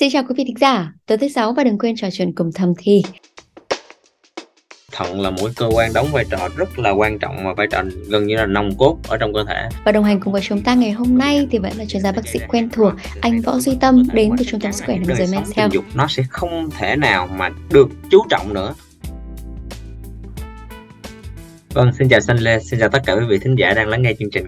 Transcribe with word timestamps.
Xin 0.00 0.10
chào 0.10 0.22
quý 0.28 0.34
vị 0.38 0.44
thính 0.46 0.58
giả, 0.60 0.92
tối 1.06 1.18
thứ 1.18 1.28
sáu 1.28 1.52
và 1.52 1.64
đừng 1.64 1.78
quên 1.78 1.96
trò 1.96 2.08
chuyện 2.12 2.34
cùng 2.34 2.50
thầm 2.54 2.72
thì. 2.78 3.02
Thận 4.92 5.20
là 5.20 5.30
mỗi 5.30 5.50
cơ 5.56 5.66
quan 5.74 5.92
đóng 5.92 6.06
vai 6.12 6.24
trò 6.30 6.48
rất 6.56 6.78
là 6.78 6.90
quan 6.90 7.18
trọng 7.18 7.36
và 7.44 7.54
vai 7.56 7.66
trò 7.70 7.82
gần 8.08 8.26
như 8.26 8.36
là 8.36 8.46
nòng 8.46 8.70
cốt 8.78 8.98
ở 9.08 9.16
trong 9.16 9.34
cơ 9.34 9.44
thể. 9.48 9.68
Và 9.84 9.92
đồng 9.92 10.04
hành 10.04 10.20
cùng 10.20 10.32
với 10.32 10.42
chúng 10.42 10.62
ta 10.62 10.74
ngày 10.74 10.90
hôm 10.90 11.18
nay 11.18 11.46
thì 11.50 11.58
vẫn 11.58 11.72
là 11.76 11.84
chuyên 11.84 12.02
gia 12.02 12.12
bác 12.12 12.28
sĩ 12.28 12.38
quen 12.48 12.68
thuộc 12.72 12.92
anh 13.20 13.40
Võ 13.40 13.58
Duy 13.58 13.76
Tâm 13.80 14.02
đến 14.12 14.30
từ 14.38 14.44
trung 14.44 14.60
tâm 14.60 14.72
sức 14.72 14.84
khỏe 14.86 14.98
nam 14.98 15.16
giới 15.16 15.26
Men's 15.26 15.68
dục 15.70 15.84
nó 15.94 16.06
sẽ 16.08 16.22
không 16.30 16.70
thể 16.78 16.96
nào 16.96 17.26
mà 17.26 17.50
được 17.70 17.88
chú 18.10 18.24
trọng 18.30 18.54
nữa. 18.54 18.74
Vâng, 21.74 21.92
xin 21.98 22.08
chào 22.08 22.20
Sanh 22.20 22.40
Lê, 22.40 22.58
xin 22.58 22.80
chào 22.80 22.88
tất 22.88 23.02
cả 23.06 23.14
quý 23.14 23.24
vị 23.28 23.38
thính 23.38 23.54
giả 23.58 23.74
đang 23.74 23.88
lắng 23.88 24.02
nghe 24.02 24.12
chương 24.18 24.30
trình. 24.30 24.46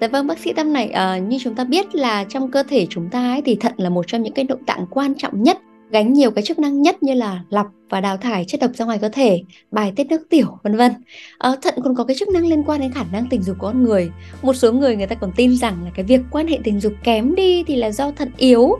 Dạ 0.00 0.08
vâng 0.08 0.26
bác 0.26 0.38
sĩ 0.38 0.52
Tâm 0.52 0.72
này, 0.72 0.90
à, 0.90 1.18
như 1.18 1.38
chúng 1.40 1.54
ta 1.54 1.64
biết 1.64 1.94
là 1.94 2.24
trong 2.24 2.50
cơ 2.50 2.62
thể 2.62 2.86
chúng 2.90 3.08
ta 3.08 3.30
ấy, 3.32 3.42
thì 3.44 3.54
thận 3.54 3.72
là 3.76 3.90
một 3.90 4.06
trong 4.06 4.22
những 4.22 4.32
cái 4.32 4.44
nội 4.44 4.58
tạng 4.66 4.86
quan 4.90 5.14
trọng 5.14 5.42
nhất 5.42 5.58
gánh 5.90 6.12
nhiều 6.12 6.30
cái 6.30 6.44
chức 6.44 6.58
năng 6.58 6.82
nhất 6.82 7.02
như 7.02 7.14
là 7.14 7.40
lọc 7.50 7.66
và 7.90 8.00
đào 8.00 8.16
thải 8.16 8.44
chất 8.44 8.60
độc 8.60 8.70
ra 8.74 8.84
ngoài 8.84 8.98
cơ 8.98 9.08
thể, 9.08 9.42
bài 9.70 9.92
tiết 9.96 10.06
nước 10.06 10.22
tiểu 10.30 10.58
vân 10.62 10.76
vân. 10.76 10.92
À, 11.38 11.50
thận 11.62 11.74
còn 11.84 11.94
có 11.94 12.04
cái 12.04 12.16
chức 12.18 12.28
năng 12.28 12.46
liên 12.46 12.62
quan 12.62 12.80
đến 12.80 12.92
khả 12.92 13.04
năng 13.12 13.26
tình 13.30 13.42
dục 13.42 13.56
của 13.58 13.66
con 13.66 13.84
người. 13.84 14.10
Một 14.42 14.52
số 14.52 14.72
người 14.72 14.96
người 14.96 15.06
ta 15.06 15.14
còn 15.14 15.32
tin 15.36 15.56
rằng 15.56 15.84
là 15.84 15.90
cái 15.94 16.04
việc 16.04 16.20
quan 16.30 16.46
hệ 16.46 16.58
tình 16.64 16.80
dục 16.80 16.92
kém 17.04 17.34
đi 17.34 17.64
thì 17.64 17.76
là 17.76 17.90
do 17.90 18.10
thận 18.10 18.30
yếu. 18.36 18.78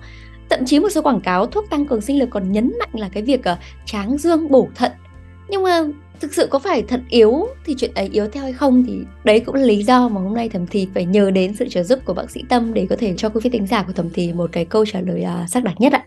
Thậm 0.50 0.64
chí 0.64 0.80
một 0.80 0.88
số 0.88 1.02
quảng 1.02 1.20
cáo 1.20 1.46
thuốc 1.46 1.70
tăng 1.70 1.86
cường 1.86 2.00
sinh 2.00 2.18
lực 2.18 2.30
còn 2.30 2.52
nhấn 2.52 2.72
mạnh 2.78 2.90
là 2.92 3.08
cái 3.08 3.22
việc 3.22 3.40
uh, 3.52 3.58
tráng 3.86 4.18
dương 4.18 4.50
bổ 4.50 4.68
thận. 4.74 4.92
Nhưng 5.48 5.62
mà 5.62 5.82
thực 6.20 6.34
sự 6.34 6.46
có 6.50 6.58
phải 6.58 6.82
thận 6.82 7.04
yếu 7.08 7.46
thì 7.64 7.74
chuyện 7.78 7.90
ấy 7.94 8.08
yếu 8.12 8.28
theo 8.28 8.42
hay 8.42 8.52
không 8.52 8.84
thì 8.86 8.98
đấy 9.24 9.40
cũng 9.40 9.54
là 9.54 9.64
lý 9.64 9.82
do 9.82 10.08
mà 10.08 10.20
hôm 10.20 10.34
nay 10.34 10.48
thẩm 10.48 10.66
thì 10.66 10.88
phải 10.94 11.04
nhờ 11.04 11.30
đến 11.30 11.54
sự 11.58 11.68
trợ 11.68 11.82
giúp 11.82 11.98
của 12.04 12.14
bác 12.14 12.30
sĩ 12.30 12.42
tâm 12.48 12.74
để 12.74 12.86
có 12.90 12.96
thể 12.98 13.14
cho 13.16 13.28
quý 13.28 13.40
vị 13.44 13.50
tính 13.50 13.66
giả 13.66 13.82
của 13.82 13.92
thẩm 13.92 14.10
thì 14.14 14.32
một 14.32 14.50
cái 14.52 14.64
câu 14.64 14.86
trả 14.86 15.00
lời 15.00 15.24
uh, 15.44 15.48
xác 15.50 15.64
đáng 15.64 15.76
nhất 15.78 15.92
ạ. 15.92 16.04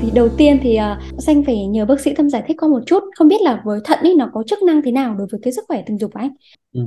Thì 0.00 0.10
đầu 0.14 0.28
tiên 0.28 0.58
thì 0.62 0.76
à, 0.76 1.00
uh, 1.14 1.22
xanh 1.22 1.44
phải 1.44 1.66
nhờ 1.66 1.84
bác 1.84 2.00
sĩ 2.00 2.14
tâm 2.14 2.30
giải 2.30 2.42
thích 2.46 2.56
qua 2.60 2.68
một 2.68 2.80
chút. 2.86 3.02
Không 3.16 3.28
biết 3.28 3.40
là 3.40 3.62
với 3.64 3.80
thận 3.84 3.98
ấy 4.02 4.14
nó 4.14 4.30
có 4.32 4.42
chức 4.46 4.62
năng 4.62 4.82
thế 4.82 4.90
nào 4.90 5.14
đối 5.14 5.26
với 5.30 5.40
cái 5.42 5.52
sức 5.52 5.64
khỏe 5.68 5.82
tình 5.86 5.98
dục 5.98 6.10
của 6.14 6.20
anh? 6.20 6.30
Ừ 6.72 6.82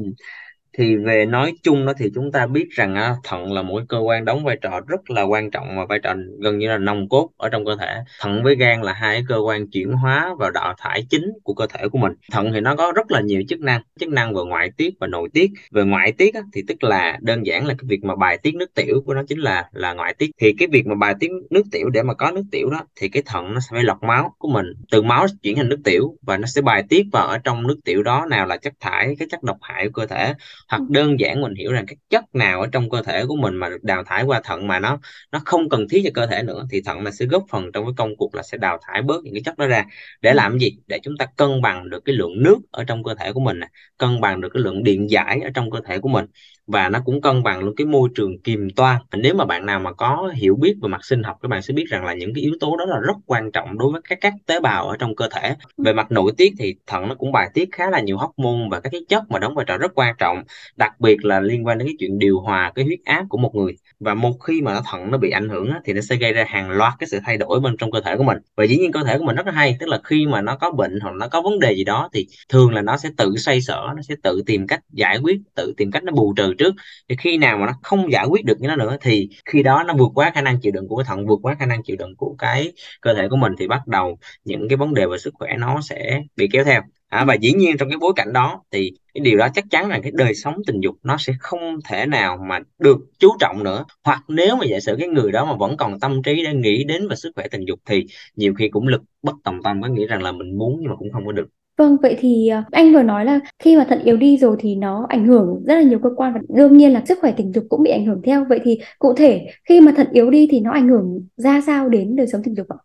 thì 0.79 0.95
về 0.95 1.25
nói 1.25 1.53
chung 1.63 1.85
đó 1.85 1.93
thì 1.97 2.11
chúng 2.15 2.31
ta 2.31 2.47
biết 2.47 2.67
rằng 2.69 2.95
á, 2.95 3.15
thận 3.23 3.53
là 3.53 3.61
mỗi 3.61 3.83
cơ 3.89 3.97
quan 3.97 4.25
đóng 4.25 4.43
vai 4.43 4.57
trò 4.61 4.81
rất 4.87 5.09
là 5.09 5.23
quan 5.23 5.51
trọng 5.51 5.77
và 5.77 5.85
vai 5.85 5.99
trò 6.03 6.13
gần 6.39 6.57
như 6.57 6.67
là 6.67 6.77
nòng 6.77 7.09
cốt 7.09 7.29
ở 7.37 7.49
trong 7.49 7.65
cơ 7.65 7.75
thể. 7.79 7.95
Thận 8.19 8.43
với 8.43 8.55
gan 8.55 8.81
là 8.81 8.93
hai 8.93 9.23
cơ 9.27 9.37
quan 9.37 9.67
chuyển 9.67 9.91
hóa 9.91 10.35
và 10.39 10.49
đào 10.49 10.73
thải 10.77 11.05
chính 11.09 11.31
của 11.43 11.53
cơ 11.53 11.67
thể 11.67 11.87
của 11.87 11.97
mình. 11.97 12.13
Thận 12.31 12.51
thì 12.53 12.59
nó 12.59 12.75
có 12.75 12.91
rất 12.95 13.11
là 13.11 13.21
nhiều 13.21 13.41
chức 13.49 13.59
năng 13.59 13.81
chức 13.99 14.09
năng 14.09 14.33
về 14.33 14.41
ngoại 14.47 14.71
tiết 14.77 14.93
và 14.99 15.07
nội 15.07 15.29
tiết. 15.33 15.51
Về 15.71 15.83
ngoại 15.83 16.11
tiết 16.11 16.33
á, 16.33 16.41
thì 16.53 16.63
tức 16.67 16.83
là 16.83 17.17
đơn 17.21 17.45
giản 17.45 17.65
là 17.65 17.73
cái 17.77 17.85
việc 17.87 18.03
mà 18.03 18.15
bài 18.15 18.37
tiết 18.37 18.55
nước 18.55 18.73
tiểu 18.75 19.03
của 19.05 19.13
nó 19.13 19.23
chính 19.27 19.39
là 19.39 19.69
là 19.71 19.93
ngoại 19.93 20.13
tiết. 20.13 20.31
Thì 20.41 20.53
cái 20.57 20.67
việc 20.67 20.87
mà 20.87 20.95
bài 20.95 21.15
tiết 21.19 21.29
nước 21.49 21.63
tiểu 21.71 21.89
để 21.89 22.03
mà 22.03 22.13
có 22.13 22.31
nước 22.31 22.43
tiểu 22.51 22.69
đó 22.69 22.81
thì 22.95 23.09
cái 23.09 23.23
thận 23.25 23.53
nó 23.53 23.59
sẽ 23.59 23.67
phải 23.71 23.83
lọc 23.83 24.03
máu 24.03 24.35
của 24.37 24.49
mình. 24.49 24.65
Từ 24.91 25.01
máu 25.01 25.25
chuyển 25.43 25.55
thành 25.55 25.69
nước 25.69 25.79
tiểu 25.83 26.15
và 26.21 26.37
nó 26.37 26.45
sẽ 26.45 26.61
bài 26.61 26.83
tiết 26.89 27.03
vào 27.11 27.27
ở 27.27 27.37
trong 27.37 27.67
nước 27.67 27.79
tiểu 27.85 28.03
đó 28.03 28.25
nào 28.29 28.45
là 28.45 28.57
chất 28.57 28.73
thải 28.79 29.15
cái 29.19 29.27
chất 29.31 29.43
độc 29.43 29.57
hại 29.61 29.85
của 29.85 29.91
cơ 30.01 30.05
thể 30.05 30.33
hoặc 30.69 30.81
đơn 30.89 31.19
giản 31.19 31.41
mình 31.41 31.55
hiểu 31.55 31.71
rằng 31.71 31.85
các 31.87 31.97
chất 32.09 32.35
nào 32.35 32.61
ở 32.61 32.67
trong 32.71 32.89
cơ 32.89 33.01
thể 33.03 33.25
của 33.25 33.35
mình 33.35 33.55
mà 33.55 33.69
được 33.69 33.83
đào 33.83 34.03
thải 34.03 34.23
qua 34.23 34.41
thận 34.43 34.67
mà 34.67 34.79
nó 34.79 34.99
nó 35.31 35.41
không 35.45 35.69
cần 35.69 35.87
thiết 35.89 36.01
cho 36.03 36.09
cơ 36.13 36.27
thể 36.27 36.43
nữa 36.43 36.65
thì 36.71 36.81
thận 36.85 37.01
là 37.03 37.11
sẽ 37.11 37.25
góp 37.25 37.43
phần 37.49 37.71
trong 37.71 37.85
cái 37.85 37.93
công 37.97 38.15
cuộc 38.17 38.35
là 38.35 38.43
sẽ 38.43 38.57
đào 38.57 38.79
thải 38.87 39.01
bớt 39.01 39.23
những 39.23 39.33
cái 39.33 39.41
chất 39.45 39.57
đó 39.57 39.67
ra. 39.67 39.85
Để 40.21 40.33
làm 40.33 40.57
gì? 40.59 40.77
Để 40.87 40.99
chúng 41.03 41.17
ta 41.17 41.25
cân 41.35 41.61
bằng 41.61 41.89
được 41.89 42.05
cái 42.05 42.15
lượng 42.15 42.43
nước 42.43 42.57
ở 42.71 42.83
trong 42.83 43.03
cơ 43.03 43.15
thể 43.19 43.33
của 43.33 43.39
mình 43.39 43.59
cân 43.97 44.21
bằng 44.21 44.41
được 44.41 44.49
cái 44.53 44.63
lượng 44.63 44.83
điện 44.83 45.09
giải 45.09 45.39
ở 45.43 45.49
trong 45.53 45.71
cơ 45.71 45.79
thể 45.85 45.99
của 45.99 46.09
mình 46.09 46.25
và 46.71 46.89
nó 46.89 46.99
cũng 47.05 47.21
cân 47.21 47.43
bằng 47.43 47.63
luôn 47.63 47.75
cái 47.75 47.85
môi 47.87 48.09
trường 48.15 48.39
kiềm 48.39 48.69
toan. 48.75 48.97
Nếu 49.13 49.35
mà 49.35 49.45
bạn 49.45 49.65
nào 49.65 49.79
mà 49.79 49.93
có 49.93 50.31
hiểu 50.35 50.55
biết 50.55 50.75
về 50.81 50.89
mặt 50.89 51.05
sinh 51.05 51.23
học 51.23 51.37
các 51.41 51.47
bạn 51.49 51.61
sẽ 51.61 51.73
biết 51.73 51.85
rằng 51.89 52.05
là 52.05 52.13
những 52.13 52.33
cái 52.33 52.43
yếu 52.43 52.53
tố 52.59 52.77
đó 52.77 52.85
là 52.85 52.99
rất 52.99 53.13
quan 53.25 53.51
trọng 53.51 53.77
đối 53.77 53.91
với 53.91 54.01
các 54.09 54.17
các 54.21 54.33
tế 54.45 54.59
bào 54.59 54.87
ở 54.87 54.97
trong 54.97 55.15
cơ 55.15 55.27
thể. 55.31 55.55
Về 55.77 55.93
mặt 55.93 56.11
nội 56.11 56.31
tiết 56.37 56.53
thì 56.59 56.75
thận 56.87 57.07
nó 57.07 57.15
cũng 57.15 57.31
bài 57.31 57.49
tiết 57.53 57.69
khá 57.71 57.89
là 57.89 57.99
nhiều 57.99 58.17
hormone 58.17 58.67
và 58.71 58.79
các 58.79 58.89
cái 58.89 59.01
chất 59.09 59.23
mà 59.29 59.39
đóng 59.39 59.55
vai 59.55 59.65
trò 59.65 59.77
rất 59.77 59.91
quan 59.95 60.15
trọng, 60.17 60.43
đặc 60.75 60.99
biệt 60.99 61.25
là 61.25 61.39
liên 61.39 61.65
quan 61.65 61.77
đến 61.77 61.87
cái 61.87 61.95
chuyện 61.99 62.19
điều 62.19 62.39
hòa 62.39 62.71
cái 62.75 62.85
huyết 62.85 62.99
áp 63.05 63.25
của 63.29 63.37
một 63.37 63.55
người. 63.55 63.75
Và 63.99 64.13
một 64.13 64.33
khi 64.47 64.61
mà 64.61 64.81
thận 64.91 65.11
nó 65.11 65.17
bị 65.17 65.29
ảnh 65.29 65.49
hưởng 65.49 65.69
thì 65.85 65.93
nó 65.93 66.01
sẽ 66.01 66.15
gây 66.15 66.33
ra 66.33 66.45
hàng 66.47 66.71
loạt 66.71 66.93
cái 66.99 67.07
sự 67.07 67.19
thay 67.25 67.37
đổi 67.37 67.59
bên 67.59 67.77
trong 67.77 67.91
cơ 67.91 68.01
thể 68.01 68.17
của 68.17 68.23
mình. 68.23 68.37
Và 68.55 68.63
dĩ 68.63 68.77
nhiên 68.77 68.91
cơ 68.91 69.03
thể 69.03 69.17
của 69.17 69.25
mình 69.25 69.35
rất 69.35 69.45
là 69.45 69.51
hay, 69.51 69.77
tức 69.79 69.89
là 69.89 69.99
khi 70.03 70.25
mà 70.25 70.41
nó 70.41 70.55
có 70.55 70.71
bệnh 70.71 70.99
hoặc 70.99 71.15
nó 71.15 71.27
có 71.27 71.41
vấn 71.41 71.59
đề 71.59 71.73
gì 71.73 71.83
đó 71.83 72.09
thì 72.13 72.27
thường 72.49 72.73
là 72.73 72.81
nó 72.81 72.97
sẽ 72.97 73.09
tự 73.17 73.37
xoay 73.37 73.61
sở 73.61 73.87
nó 73.95 74.01
sẽ 74.01 74.15
tự 74.23 74.41
tìm 74.45 74.67
cách 74.67 74.79
giải 74.91 75.17
quyết, 75.23 75.37
tự 75.55 75.73
tìm 75.77 75.91
cách 75.91 76.03
nó 76.03 76.11
bù 76.11 76.33
trừ 76.37 76.53
trước. 76.59 76.75
Thì 77.09 77.15
khi 77.19 77.37
nào 77.37 77.57
mà 77.57 77.65
nó 77.65 77.73
không 77.83 78.11
giải 78.11 78.25
quyết 78.29 78.45
được 78.45 78.61
như 78.61 78.67
nó 78.67 78.75
nữa 78.75 78.97
thì 79.01 79.29
khi 79.45 79.63
đó 79.63 79.83
nó 79.87 79.93
vượt 79.97 80.11
quá 80.15 80.31
khả 80.35 80.41
năng 80.41 80.61
chịu 80.61 80.71
đựng 80.71 80.87
của 80.87 80.95
cái 80.97 81.05
thận 81.07 81.27
vượt 81.27 81.39
quá 81.41 81.55
khả 81.59 81.65
năng 81.65 81.83
chịu 81.83 81.95
đựng 81.99 82.15
của 82.17 82.35
cái 82.37 82.71
cơ 83.01 83.13
thể 83.13 83.27
của 83.29 83.37
mình 83.37 83.53
thì 83.59 83.67
bắt 83.67 83.87
đầu 83.87 84.17
những 84.45 84.69
cái 84.69 84.77
vấn 84.77 84.93
đề 84.93 85.05
về 85.05 85.17
sức 85.17 85.33
khỏe 85.33 85.55
nó 85.57 85.81
sẽ 85.81 86.21
bị 86.35 86.47
kéo 86.51 86.63
theo. 86.63 86.81
À, 87.09 87.25
và 87.25 87.33
dĩ 87.33 87.53
nhiên 87.53 87.77
trong 87.77 87.89
cái 87.89 87.97
bối 87.97 88.13
cảnh 88.15 88.33
đó 88.33 88.63
thì 88.71 88.91
cái 89.13 89.21
điều 89.21 89.37
đó 89.37 89.47
chắc 89.55 89.65
chắn 89.71 89.89
là 89.89 89.99
cái 90.03 90.11
đời 90.15 90.35
sống 90.35 90.55
tình 90.67 90.81
dục 90.81 90.95
nó 91.03 91.17
sẽ 91.19 91.33
không 91.39 91.79
thể 91.85 92.05
nào 92.05 92.37
mà 92.49 92.59
được 92.79 92.97
chú 93.19 93.29
trọng 93.39 93.63
nữa. 93.63 93.85
Hoặc 94.03 94.23
nếu 94.27 94.55
mà 94.55 94.65
giả 94.65 94.79
sử 94.79 94.95
cái 94.99 95.07
người 95.07 95.31
đó 95.31 95.45
mà 95.45 95.55
vẫn 95.59 95.77
còn 95.77 95.99
tâm 95.99 96.23
trí 96.23 96.43
để 96.43 96.53
nghĩ 96.53 96.83
đến 96.83 97.07
về 97.07 97.15
sức 97.15 97.31
khỏe 97.35 97.47
tình 97.51 97.65
dục 97.67 97.79
thì 97.85 98.05
nhiều 98.35 98.53
khi 98.53 98.69
cũng 98.69 98.87
lực 98.87 99.01
bất 99.21 99.35
tòng 99.43 99.63
tâm 99.63 99.81
có 99.81 99.87
nghĩa 99.87 100.07
rằng 100.07 100.23
là 100.23 100.31
mình 100.31 100.57
muốn 100.57 100.77
nhưng 100.81 100.89
mà 100.89 100.95
cũng 100.95 101.11
không 101.13 101.25
có 101.25 101.31
được. 101.31 101.47
Vâng, 101.79 101.97
vậy 102.01 102.15
thì 102.19 102.47
ờ, 102.47 102.63
anh 102.71 102.93
vừa 102.93 103.03
nói 103.03 103.25
là 103.25 103.39
khi 103.59 103.75
mà 103.77 103.85
thận 103.89 103.99
yếu 104.03 104.17
đi 104.17 104.37
rồi 104.37 104.55
thì 104.59 104.75
nó 104.75 105.05
ảnh 105.09 105.25
hưởng 105.27 105.63
rất 105.65 105.75
là 105.75 105.81
nhiều 105.81 105.99
cơ 106.03 106.09
quan 106.17 106.33
và 106.33 106.39
đương 106.49 106.77
nhiên 106.77 106.93
là 106.93 107.03
sức 107.07 107.17
khỏe 107.21 107.33
tình 107.37 107.53
dục 107.53 107.63
cũng 107.69 107.83
bị 107.83 107.91
ảnh 107.91 108.05
hưởng 108.05 108.21
theo. 108.25 108.45
Vậy 108.49 108.59
thì 108.63 108.79
cụ 108.99 109.13
thể 109.13 109.47
khi 109.69 109.81
mà 109.81 109.91
thận 109.97 110.07
yếu 110.13 110.29
đi 110.31 110.47
thì 110.51 110.59
nó 110.59 110.71
ảnh 110.71 110.87
hưởng 110.89 111.27
ra 111.37 111.61
sao 111.65 111.89
đến 111.89 112.15
đời 112.15 112.27
sống 112.27 112.41
tình 112.43 112.55
dục 112.55 112.67
ạ? 112.69 112.77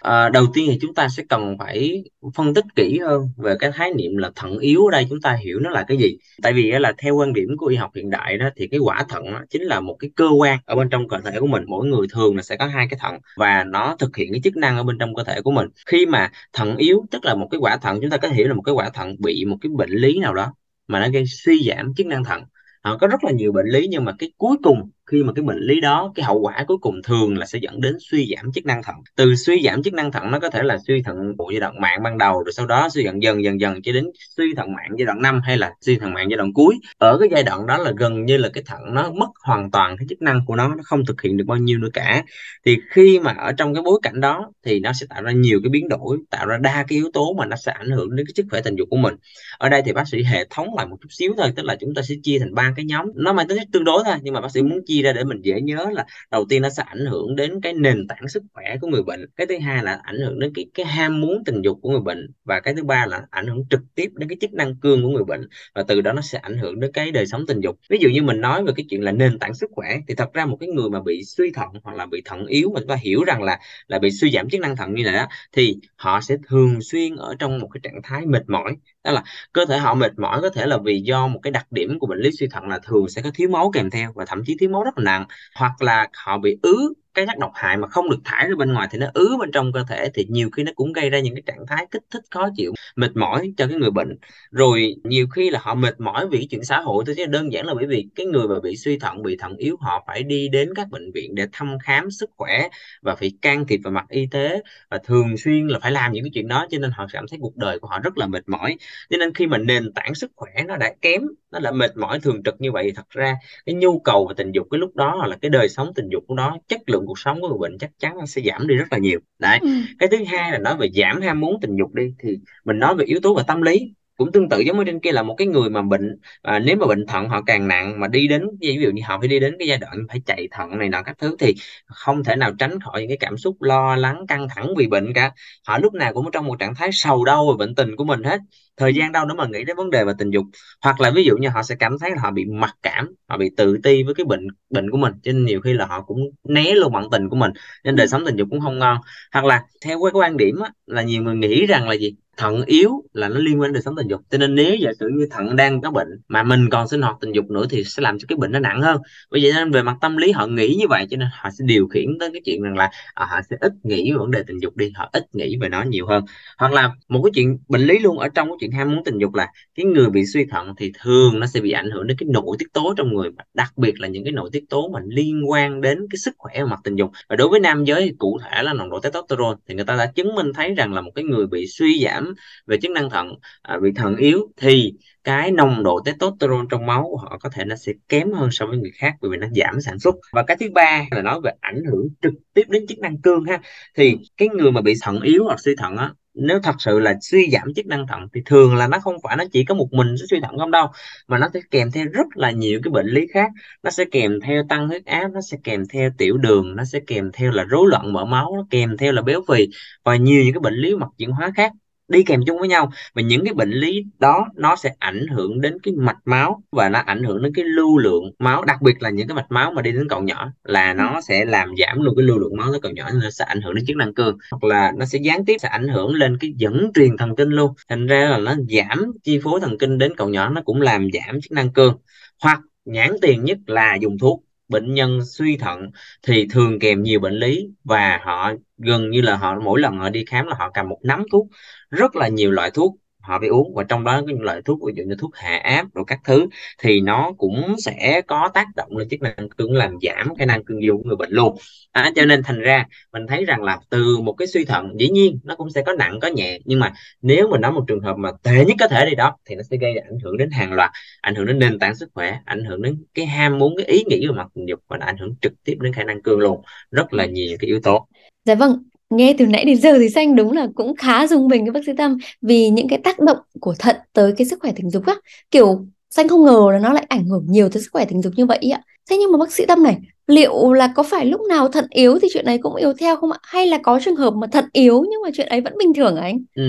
À, 0.00 0.28
đầu 0.28 0.46
tiên 0.54 0.66
thì 0.70 0.78
chúng 0.80 0.94
ta 0.94 1.08
sẽ 1.08 1.22
cần 1.28 1.56
phải 1.58 2.04
phân 2.34 2.54
tích 2.54 2.64
kỹ 2.76 2.98
hơn 2.98 3.28
về 3.36 3.54
cái 3.58 3.72
khái 3.72 3.94
niệm 3.94 4.16
là 4.16 4.30
thận 4.36 4.58
yếu 4.58 4.86
ở 4.86 4.90
đây 4.90 5.06
chúng 5.10 5.20
ta 5.20 5.32
hiểu 5.32 5.60
nó 5.60 5.70
là 5.70 5.84
cái 5.88 5.96
gì. 5.96 6.16
Tại 6.42 6.52
vì 6.52 6.70
là 6.70 6.92
theo 6.98 7.16
quan 7.16 7.32
điểm 7.32 7.48
của 7.56 7.66
y 7.66 7.76
học 7.76 7.90
hiện 7.94 8.10
đại 8.10 8.38
đó 8.38 8.48
thì 8.56 8.66
cái 8.66 8.80
quả 8.80 9.04
thận 9.08 9.24
đó 9.32 9.40
chính 9.50 9.62
là 9.62 9.80
một 9.80 9.96
cái 9.98 10.10
cơ 10.16 10.28
quan 10.38 10.58
ở 10.66 10.74
bên 10.76 10.88
trong 10.90 11.08
cơ 11.08 11.16
thể 11.24 11.40
của 11.40 11.46
mình. 11.46 11.64
Mỗi 11.66 11.86
người 11.86 12.06
thường 12.12 12.36
là 12.36 12.42
sẽ 12.42 12.56
có 12.56 12.66
hai 12.66 12.86
cái 12.90 12.98
thận 13.02 13.18
và 13.36 13.64
nó 13.64 13.96
thực 13.98 14.16
hiện 14.16 14.32
cái 14.32 14.40
chức 14.44 14.56
năng 14.56 14.76
ở 14.76 14.82
bên 14.82 14.98
trong 14.98 15.14
cơ 15.14 15.24
thể 15.24 15.40
của 15.40 15.50
mình. 15.50 15.68
Khi 15.86 16.06
mà 16.06 16.30
thận 16.52 16.76
yếu 16.76 17.06
tức 17.10 17.24
là 17.24 17.34
một 17.34 17.48
cái 17.50 17.58
quả 17.58 17.76
thận 17.76 17.98
chúng 18.00 18.10
ta 18.10 18.16
có 18.16 18.28
thể 18.28 18.34
hiểu 18.34 18.48
là 18.48 18.54
một 18.54 18.62
cái 18.62 18.74
quả 18.74 18.90
thận 18.94 19.16
bị 19.18 19.44
một 19.44 19.56
cái 19.60 19.70
bệnh 19.76 19.90
lý 19.90 20.18
nào 20.18 20.34
đó 20.34 20.54
mà 20.88 21.00
nó 21.00 21.08
gây 21.12 21.24
suy 21.26 21.68
giảm 21.68 21.94
chức 21.94 22.06
năng 22.06 22.24
thận. 22.24 22.42
À, 22.82 22.92
có 23.00 23.06
rất 23.06 23.24
là 23.24 23.32
nhiều 23.32 23.52
bệnh 23.52 23.66
lý 23.66 23.86
nhưng 23.90 24.04
mà 24.04 24.12
cái 24.18 24.32
cuối 24.38 24.56
cùng 24.62 24.90
khi 25.12 25.22
mà 25.22 25.32
cái 25.32 25.42
bệnh 25.42 25.58
lý 25.58 25.80
đó, 25.80 26.12
cái 26.14 26.24
hậu 26.24 26.40
quả 26.40 26.64
cuối 26.68 26.78
cùng 26.80 27.02
thường 27.02 27.38
là 27.38 27.46
sẽ 27.46 27.58
dẫn 27.62 27.80
đến 27.80 27.96
suy 28.00 28.34
giảm 28.36 28.52
chức 28.52 28.66
năng 28.66 28.82
thận. 28.82 28.96
Từ 29.16 29.34
suy 29.34 29.62
giảm 29.64 29.82
chức 29.82 29.94
năng 29.94 30.12
thận 30.12 30.30
nó 30.30 30.38
có 30.38 30.50
thể 30.50 30.62
là 30.62 30.78
suy 30.86 31.02
thận 31.02 31.36
bộ 31.36 31.50
giai 31.50 31.60
đoạn 31.60 31.80
mạng 31.80 32.02
ban 32.02 32.18
đầu, 32.18 32.42
rồi 32.42 32.52
sau 32.52 32.66
đó 32.66 32.88
suy 32.88 33.04
thận 33.04 33.22
dần 33.22 33.44
dần 33.44 33.60
dần 33.60 33.82
cho 33.82 33.92
đến 33.92 34.10
suy 34.36 34.54
thận 34.56 34.72
mạng 34.72 34.90
giai 34.98 35.06
đoạn 35.06 35.22
5 35.22 35.40
hay 35.44 35.58
là 35.58 35.74
suy 35.80 35.96
thận 35.96 36.14
mạng 36.14 36.26
giai 36.30 36.36
đoạn 36.36 36.52
cuối. 36.52 36.78
Ở 36.98 37.18
cái 37.18 37.28
giai 37.32 37.42
đoạn 37.42 37.66
đó 37.66 37.78
là 37.78 37.92
gần 37.96 38.24
như 38.24 38.36
là 38.36 38.48
cái 38.48 38.62
thận 38.66 38.80
nó 38.94 39.10
mất 39.10 39.28
hoàn 39.44 39.70
toàn 39.70 39.96
cái 39.96 40.06
chức 40.08 40.22
năng 40.22 40.40
của 40.46 40.56
nó 40.56 40.68
nó 40.68 40.82
không 40.84 41.04
thực 41.04 41.22
hiện 41.22 41.36
được 41.36 41.44
bao 41.46 41.58
nhiêu 41.58 41.78
nữa 41.78 41.88
cả. 41.92 42.24
Thì 42.64 42.78
khi 42.90 43.20
mà 43.20 43.32
ở 43.38 43.52
trong 43.52 43.74
cái 43.74 43.82
bối 43.82 44.00
cảnh 44.02 44.20
đó 44.20 44.52
thì 44.64 44.80
nó 44.80 44.92
sẽ 44.92 45.06
tạo 45.10 45.22
ra 45.22 45.32
nhiều 45.32 45.60
cái 45.62 45.70
biến 45.70 45.88
đổi, 45.88 46.18
tạo 46.30 46.46
ra 46.46 46.58
đa 46.58 46.84
cái 46.88 46.98
yếu 46.98 47.10
tố 47.12 47.34
mà 47.38 47.46
nó 47.46 47.56
sẽ 47.56 47.72
ảnh 47.72 47.90
hưởng 47.90 48.16
đến 48.16 48.26
cái 48.26 48.32
sức 48.36 48.46
khỏe 48.50 48.60
tình 48.60 48.76
dục 48.76 48.88
của 48.90 48.96
mình. 48.96 49.14
Ở 49.58 49.68
đây 49.68 49.82
thì 49.84 49.92
bác 49.92 50.08
sĩ 50.08 50.22
hệ 50.22 50.46
thống 50.50 50.68
lại 50.76 50.86
một 50.86 50.96
chút 51.02 51.08
xíu 51.10 51.34
thôi, 51.38 51.52
tức 51.56 51.64
là 51.64 51.76
chúng 51.80 51.94
ta 51.94 52.02
sẽ 52.02 52.14
chia 52.22 52.38
thành 52.38 52.54
ba 52.54 52.72
cái 52.76 52.84
nhóm. 52.84 53.06
Nó 53.14 53.32
mang 53.32 53.48
tính 53.48 53.58
chất 53.58 53.68
tương 53.72 53.84
đối 53.84 54.02
thôi, 54.04 54.14
nhưng 54.22 54.34
mà 54.34 54.40
bác 54.40 54.50
sĩ 54.54 54.62
muốn 54.62 54.78
chia 54.86 55.01
ra 55.02 55.12
để 55.12 55.24
mình 55.24 55.40
dễ 55.42 55.60
nhớ 55.60 55.86
là 55.92 56.04
đầu 56.30 56.44
tiên 56.48 56.62
nó 56.62 56.70
sẽ 56.70 56.82
ảnh 56.86 57.06
hưởng 57.06 57.36
đến 57.36 57.60
cái 57.62 57.72
nền 57.72 58.06
tảng 58.06 58.28
sức 58.28 58.42
khỏe 58.52 58.76
của 58.80 58.88
người 58.88 59.02
bệnh, 59.02 59.26
cái 59.36 59.46
thứ 59.46 59.58
hai 59.58 59.82
là 59.84 60.00
ảnh 60.02 60.18
hưởng 60.18 60.38
đến 60.38 60.52
cái 60.54 60.66
cái 60.74 60.86
ham 60.86 61.20
muốn 61.20 61.44
tình 61.44 61.62
dục 61.62 61.78
của 61.82 61.90
người 61.90 62.00
bệnh, 62.00 62.30
và 62.44 62.60
cái 62.60 62.74
thứ 62.74 62.84
ba 62.84 63.06
là 63.06 63.22
ảnh 63.30 63.46
hưởng 63.46 63.64
trực 63.70 63.80
tiếp 63.94 64.08
đến 64.14 64.28
cái 64.28 64.36
chức 64.40 64.52
năng 64.52 64.76
cương 64.76 65.02
của 65.02 65.08
người 65.08 65.24
bệnh, 65.24 65.48
và 65.74 65.82
từ 65.88 66.00
đó 66.00 66.12
nó 66.12 66.22
sẽ 66.22 66.38
ảnh 66.38 66.58
hưởng 66.58 66.80
đến 66.80 66.92
cái 66.92 67.10
đời 67.10 67.26
sống 67.26 67.46
tình 67.46 67.60
dục. 67.60 67.76
Ví 67.90 67.98
dụ 68.00 68.08
như 68.08 68.22
mình 68.22 68.40
nói 68.40 68.64
về 68.64 68.72
cái 68.76 68.86
chuyện 68.90 69.02
là 69.02 69.12
nền 69.12 69.38
tảng 69.38 69.54
sức 69.54 69.70
khỏe 69.74 69.98
thì 70.08 70.14
thật 70.14 70.32
ra 70.32 70.46
một 70.46 70.56
cái 70.60 70.68
người 70.68 70.90
mà 70.90 71.02
bị 71.02 71.22
suy 71.24 71.50
thận 71.50 71.68
hoặc 71.82 71.96
là 71.96 72.06
bị 72.06 72.22
thận 72.24 72.46
yếu 72.46 72.70
mình 72.74 72.86
ta 72.88 72.96
hiểu 73.02 73.24
rằng 73.24 73.42
là 73.42 73.58
là 73.86 73.98
bị 73.98 74.10
suy 74.10 74.30
giảm 74.30 74.50
chức 74.50 74.60
năng 74.60 74.76
thận 74.76 74.94
như 74.94 75.04
này 75.04 75.12
đó 75.12 75.26
thì 75.52 75.76
họ 75.96 76.20
sẽ 76.20 76.36
thường 76.48 76.80
xuyên 76.82 77.16
ở 77.16 77.34
trong 77.38 77.58
một 77.58 77.68
cái 77.74 77.80
trạng 77.84 78.02
thái 78.02 78.26
mệt 78.26 78.42
mỏi 78.48 78.76
đó 79.04 79.12
là 79.12 79.22
cơ 79.52 79.64
thể 79.66 79.78
họ 79.78 79.94
mệt 79.94 80.12
mỏi 80.18 80.40
có 80.42 80.50
thể 80.50 80.66
là 80.66 80.78
vì 80.84 81.00
do 81.00 81.26
một 81.26 81.40
cái 81.42 81.50
đặc 81.50 81.66
điểm 81.72 81.98
của 81.98 82.06
bệnh 82.06 82.18
lý 82.18 82.30
suy 82.32 82.46
thận 82.48 82.68
là 82.68 82.78
thường 82.82 83.08
sẽ 83.08 83.22
có 83.22 83.30
thiếu 83.34 83.48
máu 83.48 83.70
kèm 83.74 83.90
theo 83.90 84.12
và 84.14 84.24
thậm 84.28 84.42
chí 84.46 84.56
thiếu 84.60 84.70
máu 84.70 84.82
rất 84.84 84.98
là 84.98 85.04
nặng, 85.04 85.26
hoặc 85.56 85.82
là 85.82 86.08
họ 86.16 86.38
bị 86.38 86.58
ứ 86.62 86.94
cái 87.14 87.26
chất 87.26 87.38
độc 87.38 87.52
hại 87.54 87.76
mà 87.76 87.88
không 87.88 88.10
được 88.10 88.20
thải 88.24 88.48
ra 88.48 88.54
bên 88.56 88.72
ngoài 88.72 88.88
thì 88.90 88.98
nó 88.98 89.06
ứ 89.14 89.36
bên 89.40 89.50
trong 89.52 89.72
cơ 89.72 89.84
thể 89.88 90.08
thì 90.14 90.26
nhiều 90.28 90.50
khi 90.50 90.62
nó 90.62 90.72
cũng 90.76 90.92
gây 90.92 91.10
ra 91.10 91.18
những 91.20 91.34
cái 91.34 91.42
trạng 91.46 91.66
thái 91.66 91.86
kích 91.90 92.02
thích 92.10 92.22
khó 92.30 92.48
chịu 92.56 92.72
mệt 92.96 93.16
mỏi 93.16 93.52
cho 93.56 93.66
cái 93.66 93.76
người 93.78 93.90
bệnh. 93.90 94.16
Rồi 94.50 94.94
nhiều 95.04 95.26
khi 95.34 95.50
là 95.50 95.60
họ 95.62 95.74
mệt 95.74 96.00
mỏi 96.00 96.28
vì 96.28 96.38
cái 96.38 96.46
chuyện 96.50 96.64
xã 96.64 96.80
hội 96.80 97.04
thôi 97.06 97.14
chứ 97.18 97.26
đơn 97.26 97.52
giản 97.52 97.66
là 97.66 97.74
bởi 97.74 97.86
vì 97.86 98.06
cái 98.14 98.26
người 98.26 98.48
mà 98.48 98.60
bị 98.62 98.76
suy 98.76 98.98
thận 98.98 99.22
bị 99.22 99.36
thận 99.36 99.56
yếu 99.56 99.76
họ 99.80 100.04
phải 100.06 100.22
đi 100.22 100.48
đến 100.48 100.74
các 100.74 100.88
bệnh 100.90 101.12
viện 101.12 101.34
để 101.34 101.46
thăm 101.52 101.78
khám 101.82 102.10
sức 102.10 102.30
khỏe 102.36 102.68
và 103.02 103.14
phải 103.14 103.32
can 103.42 103.66
thiệp 103.66 103.80
vào 103.84 103.92
mặt 103.92 104.04
y 104.08 104.26
tế 104.30 104.62
và 104.90 104.98
thường 105.04 105.36
xuyên 105.36 105.66
là 105.68 105.78
phải 105.78 105.92
làm 105.92 106.12
những 106.12 106.24
cái 106.24 106.30
chuyện 106.34 106.48
đó 106.48 106.66
cho 106.70 106.78
nên 106.78 106.90
họ 106.90 107.06
cảm 107.12 107.28
thấy 107.28 107.38
cuộc 107.42 107.56
đời 107.56 107.78
của 107.78 107.88
họ 107.88 107.98
rất 107.98 108.18
là 108.18 108.26
mệt 108.26 108.48
mỏi. 108.48 108.76
Cho 109.10 109.16
nên 109.16 109.34
khi 109.34 109.46
mà 109.46 109.58
nền 109.58 109.92
tảng 109.94 110.14
sức 110.14 110.30
khỏe 110.36 110.50
nó 110.68 110.76
đã 110.76 110.94
kém 111.02 111.22
nó 111.50 111.58
đã 111.58 111.70
mệt 111.72 111.96
mỏi 111.96 112.20
thường 112.20 112.42
trực 112.42 112.60
như 112.60 112.72
vậy 112.72 112.92
thật 112.96 113.10
ra 113.10 113.34
cái 113.66 113.74
nhu 113.74 113.98
cầu 113.98 114.26
về 114.28 114.34
tình 114.36 114.52
dục 114.52 114.66
cái 114.70 114.78
lúc 114.78 114.96
đó 114.96 115.14
hoặc 115.18 115.26
là 115.26 115.36
cái 115.42 115.50
đời 115.50 115.68
sống 115.68 115.92
tình 115.94 116.08
dục 116.08 116.24
của 116.26 116.34
đó 116.34 116.58
chất 116.68 116.80
lượng 116.86 117.01
cuộc 117.06 117.18
sống 117.18 117.40
của 117.40 117.48
người 117.48 117.58
bệnh 117.58 117.78
chắc 117.78 117.90
chắn 117.98 118.16
nó 118.18 118.26
sẽ 118.26 118.42
giảm 118.42 118.66
đi 118.66 118.74
rất 118.74 118.86
là 118.90 118.98
nhiều. 118.98 119.20
Đấy. 119.38 119.58
Ừ. 119.62 119.68
cái 119.98 120.08
thứ 120.12 120.16
hai 120.24 120.52
là 120.52 120.58
nói 120.58 120.76
về 120.76 120.88
giảm 120.94 121.20
ham 121.22 121.40
muốn 121.40 121.60
tình 121.60 121.76
dục 121.76 121.94
đi 121.94 122.14
thì 122.18 122.38
mình 122.64 122.78
nói 122.78 122.94
về 122.94 123.04
yếu 123.04 123.20
tố 123.22 123.34
về 123.34 123.42
tâm 123.46 123.62
lý 123.62 123.94
cũng 124.24 124.32
tương 124.32 124.48
tự 124.48 124.60
giống 124.60 124.78
như 124.78 124.84
trên 124.84 125.00
kia 125.00 125.12
là 125.12 125.22
một 125.22 125.34
cái 125.38 125.46
người 125.46 125.70
mà 125.70 125.82
bệnh 125.82 126.16
à, 126.42 126.58
nếu 126.58 126.76
mà 126.76 126.86
bệnh 126.86 127.06
thận 127.06 127.28
họ 127.28 127.42
càng 127.46 127.68
nặng 127.68 128.00
mà 128.00 128.08
đi 128.08 128.28
đến 128.28 128.42
ví 128.60 128.78
dụ 128.82 128.90
như 128.90 129.02
họ 129.06 129.18
phải 129.18 129.28
đi 129.28 129.40
đến 129.40 129.56
cái 129.58 129.68
giai 129.68 129.78
đoạn 129.78 129.96
phải 130.08 130.20
chạy 130.26 130.48
thận 130.50 130.78
này 130.78 130.88
nọ 130.88 131.02
các 131.02 131.18
thứ 131.18 131.36
thì 131.38 131.54
không 131.86 132.24
thể 132.24 132.36
nào 132.36 132.52
tránh 132.58 132.80
khỏi 132.80 133.00
những 133.00 133.08
cái 133.08 133.16
cảm 133.20 133.36
xúc 133.36 133.62
lo 133.62 133.96
lắng 133.96 134.26
căng 134.28 134.48
thẳng 134.54 134.74
vì 134.78 134.86
bệnh 134.86 135.12
cả. 135.14 135.32
Họ 135.66 135.78
lúc 135.78 135.94
nào 135.94 136.12
cũng 136.14 136.30
trong 136.32 136.46
một 136.46 136.58
trạng 136.58 136.74
thái 136.74 136.90
sầu 136.92 137.24
đau 137.24 137.46
về 137.50 137.66
bệnh 137.66 137.74
tình 137.74 137.96
của 137.96 138.04
mình 138.04 138.22
hết. 138.22 138.40
Thời 138.76 138.94
gian 138.94 139.12
đâu 139.12 139.24
nữa 139.26 139.34
mà 139.34 139.46
nghĩ 139.46 139.64
đến 139.64 139.76
vấn 139.76 139.90
đề 139.90 140.04
về 140.04 140.12
tình 140.18 140.30
dục. 140.30 140.44
Hoặc 140.82 141.00
là 141.00 141.10
ví 141.10 141.24
dụ 141.24 141.36
như 141.36 141.48
họ 141.48 141.62
sẽ 141.62 141.74
cảm 141.78 141.98
thấy 141.98 142.10
là 142.10 142.16
họ 142.22 142.30
bị 142.30 142.44
mặc 142.44 142.76
cảm 142.82 143.14
họ 143.28 143.38
bị 143.38 143.50
tự 143.56 143.78
ti 143.82 144.02
với 144.02 144.14
cái 144.14 144.24
bệnh 144.24 144.48
bệnh 144.70 144.90
của 144.90 144.96
mình. 144.98 145.12
Cho 145.22 145.32
nên 145.32 145.44
nhiều 145.44 145.60
khi 145.60 145.72
là 145.72 145.86
họ 145.86 146.02
cũng 146.02 146.20
né 146.44 146.72
luôn 146.74 146.92
bạn 146.92 147.04
tình 147.12 147.28
của 147.28 147.36
mình. 147.36 147.50
Nên 147.84 147.96
đời 147.96 148.08
sống 148.08 148.22
tình 148.26 148.36
dục 148.36 148.48
cũng 148.50 148.60
không 148.60 148.78
ngon. 148.78 148.98
Hoặc 149.32 149.44
là 149.44 149.64
theo 149.84 149.98
cái 150.04 150.10
quan 150.14 150.36
điểm 150.36 150.60
á, 150.60 150.70
là 150.86 151.02
nhiều 151.02 151.22
người 151.22 151.36
nghĩ 151.36 151.66
rằng 151.66 151.88
là 151.88 151.94
gì? 151.94 152.14
Thận 152.36 152.64
yếu 152.66 152.90
là 153.12 153.28
nó 153.28 153.38
liên 153.38 153.60
quan 153.60 153.68
đến 153.68 153.72
đời 153.72 153.82
sống 153.82 153.96
tình 153.96 154.08
dục. 154.08 154.20
Cho 154.30 154.38
nên 154.38 154.54
nếu 154.54 154.74
giả 154.74 154.90
sử 155.00 155.08
như 155.08 155.26
thận 155.30 155.56
đang 155.56 155.80
có 155.80 155.90
bệnh 155.90 156.08
mà 156.28 156.42
mình 156.42 156.68
còn 156.70 156.88
sinh 156.88 157.02
hoạt 157.02 157.16
tình 157.20 157.32
dục 157.32 157.50
nữa 157.50 157.66
thì 157.70 157.84
sẽ 157.84 158.02
làm 158.02 158.18
cho 158.18 158.26
cái 158.28 158.36
bệnh 158.36 158.52
nó 158.52 158.58
nặng 158.58 158.82
hơn. 158.82 159.00
Bởi 159.30 159.40
vậy 159.42 159.52
nên 159.54 159.70
về 159.70 159.82
mặt 159.82 159.96
tâm 160.00 160.16
lý 160.16 160.32
họ 160.32 160.46
nghĩ 160.46 160.76
như 160.80 160.88
vậy 160.88 161.06
cho 161.10 161.16
nên 161.16 161.28
họ 161.32 161.50
sẽ 161.58 161.64
điều 161.68 161.86
khiển 161.86 162.18
tới 162.20 162.30
cái 162.32 162.40
chuyện 162.44 162.62
rằng 162.62 162.76
là 162.76 162.90
à, 163.14 163.26
họ 163.26 163.40
sẽ 163.50 163.56
ít 163.60 163.72
nghĩ 163.82 164.12
về 164.12 164.18
vấn 164.18 164.30
đề 164.30 164.42
tình 164.46 164.58
dục 164.58 164.76
đi 164.76 164.92
họ 164.94 165.10
ít 165.12 165.24
nghĩ 165.32 165.56
về 165.60 165.68
nó 165.68 165.82
nhiều 165.82 166.06
hơn. 166.06 166.24
Hoặc 166.58 166.72
là 166.72 166.90
một 167.08 167.22
cái 167.22 167.30
chuyện 167.34 167.58
bệnh 167.68 167.80
lý 167.80 167.98
luôn 167.98 168.18
ở 168.18 168.28
trong 168.28 168.48
cái 168.48 168.56
chuyện 168.60 168.72
ham 168.72 168.94
muốn 168.94 169.04
tình 169.04 169.18
dục 169.18 169.34
là 169.34 169.48
cái 169.74 169.86
người 169.86 170.10
bị 170.10 170.26
suy 170.26 170.44
thận 170.44 170.74
thì 170.78 170.92
thường 171.02 171.40
nó 171.40 171.46
sẽ 171.46 171.60
bị 171.60 171.70
ảnh 171.70 171.90
hưởng 171.90 172.06
đến 172.06 172.16
cái 172.18 172.28
nội 172.32 172.56
tiết 172.58 172.72
tố 172.72 172.94
trong 172.96 173.14
người 173.14 173.30
đặc 173.54 173.72
biệt 173.76 174.00
là 174.00 174.08
những 174.08 174.24
cái 174.24 174.32
nội 174.32 174.50
tiết 174.52 174.64
tố 174.68 174.88
mà 174.88 175.00
liên 175.06 175.50
quan 175.50 175.80
đến 175.80 175.98
cái 176.10 176.18
sức 176.18 176.34
khỏe 176.38 176.54
về 176.56 176.64
mặt 176.64 176.80
tình 176.84 176.96
dục. 176.96 177.10
Và 177.28 177.36
đối 177.36 177.48
với 177.48 177.60
nam 177.60 177.84
giới 177.84 178.14
cụ 178.18 178.38
thể 178.42 178.62
là 178.62 178.72
nồng 178.72 178.90
độ 178.90 179.00
testosterone 179.00 179.56
thì 179.68 179.74
người 179.74 179.84
ta 179.84 179.96
đã 179.96 180.06
chứng 180.14 180.34
minh 180.34 180.52
thấy 180.54 180.74
rằng 180.74 180.92
là 180.92 181.00
một 181.00 181.10
cái 181.14 181.24
người 181.24 181.46
bị 181.46 181.66
suy 181.66 182.04
giảm 182.04 182.31
về 182.66 182.76
chức 182.82 182.90
năng 182.90 183.10
thận 183.10 183.34
à, 183.62 183.78
bị 183.82 183.90
thận 183.96 184.16
yếu 184.16 184.52
thì 184.56 184.92
cái 185.24 185.50
nồng 185.50 185.82
độ 185.82 186.00
testosterone 186.04 186.66
trong 186.70 186.86
máu 186.86 187.02
của 187.10 187.16
họ 187.16 187.38
có 187.38 187.48
thể 187.48 187.64
nó 187.64 187.76
sẽ 187.76 187.92
kém 188.08 188.32
hơn 188.32 188.50
so 188.50 188.66
với 188.66 188.78
người 188.78 188.92
khác 188.94 189.14
bởi 189.20 189.30
vì 189.30 189.36
nó 189.36 189.46
giảm 189.52 189.80
sản 189.80 189.98
xuất. 189.98 190.14
Và 190.32 190.42
cái 190.42 190.56
thứ 190.60 190.66
ba 190.74 191.04
là 191.10 191.22
nói 191.22 191.40
về 191.44 191.50
ảnh 191.60 191.84
hưởng 191.84 192.08
trực 192.22 192.32
tiếp 192.54 192.64
đến 192.68 192.86
chức 192.86 192.98
năng 192.98 193.18
cương 193.18 193.44
ha. 193.44 193.60
Thì 193.96 194.18
cái 194.36 194.48
người 194.48 194.72
mà 194.72 194.80
bị 194.80 194.94
thận 195.02 195.20
yếu 195.20 195.44
hoặc 195.44 195.60
suy 195.60 195.74
thận 195.76 195.96
á 195.96 196.12
nếu 196.34 196.58
thật 196.62 196.74
sự 196.78 196.98
là 196.98 197.14
suy 197.20 197.50
giảm 197.50 197.74
chức 197.74 197.86
năng 197.86 198.06
thận 198.06 198.20
thì 198.34 198.42
thường 198.46 198.76
là 198.76 198.88
nó 198.88 198.98
không 198.98 199.16
phải 199.22 199.36
nó 199.36 199.44
chỉ 199.52 199.64
có 199.64 199.74
một 199.74 199.88
mình 199.92 200.14
suy 200.30 200.40
thận 200.40 200.58
không 200.58 200.70
đâu 200.70 200.86
mà 201.28 201.38
nó 201.38 201.48
sẽ 201.54 201.60
kèm 201.70 201.90
theo 201.90 202.06
rất 202.12 202.26
là 202.34 202.50
nhiều 202.50 202.80
cái 202.84 202.90
bệnh 202.90 203.06
lý 203.06 203.26
khác. 203.34 203.50
Nó 203.82 203.90
sẽ 203.90 204.04
kèm 204.12 204.40
theo 204.40 204.62
tăng 204.68 204.88
huyết 204.88 205.04
áp 205.04 205.28
nó 205.32 205.40
sẽ 205.40 205.58
kèm 205.64 205.84
theo 205.92 206.10
tiểu 206.18 206.36
đường 206.36 206.76
nó 206.76 206.84
sẽ 206.84 207.00
kèm 207.06 207.30
theo 207.32 207.50
là 207.50 207.64
rối 207.64 207.86
loạn 207.90 208.12
mỡ 208.12 208.24
máu 208.24 208.52
nó 208.56 208.66
kèm 208.70 208.96
theo 208.96 209.12
là 209.12 209.22
béo 209.22 209.42
phì 209.48 209.68
và 210.04 210.16
nhiều 210.16 210.44
những 210.44 210.54
cái 210.54 210.60
bệnh 210.60 210.74
lý 210.74 210.94
mặt 210.94 211.08
chuyển 211.18 211.30
hóa 211.30 211.52
khác 211.56 211.72
đi 212.12 212.22
kèm 212.22 212.40
chung 212.46 212.58
với 212.58 212.68
nhau. 212.68 212.92
Và 213.14 213.22
những 213.22 213.44
cái 213.44 213.54
bệnh 213.54 213.70
lý 213.70 214.04
đó 214.18 214.46
nó 214.56 214.76
sẽ 214.76 214.90
ảnh 214.98 215.26
hưởng 215.26 215.60
đến 215.60 215.78
cái 215.82 215.94
mạch 215.96 216.18
máu 216.24 216.62
và 216.72 216.88
nó 216.88 216.98
ảnh 216.98 217.22
hưởng 217.24 217.42
đến 217.42 217.52
cái 217.54 217.64
lưu 217.64 217.98
lượng 217.98 218.32
máu. 218.38 218.64
Đặc 218.64 218.82
biệt 218.82 219.02
là 219.02 219.10
những 219.10 219.28
cái 219.28 219.34
mạch 219.34 219.50
máu 219.50 219.72
mà 219.72 219.82
đi 219.82 219.92
đến 219.92 220.08
cầu 220.08 220.22
nhỏ 220.22 220.52
là 220.64 220.94
nó 220.94 221.14
ừ. 221.14 221.20
sẽ 221.28 221.44
làm 221.44 221.68
giảm 221.78 222.02
luôn 222.02 222.14
cái 222.16 222.26
lưu 222.26 222.38
lượng 222.38 222.56
máu 222.56 222.70
tới 222.70 222.80
cầu 222.80 222.92
nhỏ 222.92 223.10
nên 223.10 223.20
nó 223.22 223.30
sẽ 223.30 223.44
ảnh 223.44 223.60
hưởng 223.60 223.74
đến 223.74 223.84
chức 223.86 223.96
năng 223.96 224.14
cương 224.14 224.38
hoặc 224.50 224.64
là 224.64 224.92
nó 224.96 225.04
sẽ 225.06 225.18
gián 225.22 225.44
tiếp 225.44 225.56
sẽ 225.58 225.68
ảnh 225.68 225.88
hưởng 225.88 226.14
lên 226.14 226.38
cái 226.40 226.52
dẫn 226.56 226.90
truyền 226.94 227.16
thần 227.16 227.36
kinh 227.36 227.48
luôn. 227.50 227.72
Thành 227.88 228.06
ra 228.06 228.28
là 228.30 228.38
nó 228.38 228.54
giảm 228.68 229.12
chi 229.22 229.40
phối 229.44 229.60
thần 229.60 229.78
kinh 229.78 229.98
đến 229.98 230.16
cầu 230.16 230.28
nhỏ 230.28 230.48
nó 230.48 230.62
cũng 230.64 230.80
làm 230.80 231.08
giảm 231.12 231.40
chức 231.40 231.52
năng 231.52 231.72
cương 231.72 231.98
hoặc 232.42 232.60
nhãn 232.84 233.10
tiền 233.22 233.44
nhất 233.44 233.58
là 233.66 233.94
dùng 234.00 234.18
thuốc 234.18 234.44
bệnh 234.72 234.94
nhân 234.94 235.20
suy 235.26 235.56
thận 235.58 235.90
thì 236.22 236.46
thường 236.50 236.78
kèm 236.80 237.02
nhiều 237.04 237.20
bệnh 237.20 237.34
lý 237.34 237.68
và 237.84 238.20
họ 238.24 238.52
gần 238.78 239.10
như 239.10 239.22
là 239.22 239.36
họ 239.36 239.60
mỗi 239.64 239.80
lần 239.80 239.98
họ 239.98 240.10
đi 240.10 240.24
khám 240.26 240.46
là 240.46 240.56
họ 240.58 240.70
cầm 240.74 240.88
một 240.88 240.98
nắm 241.04 241.24
thuốc, 241.32 241.48
rất 241.90 242.16
là 242.16 242.28
nhiều 242.28 242.52
loại 242.52 242.70
thuốc 242.70 242.96
họ 243.22 243.38
phải 243.40 243.48
uống. 243.48 243.74
Và 243.74 243.84
trong 243.84 244.04
đó 244.04 244.20
có 244.20 244.26
những 244.26 244.42
loại 244.42 244.62
thuốc 244.64 244.78
ví 244.86 244.92
dụ 244.96 245.04
như 245.06 245.14
thuốc 245.18 245.30
hạ 245.34 245.56
áp 245.56 245.86
rồi 245.94 246.04
các 246.06 246.20
thứ 246.24 246.46
thì 246.78 247.00
nó 247.00 247.32
cũng 247.38 247.76
sẽ 247.78 248.22
có 248.26 248.50
tác 248.54 248.66
động 248.76 248.96
lên 248.96 249.08
chức 249.08 249.20
năng 249.22 249.48
cương 249.56 249.72
làm 249.74 249.90
giảm 250.02 250.34
khả 250.34 250.44
năng 250.44 250.64
cương 250.64 250.82
dương 250.82 250.96
của 250.96 251.02
người 251.04 251.16
bệnh 251.16 251.30
luôn. 251.30 251.56
À, 251.92 252.10
cho 252.16 252.24
nên 252.24 252.42
thành 252.42 252.60
ra 252.60 252.86
mình 253.12 253.26
thấy 253.26 253.44
rằng 253.44 253.62
là 253.62 253.78
từ 253.90 254.18
một 254.18 254.32
cái 254.32 254.48
suy 254.48 254.64
thận 254.64 254.92
dĩ 254.98 255.08
nhiên 255.08 255.38
nó 255.44 255.56
cũng 255.56 255.70
sẽ 255.70 255.82
có 255.86 255.92
nặng 255.92 256.18
có 256.22 256.28
nhẹ 256.28 256.58
nhưng 256.64 256.80
mà 256.80 256.92
nếu 257.22 257.48
mình 257.48 257.60
nói 257.60 257.72
một 257.72 257.84
trường 257.88 258.00
hợp 258.00 258.16
mà 258.18 258.30
tệ 258.42 258.64
nhất 258.64 258.76
có 258.80 258.88
thể 258.88 259.06
đi 259.06 259.14
đó 259.14 259.36
thì 259.44 259.54
nó 259.54 259.62
sẽ 259.70 259.76
gây 259.76 259.96
ảnh 259.96 260.18
hưởng 260.24 260.36
đến 260.36 260.50
hàng 260.50 260.72
loạt 260.72 260.90
ảnh 261.20 261.34
hưởng 261.34 261.46
đến 261.46 261.58
nền 261.58 261.78
tảng 261.78 261.94
sức 261.94 262.08
khỏe 262.14 262.38
ảnh 262.44 262.64
hưởng 262.64 262.82
đến 262.82 263.04
cái 263.14 263.26
ham 263.26 263.58
muốn 263.58 263.74
cái 263.76 263.86
ý 263.86 264.04
nghĩ 264.06 264.26
về 264.26 264.34
mặt 264.34 264.46
tình 264.54 264.68
dục 264.68 264.80
và 264.88 264.96
nó 264.98 265.06
ảnh 265.06 265.16
hưởng 265.16 265.34
trực 265.40 265.52
tiếp 265.64 265.76
đến 265.80 265.92
khả 265.92 266.04
năng 266.04 266.22
cương 266.22 266.38
luôn. 266.38 266.62
Rất 266.90 267.12
là 267.12 267.26
nhiều 267.26 267.56
cái 267.60 267.68
yếu 267.68 267.80
tố. 267.80 268.08
Dạ 268.44 268.54
vâng, 268.54 268.82
nghe 269.16 269.34
từ 269.38 269.46
nãy 269.46 269.64
đến 269.64 269.76
giờ 269.80 269.98
thì 269.98 270.08
xanh 270.08 270.36
đúng 270.36 270.52
là 270.52 270.66
cũng 270.74 270.96
khá 270.96 271.26
dùng 271.26 271.48
mình 271.48 271.64
cái 271.66 271.70
bác 271.70 271.80
sĩ 271.86 271.92
Tâm 271.98 272.18
vì 272.42 272.70
những 272.70 272.88
cái 272.88 272.98
tác 273.04 273.20
động 273.20 273.38
của 273.60 273.74
thận 273.78 273.96
tới 274.12 274.32
cái 274.36 274.46
sức 274.46 274.58
khỏe 274.62 274.72
tình 274.76 274.90
dục 274.90 275.06
á. 275.06 275.14
Kiểu 275.50 275.86
xanh 276.10 276.28
không 276.28 276.44
ngờ 276.44 276.66
là 276.72 276.78
nó 276.78 276.92
lại 276.92 277.04
ảnh 277.08 277.24
hưởng 277.24 277.46
nhiều 277.48 277.68
tới 277.68 277.82
sức 277.82 277.88
khỏe 277.92 278.04
tình 278.04 278.22
dục 278.22 278.32
như 278.36 278.46
vậy 278.46 278.58
ạ 278.74 278.80
thế 279.10 279.16
nhưng 279.16 279.32
mà 279.32 279.38
bác 279.38 279.52
sĩ 279.52 279.64
Tâm 279.68 279.82
này 279.82 279.98
liệu 280.32 280.72
là 280.72 280.88
có 280.96 281.02
phải 281.02 281.26
lúc 281.26 281.40
nào 281.48 281.68
thận 281.68 281.86
yếu 281.90 282.18
thì 282.22 282.28
chuyện 282.32 282.44
ấy 282.44 282.58
cũng 282.62 282.74
yếu 282.74 282.92
theo 283.00 283.16
không 283.16 283.32
ạ? 283.32 283.38
Hay 283.42 283.66
là 283.66 283.78
có 283.82 284.00
trường 284.04 284.16
hợp 284.16 284.30
mà 284.34 284.46
thận 284.52 284.64
yếu 284.72 285.04
nhưng 285.10 285.22
mà 285.22 285.28
chuyện 285.34 285.48
ấy 285.48 285.60
vẫn 285.60 285.78
bình 285.78 285.94
thường 285.94 286.16
anh? 286.16 286.38
Ừ, 286.54 286.62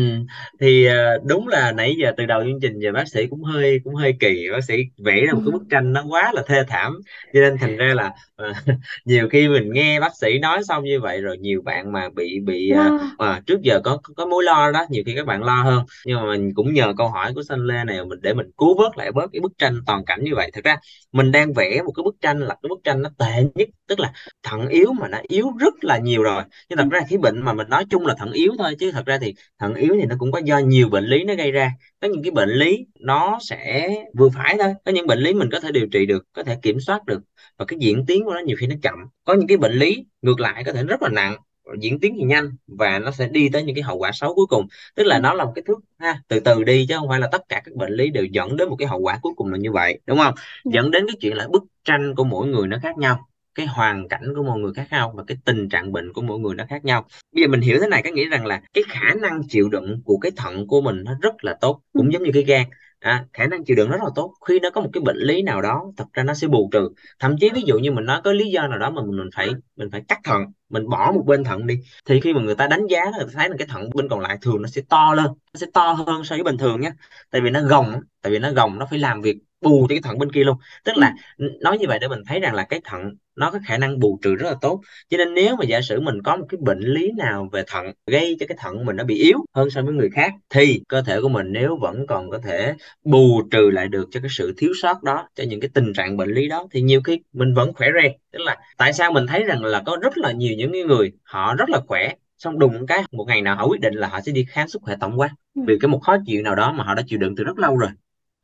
thì 0.60 0.86
ờ, 0.86 1.18
đúng 1.24 1.48
là 1.48 1.72
nãy 1.72 1.96
giờ 2.04 2.12
từ 2.18 2.26
đầu 2.26 2.44
chương 2.44 2.60
trình 2.62 2.80
giờ 2.80 2.92
bác 2.92 3.08
sĩ 3.08 3.28
cũng 3.30 3.44
hơi 3.44 3.80
cũng 3.84 3.96
hơi 3.96 4.14
kỳ 4.20 4.48
bác 4.52 4.64
sĩ 4.68 4.84
vẽ 4.98 5.26
ra 5.26 5.34
một 5.34 5.42
cái 5.46 5.52
bức 5.52 5.64
tranh 5.70 5.94
nó 5.94 6.04
quá 6.10 6.32
là 6.34 6.44
thê 6.48 6.64
thảm. 6.68 6.94
Cho 7.34 7.40
nên 7.40 7.58
thành 7.58 7.78
ra 7.78 7.94
là 7.94 8.12
uh, 8.50 8.56
nhiều 9.06 9.30
khi 9.30 9.48
mình 9.48 9.70
nghe 9.74 10.00
bác 10.00 10.16
sĩ 10.22 10.40
nói 10.40 10.64
xong 10.64 10.84
như 10.84 11.00
vậy 11.00 11.22
rồi 11.22 11.38
nhiều 11.38 11.62
bạn 11.62 11.92
mà 11.92 12.10
bị 12.16 12.40
bị 12.46 12.72
uh, 12.74 13.02
uh, 13.02 13.46
trước 13.46 13.62
giờ 13.62 13.82
có, 13.84 13.98
có 14.16 14.26
mối 14.26 14.44
lo 14.44 14.72
đó 14.72 14.86
nhiều 14.90 15.04
khi 15.06 15.14
các 15.16 15.26
bạn 15.26 15.44
lo 15.44 15.64
hơn. 15.64 15.84
Nhưng 16.06 16.18
mà 16.18 16.26
mình 16.26 16.54
cũng 16.56 16.74
nhờ 16.74 16.94
câu 16.98 17.10
hỏi 17.10 17.32
của 17.36 17.44
Sanh 17.44 17.66
Lê 17.66 17.84
này 17.84 18.06
mình 18.06 18.20
để 18.22 18.34
mình 18.34 18.52
cứu 18.58 18.78
vớt 18.78 18.98
lại 18.98 19.12
bớt 19.12 19.30
cái 19.34 19.40
bức 19.40 19.52
tranh 19.58 19.74
toàn 19.86 20.06
cảnh 20.06 20.24
như 20.24 20.32
vậy. 20.36 20.52
Thật 20.54 20.64
ra 20.64 20.76
mình 21.12 21.32
đang 21.32 21.54
vẽ 21.54 21.82
một 21.86 21.92
cái 21.96 22.04
bức 22.04 22.16
tranh 22.22 22.40
là 22.40 22.56
cái 22.64 22.70
bức 22.70 22.80
tranh 22.84 23.02
nó 23.02 23.10
tệ 23.18 23.44
nhất 23.56 23.70
tức 23.88 24.00
là 24.00 24.14
thận 24.44 24.68
yếu 24.68 24.94
mà 24.94 25.08
nó 25.08 25.18
yếu 25.28 25.52
rất 25.60 25.74
là 25.84 25.98
nhiều 25.98 26.24
rồi. 26.24 26.44
Nhưng 26.70 26.78
thật 26.78 26.88
ra 26.92 27.00
cái 27.10 27.18
bệnh 27.18 27.42
mà 27.42 27.54
mình 27.54 27.70
nói 27.70 27.86
chung 27.90 28.06
là 28.06 28.16
thận 28.18 28.32
yếu 28.32 28.52
thôi 28.58 28.76
chứ 28.80 28.92
thật 28.92 29.06
ra 29.06 29.18
thì 29.22 29.34
thận 29.60 29.76
yếu 29.76 29.96
thì 30.00 30.06
nó 30.06 30.16
cũng 30.20 30.32
có 30.32 30.40
do 30.40 30.60
nhiều 30.60 30.90
bệnh 30.90 31.06
lý 31.06 31.24
nó 31.24 31.36
gây 31.36 31.52
ra. 31.52 31.72
Có 32.02 32.08
những 32.08 32.24
cái 32.24 32.32
bệnh 32.32 32.50
lý 32.50 32.86
nó 33.00 33.40
sẽ 33.42 33.90
vừa 34.18 34.30
phải 34.30 34.58
thôi 34.60 34.74
có 34.86 34.92
những 34.92 35.08
bệnh 35.08 35.20
lý 35.20 35.34
mình 35.34 35.50
có 35.52 35.60
thể 35.60 35.72
điều 35.72 35.88
trị 35.88 36.06
được 36.06 36.26
có 36.34 36.44
thể 36.44 36.58
kiểm 36.62 36.80
soát 36.80 37.06
được 37.06 37.22
và 37.58 37.66
cái 37.66 37.80
diễn 37.80 38.06
tiến 38.06 38.26
của 38.26 38.34
nó 38.34 38.40
nhiều 38.40 38.58
khi 38.60 38.68
nó 38.68 38.76
chậm. 38.82 38.96
Có 39.24 39.34
những 39.34 39.48
cái 39.48 39.58
bệnh 39.58 39.74
lý 39.74 40.06
ngược 40.22 40.40
lại 40.40 40.64
có 40.66 40.74
thể 40.74 40.84
rất 40.84 41.02
là 41.02 41.10
nặng 41.10 41.38
diễn 41.80 42.00
tiến 42.00 42.16
thì 42.18 42.24
nhanh 42.24 42.52
và 42.68 43.00
nó 43.00 43.12
sẽ 43.12 43.28
đi 43.28 43.50
tới 43.54 43.64
những 43.64 43.76
cái 43.76 43.84
hậu 43.84 43.98
quả 43.98 44.12
xấu 44.14 44.36
cuối 44.36 44.46
cùng. 44.50 44.68
Tức 44.96 45.04
là 45.04 45.20
nó 45.20 45.34
là 45.34 45.46
một 45.46 45.52
cái 45.56 45.64
thước 45.68 45.80
ha 46.00 46.22
từ 46.28 46.40
từ 46.40 46.64
đi 46.64 46.86
chứ 46.90 46.96
không 47.00 47.10
phải 47.10 47.20
là 47.20 47.28
tất 47.32 47.42
cả 47.50 47.62
các 47.66 47.76
bệnh 47.76 47.92
lý 47.94 48.10
đều 48.10 48.26
dẫn 48.26 48.58
đến 48.58 48.70
một 48.70 48.76
cái 48.80 48.88
hậu 48.88 49.00
quả 49.00 49.20
cuối 49.22 49.34
cùng 49.36 49.52
là 49.52 49.58
như 49.58 49.72
vậy 49.72 50.00
đúng 50.06 50.18
không? 50.18 50.34
Dạ. 50.66 50.72
dẫn 50.74 50.92
đến 50.92 51.06
cái 51.08 51.16
chuyện 51.22 51.38
là 51.38 51.48
bức 51.48 51.64
tranh 51.84 52.16
của 52.16 52.24
mỗi 52.24 52.48
người 52.48 52.68
nó 52.68 52.78
khác 52.82 52.98
nhau 52.98 53.28
cái 53.56 53.66
hoàn 53.66 54.08
cảnh 54.08 54.34
của 54.36 54.44
mỗi 54.44 54.60
người 54.60 54.74
khác 54.74 54.88
nhau 54.92 55.14
và 55.16 55.24
cái 55.28 55.38
tình 55.46 55.70
trạng 55.70 55.92
bệnh 55.92 56.14
của 56.14 56.22
mỗi 56.22 56.40
người 56.40 56.56
nó 56.56 56.66
khác 56.70 56.86
nhau. 56.86 57.06
Bây 57.32 57.44
giờ 57.44 57.48
mình 57.48 57.62
hiểu 57.62 57.80
thế 57.82 57.88
này 57.88 58.02
có 58.04 58.10
nghĩa 58.10 58.30
rằng 58.30 58.46
là 58.46 58.62
cái 58.74 58.84
khả 58.90 59.14
năng 59.22 59.42
chịu 59.50 59.70
đựng 59.70 60.02
của 60.06 60.18
cái 60.18 60.32
thận 60.36 60.68
của 60.68 60.82
mình 60.82 61.04
nó 61.04 61.12
rất 61.22 61.44
là 61.44 61.58
tốt 61.62 61.82
cũng 61.94 62.14
giống 62.14 62.24
như 62.24 62.32
cái 62.34 62.44
gan. 62.44 62.64
À, 63.00 63.26
khả 63.34 63.48
năng 63.48 63.64
chịu 63.66 63.76
đựng 63.76 63.90
rất 63.90 64.02
là 64.04 64.10
tốt 64.16 64.34
khi 64.48 64.60
nó 64.60 64.70
có 64.70 64.82
một 64.82 64.90
cái 64.94 65.02
bệnh 65.02 65.18
lý 65.18 65.42
nào 65.42 65.62
đó 65.62 65.86
thật 65.98 66.06
ra 66.14 66.24
nó 66.24 66.34
sẽ 66.34 66.48
bù 66.48 66.70
trừ. 66.74 66.90
Thậm 67.20 67.36
chí 67.40 67.50
ví 67.56 67.62
dụ 67.66 67.78
như 67.80 67.92
mình 67.92 68.06
nói 68.06 68.22
có 68.24 68.34
lý 68.34 68.52
do 68.52 68.68
nào 68.68 68.80
đó 68.80 68.90
mà 68.90 69.02
mình 69.06 69.30
phải 69.36 69.50
mình 69.76 69.90
phải 69.92 70.02
cắt 70.08 70.20
thận 70.24 70.46
mình 70.74 70.90
bỏ 70.90 71.12
một 71.12 71.24
bên 71.26 71.44
thận 71.44 71.68
đi 71.68 71.80
thì 72.06 72.20
khi 72.20 72.34
mà 72.34 72.42
người 72.42 72.56
ta 72.56 72.68
đánh 72.68 72.88
giá 72.88 73.06
người 73.18 73.26
ta 73.26 73.32
thấy 73.34 73.50
là 73.50 73.56
cái 73.60 73.68
thận 73.68 73.90
bên 73.96 74.10
còn 74.10 74.20
lại 74.20 74.38
thường 74.42 74.62
nó 74.62 74.68
sẽ 74.68 74.82
to 74.90 75.14
lên 75.14 75.26
nó 75.26 75.58
sẽ 75.60 75.68
to 75.74 75.92
hơn 75.92 76.24
so 76.24 76.36
với 76.36 76.44
bình 76.44 76.58
thường 76.58 76.82
nhé 76.82 76.92
tại 77.32 77.42
vì 77.42 77.50
nó 77.50 77.62
gồng 77.62 78.02
tại 78.22 78.32
vì 78.32 78.40
nó 78.40 78.52
gồng 78.52 78.80
nó 78.80 78.86
phải 78.90 79.00
làm 79.00 79.22
việc 79.22 79.38
bù 79.64 79.82
cho 79.90 79.96
cái 79.96 80.02
thận 80.04 80.18
bên 80.18 80.32
kia 80.32 80.44
luôn 80.44 80.58
tức 80.84 80.96
ừ. 80.96 81.00
là 81.02 81.14
nói 81.62 81.78
như 81.78 81.86
vậy 81.88 82.00
để 82.02 82.08
mình 82.08 82.24
thấy 82.28 82.40
rằng 82.40 82.54
là 82.54 82.64
cái 82.64 82.82
thận 82.84 83.16
nó 83.36 83.52
có 83.52 83.60
khả 83.68 83.78
năng 83.78 84.00
bù 84.00 84.20
trừ 84.22 84.36
rất 84.36 84.50
là 84.50 84.56
tốt 84.62 84.82
cho 85.10 85.18
nên 85.18 85.34
nếu 85.34 85.56
mà 85.56 85.66
giả 85.66 85.82
sử 85.82 86.00
mình 86.00 86.22
có 86.24 86.36
một 86.36 86.46
cái 86.50 86.58
bệnh 86.62 86.80
lý 86.80 87.12
nào 87.18 87.50
về 87.52 87.64
thận 87.68 87.86
gây 88.08 88.38
cho 88.40 88.46
cái 88.50 88.58
thận 88.62 88.86
mình 88.86 88.96
nó 88.96 89.04
bị 89.04 89.16
yếu 89.16 89.38
hơn 89.56 89.70
so 89.70 89.82
với 89.82 89.94
người 89.94 90.10
khác 90.10 90.34
thì 90.50 90.82
cơ 90.88 91.02
thể 91.02 91.22
của 91.22 91.30
mình 91.30 91.48
nếu 91.50 91.78
vẫn 91.82 92.08
còn 92.08 92.30
có 92.30 92.40
thể 92.44 92.74
bù 93.04 93.42
trừ 93.52 93.70
lại 93.74 93.88
được 93.88 94.08
cho 94.12 94.20
cái 94.20 94.30
sự 94.32 94.54
thiếu 94.58 94.72
sót 94.82 95.04
đó 95.04 95.28
cho 95.36 95.44
những 95.44 95.60
cái 95.60 95.70
tình 95.74 95.94
trạng 95.94 96.18
bệnh 96.18 96.30
lý 96.30 96.48
đó 96.48 96.68
thì 96.72 96.82
nhiều 96.82 97.02
khi 97.02 97.20
mình 97.34 97.54
vẫn 97.54 97.74
khỏe 97.74 97.88
re 98.02 98.10
tức 98.32 98.40
là 98.40 98.58
tại 98.78 98.94
sao 98.94 99.12
mình 99.12 99.28
thấy 99.28 99.44
rằng 99.44 99.64
là 99.64 99.82
có 99.86 99.98
rất 100.02 100.18
là 100.18 100.32
nhiều 100.32 100.56
những 100.58 100.72
người 100.88 101.12
họ 101.24 101.56
rất 101.56 101.70
là 101.70 101.80
khỏe 101.88 102.14
xong 102.38 102.60
đùng 102.60 102.86
cái 102.88 103.04
một 103.12 103.26
ngày 103.28 103.42
nào 103.42 103.56
họ 103.56 103.68
quyết 103.68 103.82
định 103.82 103.94
là 103.94 104.08
họ 104.08 104.22
sẽ 104.22 104.32
đi 104.32 104.46
khám 104.50 104.68
sức 104.68 104.82
khỏe 104.82 104.96
tổng 105.00 105.20
quát 105.20 105.30
ừ. 105.56 105.62
vì 105.68 105.78
cái 105.82 105.90
một 105.90 106.00
khó 106.00 106.18
chịu 106.26 106.42
nào 106.42 106.56
đó 106.56 106.72
mà 106.72 106.84
họ 106.84 106.96
đã 106.96 107.04
chịu 107.08 107.20
đựng 107.20 107.36
từ 107.36 107.44
rất 107.44 107.60
lâu 107.60 107.78
rồi 107.78 107.90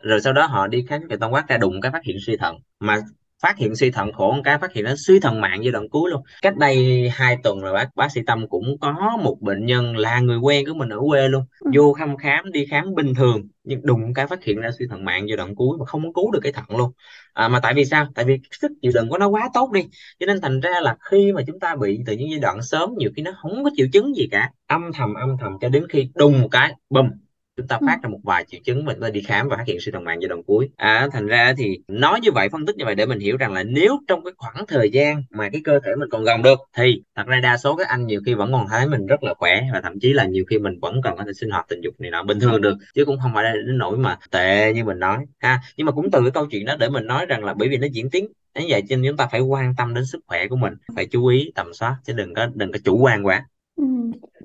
rồi 0.03 0.22
sau 0.22 0.34
đó 0.34 0.46
họ 0.46 0.68
đi 0.68 0.86
khám 0.89 1.08
khỏe 1.08 1.18
tổng 1.18 1.34
quát 1.34 1.48
ra 1.48 1.58
đùng 1.58 1.82
cái 1.82 1.91
phát 1.91 2.03
hiện 2.03 2.18
suy 2.25 2.38
thận. 2.38 2.56
Mà 2.79 2.98
phát 3.41 3.58
hiện 3.58 3.75
suy 3.75 3.91
thận 3.91 4.13
khổ 4.13 4.32
một 4.32 4.41
cái 4.44 4.58
phát 4.58 4.74
hiện 4.74 4.86
nó 4.86 4.94
suy 4.98 5.20
thận 5.20 5.41
mạng 5.41 5.63
giai 5.63 5.72
đoạn 5.72 5.89
cuối 5.89 6.12
luôn. 6.12 6.22
Cách 6.41 6.58
đây 6.58 7.10
hai 7.13 7.38
tuần 7.44 7.60
rồi 7.60 7.74
bác 7.74 7.96
bác 7.96 8.12
sĩ 8.12 8.22
tâm 8.27 8.48
cũng 8.48 8.77
có 8.79 9.18
một 9.24 9.38
bệnh 9.41 9.65
nhân 9.65 9.98
là 9.98 10.20
người 10.20 10.38
quen 10.38 10.65
của 10.68 10.74
mình 10.74 10.89
ở 10.89 11.00
quê 11.08 11.27
luôn. 11.27 11.44
Ừ. 11.60 11.72
vô 11.74 11.96
thăm 12.00 12.18
khám 12.18 12.51
đi 12.51 12.65
khám 12.65 12.96
bình 12.96 13.15
thường 13.15 13.48
nhưng 13.63 13.82
đụng 13.84 14.13
cái 14.13 14.27
phát 14.27 14.44
hiện 14.44 14.58
ra 14.62 14.70
suy 14.79 14.86
thận 14.89 15.06
mạng 15.06 15.27
giai 15.29 15.38
đoạn 15.38 15.56
cuối 15.56 15.77
mà 15.79 15.86
không 15.86 16.13
cứu 16.13 16.32
được 16.32 16.39
cái 16.44 16.51
thận 16.51 16.77
luôn. 16.77 16.91
À, 17.34 17.48
mà 17.48 17.60
tại 17.63 17.74
vì 17.74 17.86
sao? 17.86 18.08
Tại 18.15 18.25
vì 18.25 18.39
sức 18.51 18.72
chịu 18.82 18.91
đựng 18.96 19.10
của 19.10 19.18
nó 19.18 19.27
quá 19.27 19.50
tốt 19.53 19.72
đi. 19.72 19.82
Cho 20.20 20.25
nên 20.25 20.41
thành 20.41 20.60
ra 20.60 20.79
là 20.82 20.98
khi 21.12 21.32
mà 21.32 21.41
chúng 21.48 21.60
ta 21.60 21.75
bị 21.75 22.00
từ 22.06 22.13
những 22.13 22.29
giai 22.32 22.39
đoạn 22.39 22.62
sớm 22.62 22.89
nhiều 22.98 23.10
khi 23.15 23.22
nó 23.22 23.32
không 23.41 23.63
có 23.63 23.70
triệu 23.75 23.88
chứng 23.94 24.15
gì 24.15 24.27
cả. 24.32 24.51
Âm 24.68 24.91
thầm 24.94 25.13
âm 25.13 25.38
thầm 25.39 25.51
cho 25.62 25.70
đến 25.70 25.86
khi 25.89 26.10
đùng 26.15 26.41
một 26.41 26.48
cái 26.51 26.74
bùm 26.89 27.10
chúng 27.59 27.67
ta 27.67 27.77
ừ. 27.81 27.85
phát 27.87 27.99
ra 28.03 28.09
một 28.09 28.19
vài 28.23 28.45
triệu 28.47 28.61
chứng 28.63 28.85
mình 28.85 28.99
ta 29.01 29.09
đi 29.09 29.21
khám 29.21 29.49
và 29.49 29.57
phát 29.57 29.67
hiện 29.67 29.79
suy 29.79 29.91
thận 29.91 30.03
mạng 30.03 30.17
giai 30.21 30.29
đoạn 30.29 30.43
cuối 30.43 30.69
à, 30.75 31.07
thành 31.11 31.27
ra 31.27 31.53
thì 31.57 31.79
nói 31.87 32.19
như 32.21 32.31
vậy 32.31 32.49
phân 32.49 32.65
tích 32.65 32.77
như 32.77 32.85
vậy 32.85 32.95
để 32.95 33.05
mình 33.05 33.19
hiểu 33.19 33.37
rằng 33.37 33.53
là 33.53 33.63
nếu 33.63 33.99
trong 34.07 34.23
cái 34.23 34.33
khoảng 34.37 34.65
thời 34.67 34.89
gian 34.89 35.23
mà 35.29 35.49
cái 35.49 35.61
cơ 35.63 35.79
thể 35.85 35.95
mình 35.95 36.09
còn 36.09 36.23
gồng 36.23 36.43
được 36.43 36.59
thì 36.77 37.01
thật 37.15 37.27
ra 37.27 37.39
đa 37.39 37.57
số 37.57 37.75
các 37.75 37.87
anh 37.87 38.05
nhiều 38.05 38.21
khi 38.25 38.33
vẫn 38.33 38.51
còn 38.51 38.67
thấy 38.69 38.87
mình 38.87 39.05
rất 39.05 39.23
là 39.23 39.33
khỏe 39.33 39.61
và 39.73 39.81
thậm 39.81 39.99
chí 39.99 40.13
là 40.13 40.25
nhiều 40.25 40.43
khi 40.49 40.57
mình 40.59 40.79
vẫn 40.81 41.01
còn 41.03 41.17
có 41.17 41.23
thể 41.25 41.33
sinh 41.33 41.49
hoạt 41.49 41.65
tình 41.69 41.81
dục 41.81 41.93
này 41.99 42.11
nọ 42.11 42.23
bình 42.23 42.39
thường 42.39 42.61
được 42.61 42.77
chứ 42.95 43.05
cũng 43.05 43.19
không 43.19 43.31
phải 43.33 43.43
đến 43.43 43.77
nỗi 43.77 43.97
mà 43.97 44.17
tệ 44.31 44.73
như 44.73 44.83
mình 44.83 44.99
nói 44.99 45.17
ha 45.39 45.61
nhưng 45.77 45.85
mà 45.85 45.91
cũng 45.91 46.11
từ 46.11 46.21
cái 46.21 46.31
câu 46.31 46.45
chuyện 46.45 46.65
đó 46.65 46.75
để 46.79 46.89
mình 46.89 47.07
nói 47.07 47.25
rằng 47.25 47.43
là 47.43 47.53
bởi 47.53 47.69
vì 47.69 47.77
nó 47.77 47.87
diễn 47.91 48.09
tiến 48.09 48.27
như 48.55 48.65
vậy 48.69 48.83
cho 48.89 48.95
nên 48.95 49.11
chúng 49.11 49.17
ta 49.17 49.27
phải 49.31 49.41
quan 49.41 49.73
tâm 49.77 49.93
đến 49.93 50.05
sức 50.05 50.19
khỏe 50.27 50.47
của 50.47 50.55
mình 50.55 50.73
phải 50.95 51.05
chú 51.05 51.25
ý 51.25 51.51
tầm 51.55 51.73
soát 51.73 51.95
chứ 52.05 52.13
đừng 52.13 52.33
có 52.33 52.47
đừng 52.53 52.71
có 52.71 52.79
chủ 52.83 52.97
quan 52.97 53.25
quá 53.25 53.45
ừ. 53.75 53.83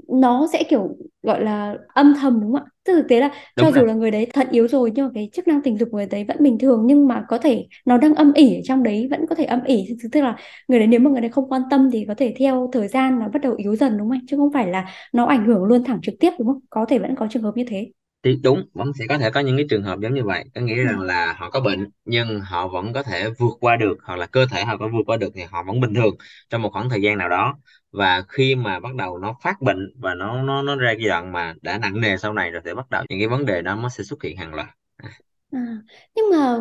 nó 0.08 0.46
sẽ 0.52 0.62
kiểu 0.70 0.96
gọi 1.24 1.44
là 1.44 1.74
âm 1.94 2.14
thầm 2.20 2.40
đúng 2.40 2.52
không 2.52 2.62
ạ? 2.62 2.70
Tức 2.84 2.92
thực 2.94 3.06
tế 3.08 3.20
là 3.20 3.30
cho 3.56 3.72
dù 3.72 3.84
là 3.84 3.94
người 3.94 4.10
đấy 4.10 4.26
thận 4.32 4.46
yếu 4.50 4.68
rồi 4.68 4.92
nhưng 4.94 5.06
mà 5.06 5.10
cái 5.14 5.30
chức 5.32 5.48
năng 5.48 5.62
tình 5.62 5.78
dục 5.78 5.88
của 5.92 5.96
người 5.98 6.06
đấy 6.06 6.24
vẫn 6.28 6.36
bình 6.40 6.58
thường 6.58 6.82
nhưng 6.86 7.08
mà 7.08 7.24
có 7.28 7.38
thể 7.38 7.66
nó 7.84 7.98
đang 7.98 8.14
âm 8.14 8.32
ỉ 8.32 8.54
ở 8.56 8.60
trong 8.64 8.82
đấy 8.82 9.08
vẫn 9.10 9.26
có 9.28 9.34
thể 9.34 9.44
âm 9.44 9.64
ỉ. 9.64 9.84
Tức 10.12 10.20
là 10.20 10.36
người 10.68 10.78
đấy 10.78 10.88
nếu 10.88 11.00
mà 11.00 11.10
người 11.10 11.20
đấy 11.20 11.30
không 11.30 11.48
quan 11.48 11.62
tâm 11.70 11.90
thì 11.92 12.04
có 12.08 12.14
thể 12.14 12.34
theo 12.38 12.70
thời 12.72 12.88
gian 12.88 13.18
nó 13.18 13.28
bắt 13.28 13.42
đầu 13.42 13.54
yếu 13.56 13.76
dần 13.76 13.98
đúng 13.98 14.08
không 14.08 14.18
anh? 14.18 14.26
Chứ 14.26 14.36
không 14.36 14.52
phải 14.52 14.66
là 14.68 14.86
nó 15.12 15.24
ảnh 15.26 15.46
hưởng 15.46 15.64
luôn 15.64 15.84
thẳng 15.84 16.00
trực 16.02 16.14
tiếp 16.20 16.30
đúng 16.38 16.46
không? 16.48 16.60
Có 16.70 16.84
thể 16.88 16.98
vẫn 16.98 17.14
có 17.16 17.26
trường 17.30 17.42
hợp 17.42 17.52
như 17.56 17.64
thế. 17.68 17.90
Thì 18.22 18.36
đúng 18.42 18.64
vẫn 18.74 18.92
sẽ 18.98 19.04
có 19.08 19.18
thể 19.18 19.30
có 19.30 19.40
những 19.40 19.56
cái 19.56 19.66
trường 19.70 19.82
hợp 19.82 19.98
giống 20.02 20.14
như 20.14 20.24
vậy. 20.24 20.44
Có 20.54 20.60
nghĩa 20.60 20.76
rằng 20.84 21.00
là 21.00 21.32
họ 21.38 21.50
có 21.50 21.60
bệnh 21.60 21.90
nhưng 22.04 22.40
họ 22.40 22.68
vẫn 22.68 22.92
có 22.92 23.02
thể 23.02 23.30
vượt 23.38 23.50
qua 23.60 23.76
được 23.76 23.98
hoặc 24.04 24.16
là 24.16 24.26
cơ 24.26 24.46
thể 24.50 24.64
họ 24.64 24.76
có 24.76 24.88
vượt 24.92 25.02
qua 25.06 25.16
được 25.16 25.28
thì 25.34 25.42
họ 25.50 25.62
vẫn 25.66 25.80
bình 25.80 25.94
thường 25.94 26.14
trong 26.50 26.62
một 26.62 26.70
khoảng 26.72 26.90
thời 26.90 27.02
gian 27.02 27.18
nào 27.18 27.28
đó 27.28 27.58
và 27.94 28.22
khi 28.28 28.54
mà 28.54 28.80
bắt 28.80 28.94
đầu 28.94 29.18
nó 29.18 29.36
phát 29.42 29.62
bệnh 29.62 29.92
và 29.96 30.14
nó 30.14 30.42
nó 30.42 30.62
nó 30.62 30.76
ra 30.76 30.92
giai 30.92 31.08
đoạn 31.08 31.32
mà 31.32 31.54
đã 31.62 31.78
nặng 31.78 32.00
nề 32.00 32.16
sau 32.16 32.32
này 32.32 32.50
rồi 32.50 32.62
thì 32.64 32.74
bắt 32.74 32.90
đầu 32.90 33.04
những 33.08 33.18
cái 33.18 33.28
vấn 33.28 33.46
đề 33.46 33.62
đó 33.62 33.74
nó 33.74 33.88
sẽ 33.88 34.04
xuất 34.04 34.22
hiện 34.22 34.36
hàng 34.36 34.54
loạt. 34.54 34.68
À, 35.52 35.60
nhưng 36.14 36.24
mà 36.30 36.58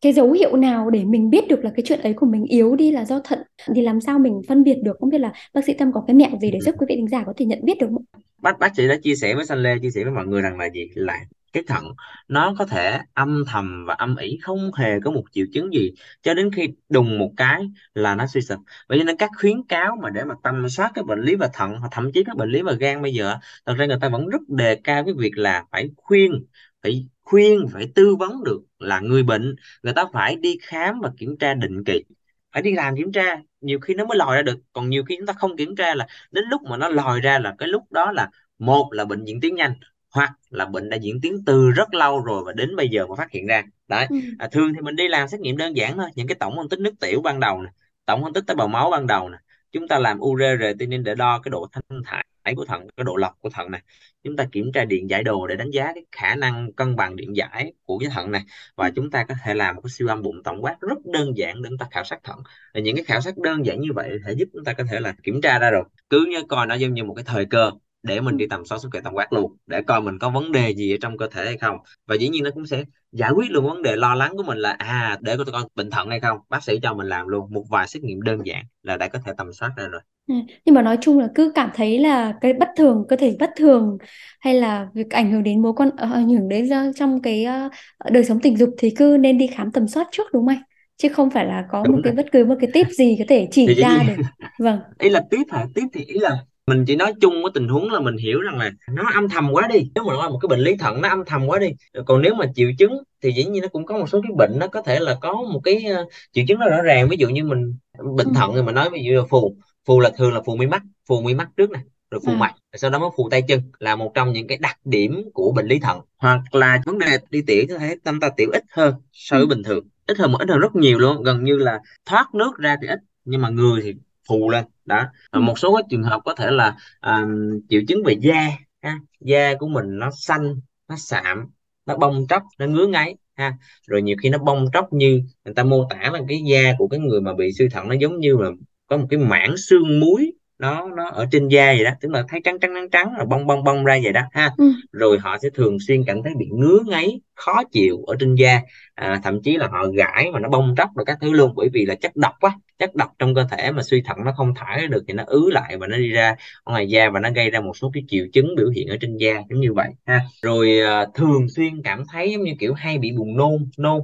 cái 0.00 0.12
dấu 0.12 0.32
hiệu 0.32 0.56
nào 0.56 0.90
để 0.90 1.04
mình 1.04 1.30
biết 1.30 1.48
được 1.48 1.64
là 1.64 1.72
cái 1.76 1.84
chuyện 1.86 2.00
ấy 2.00 2.12
của 2.12 2.26
mình 2.26 2.44
yếu 2.44 2.76
đi 2.76 2.90
là 2.92 3.04
do 3.04 3.20
thận? 3.24 3.38
Thì 3.74 3.82
làm 3.82 4.00
sao 4.00 4.18
mình 4.18 4.40
phân 4.48 4.64
biệt 4.64 4.76
được? 4.82 4.96
Không 5.00 5.10
biết 5.10 5.18
là 5.18 5.32
bác 5.54 5.64
sĩ 5.64 5.72
Tâm 5.74 5.92
có 5.92 6.04
cái 6.06 6.16
mẹo 6.16 6.30
gì 6.40 6.50
để 6.50 6.60
giúp 6.60 6.74
quý 6.78 6.86
vị 6.88 6.96
thính 6.96 7.08
giả 7.08 7.22
có 7.26 7.32
thể 7.36 7.46
nhận 7.46 7.64
biết 7.64 7.78
được 7.80 7.86
không? 7.90 8.22
Bác 8.38 8.58
bác 8.58 8.76
sĩ 8.76 8.88
đã 8.88 8.96
chia 9.02 9.14
sẻ 9.14 9.34
với 9.34 9.46
Sanh 9.46 9.58
Lê 9.58 9.78
chia 9.82 9.90
sẻ 9.90 10.04
với 10.04 10.12
mọi 10.12 10.26
người 10.26 10.42
rằng 10.42 10.58
là 10.58 10.70
gì? 10.70 10.88
Là 10.94 11.20
cái 11.56 11.64
thận, 11.66 11.84
nó 12.28 12.54
có 12.58 12.66
thể 12.66 13.00
âm 13.14 13.44
thầm 13.46 13.84
và 13.86 13.94
âm 13.94 14.16
ỉ, 14.16 14.38
không 14.42 14.70
hề 14.74 15.00
có 15.04 15.10
một 15.10 15.24
triệu 15.32 15.46
chứng 15.52 15.72
gì, 15.74 15.92
cho 16.22 16.34
đến 16.34 16.50
khi 16.56 16.68
đùng 16.88 17.18
một 17.18 17.32
cái 17.36 17.62
là 17.94 18.14
nó 18.14 18.26
suy 18.26 18.40
sụp. 18.40 18.58
Vậy 18.88 19.04
nên 19.04 19.16
các 19.16 19.30
khuyến 19.40 19.62
cáo 19.68 19.96
mà 20.02 20.10
để 20.10 20.24
mà 20.24 20.34
tầm 20.42 20.68
soát 20.68 20.90
cái 20.94 21.04
bệnh 21.04 21.20
lý 21.22 21.34
về 21.36 21.46
thận, 21.54 21.76
hoặc 21.80 21.88
thậm 21.92 22.12
chí 22.14 22.24
các 22.24 22.36
bệnh 22.36 22.50
lý 22.50 22.62
về 22.62 22.74
gan 22.80 23.02
bây 23.02 23.14
giờ 23.14 23.36
thật 23.66 23.74
ra 23.78 23.86
người 23.86 23.98
ta 24.00 24.08
vẫn 24.08 24.28
rất 24.28 24.40
đề 24.48 24.80
cao 24.84 25.04
cái 25.04 25.14
việc 25.18 25.32
là 25.38 25.64
phải 25.72 25.90
khuyên 25.96 26.44
phải 26.82 27.06
khuyên, 27.22 27.66
phải 27.72 27.88
tư 27.94 28.16
vấn 28.16 28.44
được 28.44 28.60
là 28.78 29.00
người 29.00 29.22
bệnh, 29.22 29.56
người 29.82 29.92
ta 29.94 30.04
phải 30.12 30.36
đi 30.36 30.58
khám 30.62 31.00
và 31.00 31.10
kiểm 31.18 31.36
tra 31.38 31.54
định 31.54 31.84
kỳ. 31.84 32.04
Phải 32.52 32.62
đi 32.62 32.72
làm 32.72 32.96
kiểm 32.96 33.12
tra, 33.12 33.36
nhiều 33.60 33.80
khi 33.80 33.94
nó 33.94 34.04
mới 34.06 34.18
lòi 34.18 34.36
ra 34.36 34.42
được, 34.42 34.58
còn 34.72 34.88
nhiều 34.90 35.04
khi 35.04 35.16
chúng 35.18 35.26
ta 35.26 35.32
không 35.32 35.56
kiểm 35.56 35.76
tra 35.76 35.94
là 35.94 36.06
đến 36.30 36.44
lúc 36.50 36.62
mà 36.62 36.76
nó 36.76 36.88
lòi 36.88 37.20
ra 37.20 37.38
là 37.38 37.54
cái 37.58 37.68
lúc 37.68 37.82
đó 37.92 38.12
là 38.12 38.30
một 38.58 38.88
là 38.92 39.04
bệnh 39.04 39.24
diễn 39.24 39.40
tiến 39.40 39.54
nhanh 39.54 39.72
hoặc 40.16 40.32
là 40.50 40.64
bệnh 40.64 40.88
đã 40.90 40.96
diễn 40.96 41.20
tiến 41.20 41.42
từ 41.46 41.70
rất 41.70 41.94
lâu 41.94 42.24
rồi 42.24 42.42
và 42.46 42.52
đến 42.52 42.76
bây 42.76 42.88
giờ 42.88 43.06
mà 43.06 43.14
phát 43.16 43.30
hiện 43.30 43.46
ra. 43.46 43.62
Đấy 43.88 44.06
ừ. 44.10 44.16
à, 44.38 44.48
thường 44.52 44.72
thì 44.74 44.80
mình 44.80 44.96
đi 44.96 45.08
làm 45.08 45.28
xét 45.28 45.40
nghiệm 45.40 45.56
đơn 45.56 45.76
giản 45.76 45.96
thôi 45.96 46.08
những 46.14 46.26
cái 46.26 46.36
tổng 46.40 46.56
phân 46.56 46.68
tích 46.68 46.80
nước 46.80 46.94
tiểu 47.00 47.20
ban 47.22 47.40
đầu 47.40 47.62
này 47.62 47.72
tổng 48.06 48.22
phân 48.22 48.32
tích 48.32 48.44
tế 48.46 48.54
bào 48.54 48.68
máu 48.68 48.90
ban 48.90 49.06
đầu 49.06 49.28
này 49.28 49.40
chúng 49.72 49.88
ta 49.88 49.98
làm 49.98 50.18
ure 50.20 50.56
creatinine 50.56 51.02
để 51.02 51.14
đo 51.14 51.38
cái 51.38 51.50
độ 51.50 51.66
thanh 51.72 52.02
thải 52.04 52.24
của 52.56 52.64
thận 52.64 52.88
cái 52.96 53.04
độ 53.04 53.16
lọc 53.16 53.32
của 53.40 53.50
thận 53.50 53.70
này 53.70 53.82
chúng 54.24 54.36
ta 54.36 54.46
kiểm 54.52 54.72
tra 54.72 54.84
điện 54.84 55.10
giải 55.10 55.22
đồ 55.22 55.46
để 55.46 55.56
đánh 55.56 55.70
giá 55.70 55.92
cái 55.94 56.04
khả 56.12 56.34
năng 56.34 56.72
cân 56.72 56.96
bằng 56.96 57.16
điện 57.16 57.36
giải 57.36 57.72
của 57.84 57.98
cái 57.98 58.10
thận 58.14 58.30
này 58.30 58.42
và 58.76 58.90
chúng 58.96 59.10
ta 59.10 59.24
có 59.28 59.34
thể 59.44 59.54
làm 59.54 59.76
một 59.76 59.82
cái 59.82 59.90
siêu 59.90 60.08
âm 60.08 60.22
bụng 60.22 60.42
tổng 60.42 60.64
quát 60.64 60.76
rất 60.80 60.98
đơn 61.04 61.36
giản 61.36 61.62
để 61.62 61.68
chúng 61.70 61.78
ta 61.78 61.86
khảo 61.90 62.04
sát 62.04 62.24
thận. 62.24 62.38
Và 62.74 62.80
những 62.80 62.96
cái 62.96 63.04
khảo 63.04 63.20
sát 63.20 63.38
đơn 63.38 63.66
giản 63.66 63.80
như 63.80 63.88
vậy 63.94 64.18
sẽ 64.26 64.32
giúp 64.32 64.48
chúng 64.52 64.64
ta 64.64 64.72
có 64.72 64.84
thể 64.90 65.00
là 65.00 65.14
kiểm 65.22 65.40
tra 65.40 65.58
ra 65.58 65.70
rồi. 65.70 65.84
Cứ 66.10 66.26
như 66.30 66.42
coi 66.48 66.66
nó 66.66 66.74
giống 66.74 66.94
như 66.94 67.04
một 67.04 67.14
cái 67.14 67.24
thời 67.26 67.46
cơ 67.46 67.70
để 68.06 68.20
mình 68.20 68.36
đi 68.36 68.46
tầm 68.50 68.64
soát 68.64 68.78
sức 68.78 68.88
khỏe 68.92 69.00
tổng 69.00 69.14
quát 69.16 69.32
luôn 69.32 69.56
để 69.66 69.82
coi 69.86 70.00
mình 70.02 70.18
có 70.18 70.30
vấn 70.30 70.52
đề 70.52 70.74
gì 70.74 70.94
ở 70.94 70.96
trong 71.00 71.16
cơ 71.18 71.26
thể 71.32 71.44
hay 71.44 71.58
không. 71.58 71.76
Và 72.06 72.14
dĩ 72.14 72.28
nhiên 72.28 72.44
nó 72.44 72.50
cũng 72.54 72.66
sẽ 72.66 72.84
giải 73.12 73.30
quyết 73.32 73.50
luôn 73.50 73.64
vấn 73.66 73.82
đề 73.82 73.96
lo 73.96 74.14
lắng 74.14 74.32
của 74.36 74.42
mình 74.42 74.58
là 74.58 74.70
à 74.78 75.18
để 75.20 75.36
coi 75.52 75.64
bệnh 75.74 75.90
thận 75.90 76.08
hay 76.10 76.20
không 76.20 76.38
bác 76.48 76.62
sĩ 76.64 76.78
cho 76.82 76.94
mình 76.94 77.06
làm 77.06 77.28
luôn 77.28 77.52
một 77.54 77.64
vài 77.70 77.88
xét 77.88 78.02
nghiệm 78.04 78.22
đơn 78.22 78.46
giản 78.46 78.64
là 78.82 78.96
đã 78.96 79.08
có 79.08 79.18
thể 79.26 79.32
tầm 79.38 79.52
soát 79.52 79.70
ra 79.76 79.86
rồi. 79.88 80.00
Ừ, 80.26 80.34
nhưng 80.64 80.74
mà 80.74 80.82
nói 80.82 80.98
chung 81.00 81.18
là 81.18 81.28
cứ 81.34 81.52
cảm 81.54 81.70
thấy 81.74 81.98
là 81.98 82.34
cái 82.40 82.52
bất 82.52 82.68
thường 82.76 83.04
cơ 83.08 83.16
thể 83.16 83.36
bất 83.40 83.50
thường 83.56 83.98
hay 84.40 84.54
là 84.54 84.88
việc 84.94 85.10
ảnh 85.10 85.32
hưởng 85.32 85.42
đến 85.42 85.62
mối 85.62 85.72
quan 85.76 85.90
ờ, 85.96 86.12
ảnh 86.12 86.28
hưởng 86.28 86.48
đến 86.48 86.68
trong 86.96 87.22
cái 87.22 87.44
ờ, 87.44 87.68
đời 88.10 88.24
sống 88.24 88.40
tình 88.42 88.56
dục 88.56 88.70
thì 88.78 88.90
cứ 88.96 89.16
nên 89.20 89.38
đi 89.38 89.46
khám 89.46 89.72
tầm 89.72 89.88
soát 89.88 90.08
trước 90.12 90.22
đúng 90.32 90.46
không 90.46 90.48
anh? 90.56 90.62
Chứ 90.96 91.08
không 91.08 91.30
phải 91.30 91.46
là 91.46 91.66
có 91.70 91.84
đúng 91.84 91.92
một 91.92 91.98
rồi. 92.02 92.04
cái 92.04 92.12
bất 92.12 92.26
cứ 92.32 92.44
một 92.44 92.54
cái 92.60 92.70
tip 92.74 92.86
gì 92.90 93.16
có 93.18 93.24
thể 93.28 93.48
chỉ 93.50 93.74
thì 93.74 93.74
ra 93.80 94.02
được. 94.02 94.16
Vâng. 94.58 94.78
Ý 94.98 95.08
là 95.10 95.22
tiếp 95.30 95.42
hả? 95.52 95.66
Tiếp 95.74 95.86
thì 95.92 96.04
ý 96.04 96.18
là 96.20 96.44
mình 96.66 96.84
chỉ 96.86 96.96
nói 96.96 97.12
chung 97.20 97.32
cái 97.32 97.50
tình 97.54 97.68
huống 97.68 97.90
là 97.90 98.00
mình 98.00 98.16
hiểu 98.16 98.40
rằng 98.40 98.58
là 98.58 98.70
nó 98.92 99.02
âm 99.14 99.28
thầm 99.28 99.50
quá 99.52 99.68
đi 99.72 99.90
nếu 99.94 100.04
mà 100.04 100.14
nói 100.14 100.30
một 100.30 100.38
cái 100.42 100.48
bệnh 100.48 100.60
lý 100.60 100.76
thận 100.76 101.02
nó 101.02 101.08
âm 101.08 101.24
thầm 101.26 101.46
quá 101.46 101.58
đi 101.58 101.66
còn 102.06 102.22
nếu 102.22 102.34
mà 102.34 102.46
triệu 102.54 102.70
chứng 102.78 103.02
thì 103.22 103.32
dĩ 103.32 103.44
nhiên 103.44 103.62
nó 103.62 103.68
cũng 103.68 103.86
có 103.86 103.98
một 103.98 104.08
số 104.08 104.22
cái 104.22 104.32
bệnh 104.36 104.58
nó 104.58 104.66
có 104.66 104.82
thể 104.82 105.00
là 105.00 105.16
có 105.20 105.32
một 105.32 105.60
cái 105.64 105.84
uh, 106.02 106.08
triệu 106.32 106.44
chứng 106.48 106.58
nó 106.58 106.68
rõ 106.68 106.82
ràng 106.82 107.08
ví 107.08 107.16
dụ 107.16 107.28
như 107.28 107.44
mình 107.44 107.76
bệnh 108.16 108.26
ừ. 108.26 108.32
thận 108.34 108.52
thì 108.54 108.62
mà 108.62 108.72
nói 108.72 108.90
ví 108.90 109.04
dụ 109.04 109.12
là 109.12 109.22
phù 109.30 109.56
phù 109.86 110.00
là 110.00 110.10
thường 110.16 110.34
là 110.34 110.40
phù 110.46 110.56
mi 110.56 110.66
mắt 110.66 110.82
phù 111.08 111.20
mi 111.20 111.34
mắt 111.34 111.48
trước 111.56 111.70
này 111.70 111.82
rồi 112.10 112.20
phù 112.26 112.32
à. 112.32 112.36
mặt 112.38 112.54
sau 112.74 112.90
đó 112.90 112.98
mới 112.98 113.10
phù 113.16 113.28
tay 113.30 113.42
chân 113.42 113.60
là 113.78 113.96
một 113.96 114.12
trong 114.14 114.32
những 114.32 114.46
cái 114.46 114.58
đặc 114.58 114.76
điểm 114.84 115.22
của 115.34 115.52
bệnh 115.52 115.66
lý 115.66 115.78
thận 115.78 116.00
hoặc 116.16 116.54
là 116.54 116.80
vấn 116.86 116.98
đề 116.98 117.18
đi 117.30 117.42
tiểu 117.46 117.64
có 117.68 117.78
thể 117.78 117.96
tâm 118.04 118.20
ta 118.20 118.28
tiểu 118.36 118.50
ít 118.52 118.64
hơn 118.70 118.94
so 119.12 119.36
với 119.36 119.42
ừ. 119.42 119.48
bình 119.48 119.62
thường 119.62 119.88
ít 120.06 120.18
hơn 120.18 120.32
một 120.32 120.38
ít 120.38 120.48
hơn 120.48 120.58
rất 120.58 120.76
nhiều 120.76 120.98
luôn 120.98 121.22
gần 121.22 121.44
như 121.44 121.56
là 121.56 121.80
thoát 122.06 122.34
nước 122.34 122.58
ra 122.58 122.76
thì 122.82 122.88
ít 122.88 122.98
nhưng 123.24 123.42
mà 123.42 123.48
người 123.48 123.80
thì 123.82 123.94
phù 124.28 124.50
lên 124.50 124.64
đó 124.84 125.04
ừ. 125.30 125.40
một 125.40 125.58
số 125.58 125.76
các 125.76 125.84
trường 125.90 126.02
hợp 126.02 126.20
có 126.24 126.34
thể 126.34 126.50
là 126.50 126.76
à, 127.00 127.24
triệu 127.68 127.80
chứng 127.88 128.02
về 128.04 128.14
da 128.20 128.48
ha. 128.82 128.98
da 129.20 129.54
của 129.54 129.68
mình 129.68 129.98
nó 129.98 130.10
xanh 130.16 130.54
nó 130.88 130.96
sạm 130.98 131.46
nó 131.86 131.96
bong 131.96 132.26
tróc 132.28 132.42
nó 132.58 132.66
ngứa 132.66 132.86
ngáy 132.86 133.16
ha 133.34 133.52
rồi 133.86 134.02
nhiều 134.02 134.16
khi 134.22 134.28
nó 134.28 134.38
bong 134.38 134.66
tróc 134.72 134.92
như 134.92 135.22
người 135.44 135.54
ta 135.54 135.62
mô 135.64 135.86
tả 135.90 136.10
là 136.12 136.20
cái 136.28 136.42
da 136.52 136.74
của 136.78 136.88
cái 136.88 137.00
người 137.00 137.20
mà 137.20 137.34
bị 137.34 137.52
suy 137.52 137.68
thận 137.68 137.88
nó 137.88 137.94
giống 137.94 138.20
như 138.20 138.36
là 138.36 138.50
có 138.86 138.96
một 138.96 139.06
cái 139.10 139.20
mảng 139.20 139.56
xương 139.56 140.00
muối 140.00 140.32
nó 140.58 140.88
nó 140.96 141.06
ở 141.08 141.26
trên 141.32 141.48
da 141.48 141.66
vậy 141.66 141.84
đó 141.84 141.90
tức 142.00 142.10
là 142.12 142.24
thấy 142.28 142.40
trắng 142.44 142.58
trắng 142.60 142.70
trắng 142.74 142.90
trắng 142.92 143.14
rồi 143.18 143.26
bong 143.26 143.46
bong 143.46 143.64
bong 143.64 143.84
ra 143.84 143.98
vậy 144.02 144.12
đó 144.12 144.20
ha. 144.32 144.50
Ừ. 144.56 144.64
rồi 144.92 145.18
họ 145.18 145.36
sẽ 145.42 145.48
thường 145.54 145.76
xuyên 145.80 146.04
cảm 146.06 146.22
thấy 146.22 146.32
bị 146.38 146.46
ngứa 146.52 146.78
ngáy 146.86 147.20
khó 147.34 147.62
chịu 147.72 147.96
ở 148.06 148.16
trên 148.20 148.34
da. 148.34 148.60
À, 148.94 149.20
thậm 149.24 149.42
chí 149.42 149.56
là 149.56 149.68
họ 149.68 149.86
gãi 149.86 150.30
mà 150.32 150.40
nó 150.40 150.48
bong 150.48 150.74
tróc 150.76 150.88
rồi 150.96 151.04
các 151.06 151.18
thứ 151.20 151.32
luôn 151.32 151.52
bởi 151.56 151.68
vì 151.72 151.86
là 151.86 151.94
chất 151.94 152.16
độc 152.16 152.32
quá 152.40 152.58
chất 152.78 152.94
độc 152.94 153.10
trong 153.18 153.34
cơ 153.34 153.46
thể 153.50 153.72
mà 153.72 153.82
suy 153.82 154.02
thận 154.02 154.18
nó 154.24 154.32
không 154.36 154.54
thải 154.54 154.86
được 154.86 155.04
thì 155.08 155.14
nó 155.14 155.24
ứ 155.26 155.50
lại 155.50 155.76
và 155.76 155.86
nó 155.86 155.96
đi 155.96 156.08
ra 156.10 156.36
ngoài 156.66 156.88
da 156.88 157.10
và 157.10 157.20
nó 157.20 157.30
gây 157.30 157.50
ra 157.50 157.60
một 157.60 157.76
số 157.76 157.90
cái 157.94 158.02
triệu 158.08 158.26
chứng 158.32 158.54
biểu 158.56 158.68
hiện 158.70 158.88
ở 158.88 158.96
trên 159.00 159.16
da 159.16 159.42
giống 159.50 159.60
như 159.60 159.72
vậy 159.72 159.88
ha. 160.06 160.20
Rồi 160.42 160.80
à, 160.80 161.06
thường 161.14 161.48
xuyên 161.48 161.82
cảm 161.82 162.02
thấy 162.12 162.32
giống 162.32 162.42
như 162.44 162.52
kiểu 162.58 162.74
hay 162.74 162.98
bị 162.98 163.12
buồn 163.18 163.36
nôn 163.36 163.68
nôn. 163.78 164.00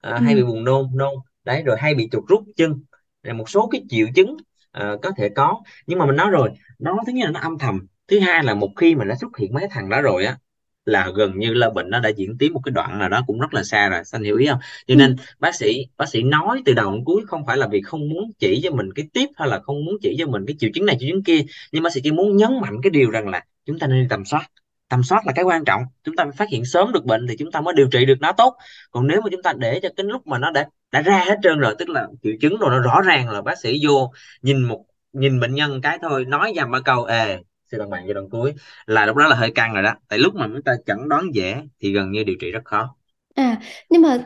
À, 0.00 0.12
ừ. 0.14 0.22
hay 0.24 0.34
bị 0.34 0.42
buồn 0.42 0.64
nôn 0.64 0.86
nôn. 0.94 1.14
Đấy 1.44 1.62
rồi 1.62 1.76
hay 1.80 1.94
bị 1.94 2.08
chuột 2.12 2.24
rút 2.28 2.44
chân. 2.56 2.80
Là 3.22 3.32
một 3.34 3.48
số 3.50 3.68
cái 3.72 3.82
triệu 3.88 4.06
chứng 4.14 4.36
uh, 4.78 5.02
có 5.02 5.10
thể 5.16 5.28
có. 5.36 5.62
Nhưng 5.86 5.98
mà 5.98 6.06
mình 6.06 6.16
nói 6.16 6.30
rồi 6.30 6.50
nó 6.78 6.96
thứ 7.06 7.12
nhất 7.12 7.24
là 7.24 7.30
nó 7.30 7.40
âm 7.40 7.58
thầm 7.58 7.86
thứ 8.08 8.20
hai 8.20 8.44
là 8.44 8.54
một 8.54 8.70
khi 8.76 8.94
mà 8.94 9.04
nó 9.04 9.14
xuất 9.20 9.36
hiện 9.38 9.54
mấy 9.54 9.66
thằng 9.70 9.88
đó 9.88 10.00
rồi 10.00 10.24
á 10.24 10.36
là 10.84 11.10
gần 11.16 11.38
như 11.38 11.54
là 11.54 11.70
bệnh 11.70 11.90
nó 11.90 12.00
đã 12.00 12.08
diễn 12.08 12.38
tiến 12.38 12.52
một 12.52 12.60
cái 12.64 12.72
đoạn 12.72 12.98
nào 12.98 13.08
đó 13.08 13.22
cũng 13.26 13.40
rất 13.40 13.54
là 13.54 13.62
xa 13.62 13.88
rồi 13.88 14.02
anh 14.12 14.22
hiểu 14.22 14.36
ý 14.36 14.46
không? 14.46 14.58
Cho 14.86 14.94
ừ. 14.94 14.96
nên 14.96 15.16
bác 15.38 15.54
sĩ 15.54 15.86
bác 15.96 16.08
sĩ 16.08 16.22
nói 16.22 16.62
từ 16.64 16.72
đầu 16.72 16.92
đến 16.92 17.04
cuối 17.04 17.22
không 17.26 17.46
phải 17.46 17.56
là 17.56 17.68
vì 17.68 17.82
không 17.82 18.08
muốn 18.08 18.32
chỉ 18.38 18.60
cho 18.62 18.70
mình 18.70 18.92
cái 18.92 19.08
tiếp 19.12 19.26
hay 19.36 19.48
là 19.48 19.60
không 19.60 19.84
muốn 19.84 19.96
chỉ 20.02 20.16
cho 20.18 20.26
mình 20.26 20.46
cái 20.46 20.56
triệu 20.58 20.70
chứng 20.74 20.86
này 20.86 20.96
triệu 21.00 21.08
chứng 21.12 21.24
kia 21.24 21.40
nhưng 21.72 21.82
bác 21.82 21.92
sĩ 21.92 22.00
chỉ 22.04 22.10
muốn 22.10 22.36
nhấn 22.36 22.50
mạnh 22.60 22.76
cái 22.82 22.90
điều 22.90 23.10
rằng 23.10 23.28
là 23.28 23.44
chúng 23.66 23.78
ta 23.78 23.86
nên 23.86 24.08
tầm 24.08 24.24
soát. 24.24 24.46
Tầm 24.88 25.02
soát 25.02 25.26
là 25.26 25.32
cái 25.32 25.44
quan 25.44 25.64
trọng. 25.64 25.82
Chúng 26.04 26.16
ta 26.16 26.24
phát 26.36 26.48
hiện 26.48 26.64
sớm 26.64 26.92
được 26.92 27.04
bệnh 27.04 27.26
thì 27.28 27.36
chúng 27.38 27.50
ta 27.50 27.60
mới 27.60 27.74
điều 27.74 27.88
trị 27.92 28.04
được 28.04 28.20
nó 28.20 28.32
tốt. 28.32 28.56
Còn 28.90 29.06
nếu 29.06 29.20
mà 29.20 29.28
chúng 29.30 29.42
ta 29.42 29.52
để 29.58 29.80
cho 29.82 29.88
cái 29.96 30.06
lúc 30.06 30.26
mà 30.26 30.38
nó 30.38 30.50
đã 30.50 30.68
đã 30.92 31.02
ra 31.02 31.24
hết 31.28 31.36
trơn 31.42 31.58
rồi 31.58 31.74
tức 31.78 31.88
là 31.88 32.06
triệu 32.22 32.32
chứng 32.40 32.56
rồi 32.58 32.70
nó 32.70 32.80
rõ 32.80 33.00
ràng 33.06 33.28
là 33.30 33.42
bác 33.42 33.58
sĩ 33.58 33.80
vô 33.86 34.12
nhìn 34.42 34.62
một 34.62 34.84
nhìn 35.12 35.40
bệnh 35.40 35.54
nhân 35.54 35.80
cái 35.80 35.98
thôi 36.02 36.24
nói 36.24 36.52
dầm 36.56 36.70
ba 36.70 36.80
câu 36.84 37.04
ê 37.04 37.38
xin 37.70 37.90
bạn 37.90 38.04
cho 38.08 38.14
đoạn 38.14 38.30
cuối 38.30 38.54
là 38.86 39.06
lúc 39.06 39.16
đó 39.16 39.26
là 39.26 39.36
hơi 39.36 39.50
căng 39.54 39.74
rồi 39.74 39.82
đó. 39.82 39.94
Tại 40.08 40.18
lúc 40.18 40.34
mà 40.34 40.46
chúng 40.46 40.62
ta 40.62 40.72
chẩn 40.86 41.08
đoán 41.08 41.24
dễ 41.34 41.56
thì 41.80 41.92
gần 41.92 42.10
như 42.10 42.24
điều 42.24 42.36
trị 42.40 42.50
rất 42.50 42.64
khó. 42.64 42.96
À 43.34 43.60
nhưng 43.90 44.02
mà 44.02 44.24